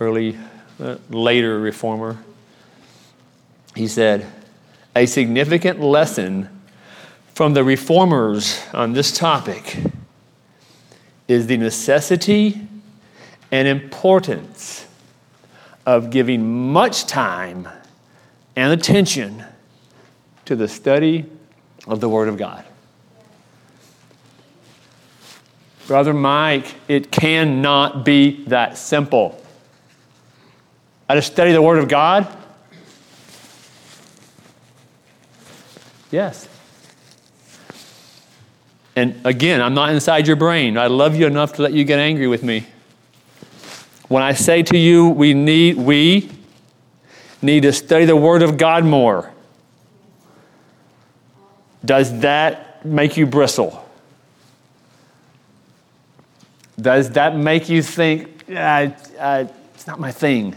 early, 0.00 0.36
uh, 0.80 0.96
later 1.10 1.60
reformer. 1.60 2.18
He 3.76 3.86
said, 3.86 4.26
A 4.96 5.06
significant 5.06 5.78
lesson 5.78 6.48
from 7.34 7.54
the 7.54 7.62
reformers 7.62 8.60
on 8.74 8.94
this 8.94 9.16
topic 9.16 9.76
is 11.28 11.46
the 11.46 11.56
necessity 11.56 12.66
and 13.50 13.68
importance 13.68 14.86
of 15.84 16.10
giving 16.10 16.72
much 16.72 17.06
time 17.06 17.68
and 18.56 18.72
attention 18.72 19.44
to 20.44 20.56
the 20.56 20.68
study 20.68 21.24
of 21.86 22.00
the 22.00 22.08
Word 22.08 22.28
of 22.28 22.36
God. 22.36 22.64
Brother 25.86 26.12
Mike, 26.12 26.74
it 26.88 27.12
cannot 27.12 28.04
be 28.04 28.44
that 28.46 28.76
simple. 28.76 29.40
I 31.08 31.14
just 31.14 31.32
study 31.32 31.52
the 31.52 31.62
Word 31.62 31.78
of 31.78 31.88
God? 31.88 32.26
Yes. 36.10 36.48
And 38.96 39.20
again, 39.24 39.60
I'm 39.60 39.74
not 39.74 39.90
inside 39.90 40.26
your 40.26 40.36
brain. 40.36 40.78
I 40.78 40.86
love 40.86 41.14
you 41.14 41.26
enough 41.26 41.52
to 41.54 41.62
let 41.62 41.72
you 41.72 41.84
get 41.84 41.98
angry 41.98 42.26
with 42.26 42.42
me. 42.42 42.66
When 44.08 44.22
I 44.22 44.34
say 44.34 44.62
to 44.62 44.76
you, 44.78 45.08
we 45.08 45.34
need, 45.34 45.76
we 45.76 46.30
need 47.42 47.62
to 47.62 47.72
study 47.72 48.04
the 48.04 48.16
Word 48.16 48.42
of 48.42 48.56
God 48.56 48.84
more, 48.84 49.32
does 51.84 52.20
that 52.20 52.84
make 52.84 53.16
you 53.16 53.26
bristle? 53.26 53.84
Does 56.80 57.10
that 57.10 57.36
make 57.36 57.68
you 57.68 57.82
think, 57.82 58.44
it's 58.48 59.86
not 59.86 59.98
my 59.98 60.12
thing? 60.12 60.54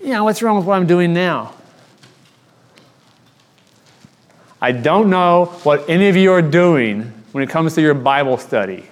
You 0.00 0.12
know, 0.12 0.24
what's 0.24 0.40
wrong 0.40 0.56
with 0.56 0.66
what 0.66 0.76
I'm 0.76 0.86
doing 0.86 1.12
now? 1.12 1.54
I 4.62 4.72
don't 4.72 5.10
know 5.10 5.46
what 5.64 5.88
any 5.90 6.08
of 6.08 6.16
you 6.16 6.32
are 6.32 6.42
doing 6.42 7.12
when 7.32 7.44
it 7.44 7.50
comes 7.50 7.74
to 7.74 7.82
your 7.82 7.94
Bible 7.94 8.38
study. 8.38 8.86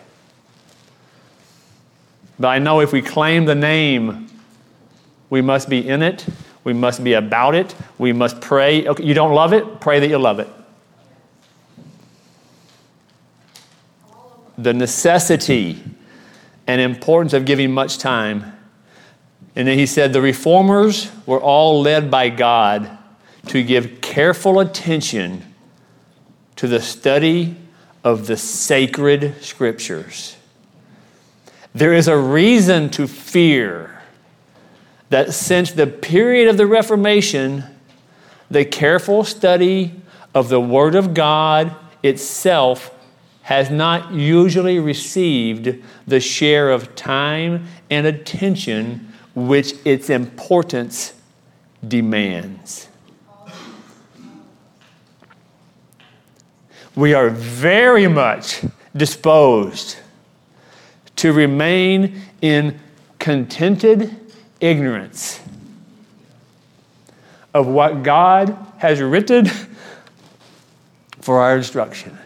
But 2.45 2.51
I 2.51 2.59
know 2.59 2.81
if 2.81 2.93
we 2.93 3.01
claim 3.01 3.47
the 3.47 3.55
name, 3.55 4.29
we 5.31 5.41
must 5.41 5.71
be 5.71 5.89
in 5.89 6.03
it, 6.03 6.27
we 6.63 6.75
must 6.75 7.03
be 7.03 7.15
about 7.15 7.55
it, 7.55 7.75
we 7.97 8.13
must 8.13 8.43
pray. 8.43 8.87
Okay, 8.87 9.03
you 9.03 9.15
don't 9.15 9.33
love 9.33 9.55
it? 9.55 9.81
Pray 9.81 9.99
that 9.99 10.09
you 10.09 10.19
love 10.19 10.41
it. 10.41 10.49
the 14.59 14.75
necessity 14.75 15.83
and 16.67 16.83
importance 16.83 17.33
of 17.33 17.47
giving 17.47 17.73
much 17.73 17.97
time. 17.97 18.53
And 19.57 19.67
then 19.67 19.79
he 19.79 19.87
said 19.87 20.13
the 20.13 20.21
reformers 20.21 21.11
were 21.25 21.41
all 21.41 21.81
led 21.81 22.11
by 22.11 22.29
God 22.29 22.99
to 23.47 23.63
give 23.63 24.03
careful 24.03 24.61
attention 24.61 25.43
to 26.57 26.69
the 26.69 26.83
study 26.83 27.57
of 28.05 28.27
the 28.27 28.37
sacred 28.37 29.43
scriptures. 29.43 30.34
There 31.75 31.93
is 31.93 32.07
a 32.07 32.17
reason 32.17 32.89
to 32.91 33.09
fear 33.09 34.01
that 35.09 35.35
since 35.35 35.73
the 35.73 35.89
period 35.89 36.49
of 36.49 36.57
the 36.57 36.67
Reformation, 36.67 37.65
the 38.49 38.65
careful 38.65 39.25
study 39.25 40.01
of 40.35 40.49
the 40.49 40.61
Word 40.61 40.95
of 40.95 41.15
God 41.15 41.75
itself 42.03 42.95
has 43.43 43.71
not 43.71 44.13
usually 44.13 44.79
received 44.79 45.83
the 46.07 46.21
share 46.21 46.71
of 46.71 46.95
time 46.95 47.67
and 47.91 48.07
attention 48.07 49.13
which 49.35 49.75
its 49.85 50.09
importance 50.09 51.13
demands. 51.87 52.89
We 56.95 57.15
are 57.15 57.29
very 57.29 58.07
much 58.07 58.63
disposed 58.97 59.97
to 61.25 61.33
remain 61.33 62.21
in 62.43 62.79
contented 63.19 64.15
ignorance 64.61 65.41
of 67.55 67.67
what 67.67 68.03
God 68.03 68.55
has 68.77 69.01
written 69.01 69.49
for 71.23 71.41
our 71.41 71.57
instruction. 71.57 72.19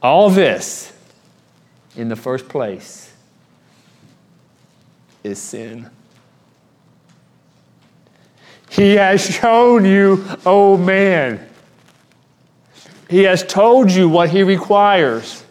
All 0.00 0.30
this, 0.30 0.94
in 1.94 2.08
the 2.08 2.16
first 2.16 2.48
place, 2.48 3.12
is 5.22 5.38
sin. 5.38 5.90
He 8.70 8.94
has 8.94 9.22
shown 9.22 9.84
you, 9.84 10.24
oh 10.46 10.78
man. 10.78 11.50
He 13.10 13.24
has 13.24 13.42
told 13.42 13.90
you 13.90 14.08
what 14.08 14.30
He 14.30 14.42
requires. 14.42 15.43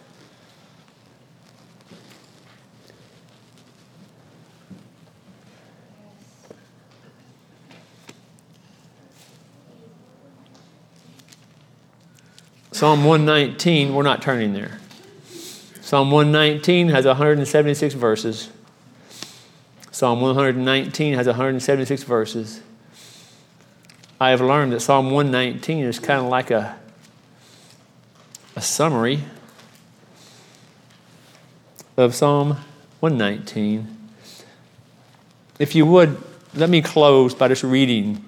Psalm 12.74 13.04
119, 13.04 13.94
we're 13.94 14.02
not 14.02 14.20
turning 14.20 14.52
there. 14.52 14.80
Psalm 15.80 16.10
119 16.10 16.88
has 16.88 17.06
176 17.06 17.94
verses. 17.94 18.50
Psalm 19.92 20.20
119 20.20 21.14
has 21.14 21.28
176 21.28 22.02
verses. 22.02 22.62
I 24.20 24.30
have 24.30 24.40
learned 24.40 24.72
that 24.72 24.80
Psalm 24.80 25.12
119 25.12 25.84
is 25.84 26.00
kind 26.00 26.18
of 26.18 26.26
like 26.26 26.50
a, 26.50 26.76
a 28.56 28.60
summary 28.60 29.20
of 31.96 32.12
Psalm 32.12 32.56
119. 32.98 33.96
If 35.60 35.76
you 35.76 35.86
would, 35.86 36.20
let 36.54 36.68
me 36.68 36.82
close 36.82 37.36
by 37.36 37.46
just 37.46 37.62
reading 37.62 38.24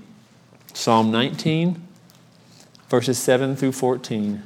Psalm 0.72 1.10
19 1.10 1.85
verses 2.88 3.18
7 3.18 3.56
through 3.56 3.72
14. 3.72 4.42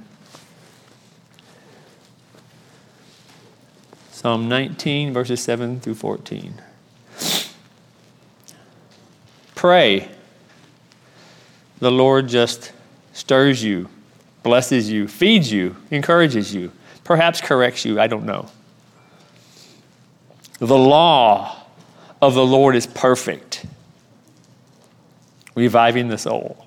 Psalm 4.11 4.49
19, 4.49 5.13
verses 5.13 5.41
7 5.43 5.81
through 5.81 5.95
14. 5.95 6.61
Pray. 9.55 10.09
The 11.79 11.91
Lord 11.91 12.29
just 12.29 12.73
stirs 13.13 13.63
you, 13.65 13.89
blesses 14.43 14.91
you, 14.91 15.09
feeds 15.09 15.51
you, 15.51 15.77
encourages 15.91 16.55
you, 16.55 16.73
perhaps 17.05 17.41
corrects 17.41 17.85
you, 17.85 17.99
I 17.99 18.07
don't 18.07 18.27
know. 18.27 18.51
The 20.59 20.77
law 20.77 21.57
of 22.21 22.35
the 22.35 22.45
Lord 22.45 22.77
is 22.77 22.87
perfect, 22.87 23.65
reviving 25.55 26.09
the 26.09 26.19
soul. 26.19 26.67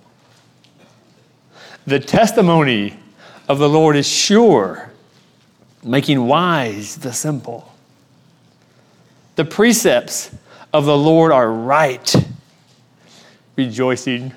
The 1.86 2.00
testimony 2.00 2.98
of 3.50 3.60
the 3.60 3.68
Lord 3.68 3.98
is 3.98 4.08
sure, 4.08 4.92
making 5.84 6.26
wise 6.28 6.96
the 6.96 7.12
simple. 7.12 7.74
The 9.36 9.44
precepts 9.44 10.34
of 10.72 10.86
the 10.86 10.98
Lord 10.98 11.32
are 11.32 11.52
right, 11.52 12.16
rejoicing 13.58 14.34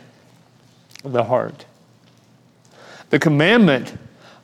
the 1.05 1.23
heart. 1.23 1.67
The 3.11 3.21
commandment 3.21 3.97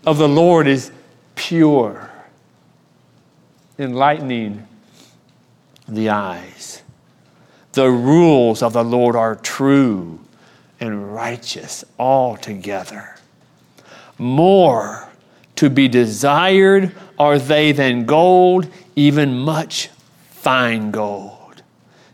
of 0.07 0.19
the 0.19 0.29
Lord 0.29 0.69
is 0.69 0.93
pure, 1.35 2.09
enlightening 3.79 4.67
the 5.89 6.11
eyes. 6.11 6.83
The 7.73 7.91
rules 7.91 8.63
of 8.63 8.75
the 8.75 8.85
Lord 8.85 9.17
are 9.17 9.35
true 9.35 10.21
and 10.83 11.15
righteous 11.15 11.85
altogether. 11.97 13.15
More 14.19 15.09
to 15.55 15.71
be 15.71 15.87
desired 15.87 16.93
are 17.21 17.39
they 17.39 17.71
than 17.71 18.05
gold, 18.05 18.69
even 18.97 19.39
much 19.39 19.91
fine 20.31 20.91
gold, 20.91 21.63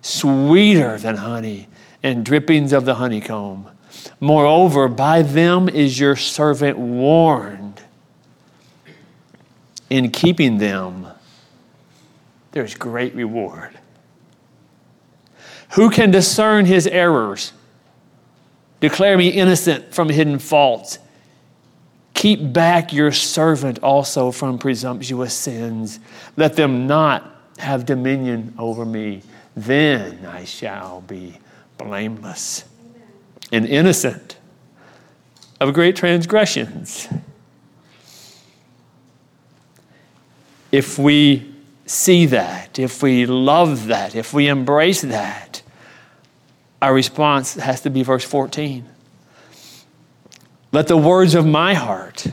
sweeter 0.02 0.98
than 0.98 1.16
honey 1.16 1.66
and 2.02 2.26
drippings 2.26 2.74
of 2.74 2.84
the 2.84 2.96
honeycomb. 2.96 3.70
Moreover, 4.20 4.86
by 4.86 5.22
them 5.22 5.70
is 5.70 5.98
your 5.98 6.14
servant 6.14 6.76
warned. 6.76 7.80
In 9.88 10.10
keeping 10.10 10.58
them, 10.58 11.06
there's 12.52 12.74
great 12.74 13.14
reward. 13.14 13.78
Who 15.70 15.88
can 15.88 16.10
discern 16.10 16.66
his 16.66 16.86
errors? 16.86 17.54
Declare 18.81 19.18
me 19.18 19.29
innocent 19.29 19.93
from 19.93 20.09
hidden 20.09 20.39
faults. 20.39 20.99
Keep 22.14 22.53
back 22.53 22.93
your 22.93 23.12
servant 23.12 23.79
also 23.83 24.31
from 24.31 24.59
presumptuous 24.59 25.35
sins. 25.35 26.01
Let 26.37 26.57
them 26.57 26.87
not 26.87 27.35
have 27.59 27.87
dominion 27.87 28.55
over 28.59 28.85
me. 28.85 29.22
Then 29.57 30.26
I 30.26 30.45
shall 30.45 31.01
be 31.03 31.39
blameless 31.76 32.64
and 33.53 33.66
innocent 33.66 34.37
of 35.61 35.74
great 35.74 35.97
transgressions. 35.97 37.09
If 40.70 40.99
we 40.99 41.55
see 41.87 42.26
that, 42.26 42.79
if 42.79 43.03
we 43.03 43.26
love 43.26 43.87
that, 43.87 44.14
if 44.14 44.35
we 44.35 44.49
embrace 44.49 45.03
that, 45.03 45.57
our 46.81 46.95
response 46.95 47.55
has 47.55 47.81
to 47.83 47.91
be 47.91 48.03
verse 48.03 48.24
14. 48.24 48.85
Let 50.72 50.87
the 50.87 50.97
words 50.97 51.35
of 51.35 51.47
my 51.47 51.74
heart, 51.74 52.26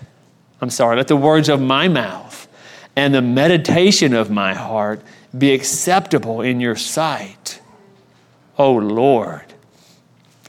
I'm 0.61 0.69
sorry, 0.69 0.97
let 0.97 1.07
the 1.07 1.15
words 1.15 1.49
of 1.49 1.61
my 1.61 1.87
mouth 1.87 2.47
and 2.95 3.13
the 3.13 3.21
meditation 3.21 4.13
of 4.13 4.29
my 4.29 4.53
heart 4.53 5.01
be 5.37 5.53
acceptable 5.53 6.41
in 6.41 6.59
your 6.59 6.75
sight. 6.75 7.61
O 8.57 8.73
Lord, 8.73 9.53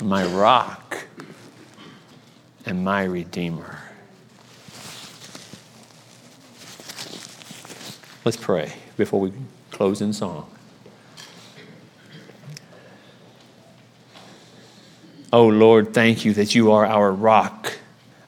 my 0.03 0.25
rock 0.25 1.07
and 2.65 2.85
my 2.85 3.05
redeemer. 3.05 3.79
Let's 8.25 8.37
pray 8.37 8.73
before 8.97 9.21
we 9.21 9.33
close 9.71 10.01
in 10.01 10.13
song. 10.13 10.56
Oh 15.37 15.49
Lord, 15.49 15.93
thank 15.93 16.25
you 16.25 16.33
that 16.33 16.55
you 16.55 16.73
are 16.73 16.87
our 16.87 17.13
rock, 17.13 17.77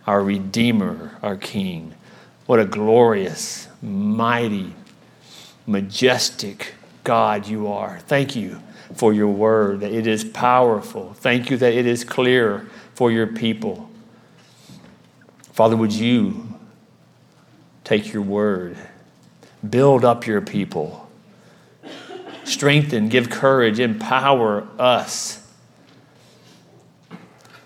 our 0.06 0.22
redeemer, 0.22 1.16
our 1.22 1.38
king. 1.38 1.94
What 2.44 2.61
a 2.61 2.66
glorious, 2.66 3.66
mighty, 3.80 4.74
majestic 5.66 6.74
God 7.04 7.46
you 7.46 7.66
are. 7.66 7.98
Thank 8.00 8.36
you 8.36 8.61
for 8.94 9.14
your 9.14 9.28
word, 9.28 9.80
that 9.80 9.90
it 9.90 10.06
is 10.06 10.22
powerful. 10.22 11.14
Thank 11.14 11.48
you 11.48 11.56
that 11.56 11.72
it 11.72 11.86
is 11.86 12.04
clear 12.04 12.68
for 12.92 13.11
your 13.11 13.26
people. 13.26 13.88
Father, 15.54 15.78
would 15.78 15.94
you 15.94 16.59
take 17.84 18.12
your 18.12 18.20
word, 18.20 18.76
build 19.66 20.04
up 20.04 20.26
your 20.26 20.42
people, 20.42 21.09
strengthen, 22.44 23.09
give 23.09 23.30
courage, 23.30 23.80
empower 23.80 24.68
us 24.78 25.38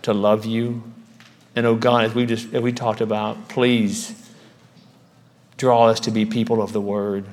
to 0.02 0.12
love 0.12 0.44
you. 0.44 0.82
And 1.54 1.66
oh 1.66 1.76
God, 1.76 2.04
as 2.04 2.14
we 2.14 2.26
just 2.26 2.52
as 2.54 2.62
we 2.62 2.72
talked 2.72 3.00
about, 3.00 3.48
please 3.48 4.18
draw 5.56 5.86
us 5.86 6.00
to 6.00 6.10
be 6.10 6.24
people 6.24 6.62
of 6.62 6.72
the 6.72 6.80
word. 6.80 7.26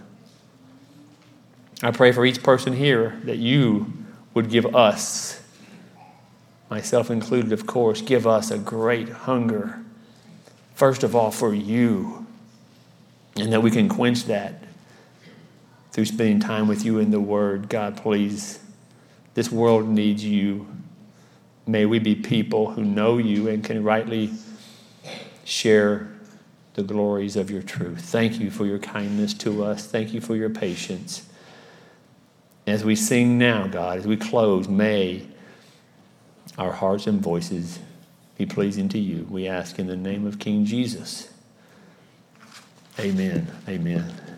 I 1.82 1.92
pray 1.92 2.12
for 2.12 2.26
each 2.26 2.44
person 2.44 2.74
here 2.74 3.20
that 3.24 3.38
you 3.38 3.94
would 4.34 4.50
give 4.50 4.76
us, 4.76 5.42
myself 6.70 7.10
included, 7.10 7.54
of 7.54 7.66
course, 7.66 8.02
give 8.02 8.28
us 8.28 8.52
a 8.52 8.58
great 8.58 9.10
hunger, 9.10 9.80
first 10.76 11.04
of 11.04 11.16
all, 11.16 11.32
for 11.32 11.54
you, 11.54 12.28
and 13.38 13.52
that 13.54 13.64
we 13.64 13.72
can 13.72 13.88
quench 13.88 14.26
that 14.26 14.64
through 15.92 16.06
spending 16.06 16.40
time 16.40 16.68
with 16.68 16.86
you 16.86 17.00
in 17.00 17.12
the 17.12 17.20
Word. 17.20 17.70
God, 17.70 17.98
please, 17.98 18.60
this 19.34 19.52
world 19.52 19.88
needs 19.88 20.24
you. 20.24 20.68
May 21.70 21.86
we 21.86 22.00
be 22.00 22.16
people 22.16 22.72
who 22.72 22.84
know 22.84 23.20
you 23.20 23.48
and 23.48 23.64
can 23.64 23.84
rightly 23.84 24.32
share 25.44 26.10
the 26.74 26.82
glories 26.82 27.36
of 27.36 27.52
your 27.52 27.62
truth. 27.62 28.02
Thank 28.06 28.40
you 28.40 28.50
for 28.50 28.66
your 28.66 28.80
kindness 28.80 29.36
to 29.36 29.64
us. 29.64 29.86
Thank 29.86 30.12
you 30.12 30.20
for 30.20 30.36
your 30.36 30.50
patience. 30.50 31.30
As 32.66 32.84
we 32.84 32.96
sing 32.96 33.38
now, 33.38 33.68
God, 33.68 34.00
as 34.00 34.08
we 34.08 34.18
close, 34.18 34.68
may 34.68 35.28
our 36.58 36.72
hearts 36.72 37.06
and 37.06 37.22
voices 37.22 37.78
be 38.36 38.48
pleasing 38.48 38.90
to 38.90 38.98
you. 38.98 39.28
We 39.30 39.48
ask 39.48 39.78
in 39.78 39.86
the 39.86 39.96
name 39.96 40.26
of 40.26 40.40
King 40.40 40.66
Jesus. 40.66 41.32
Amen. 42.98 43.46
Amen. 43.68 44.29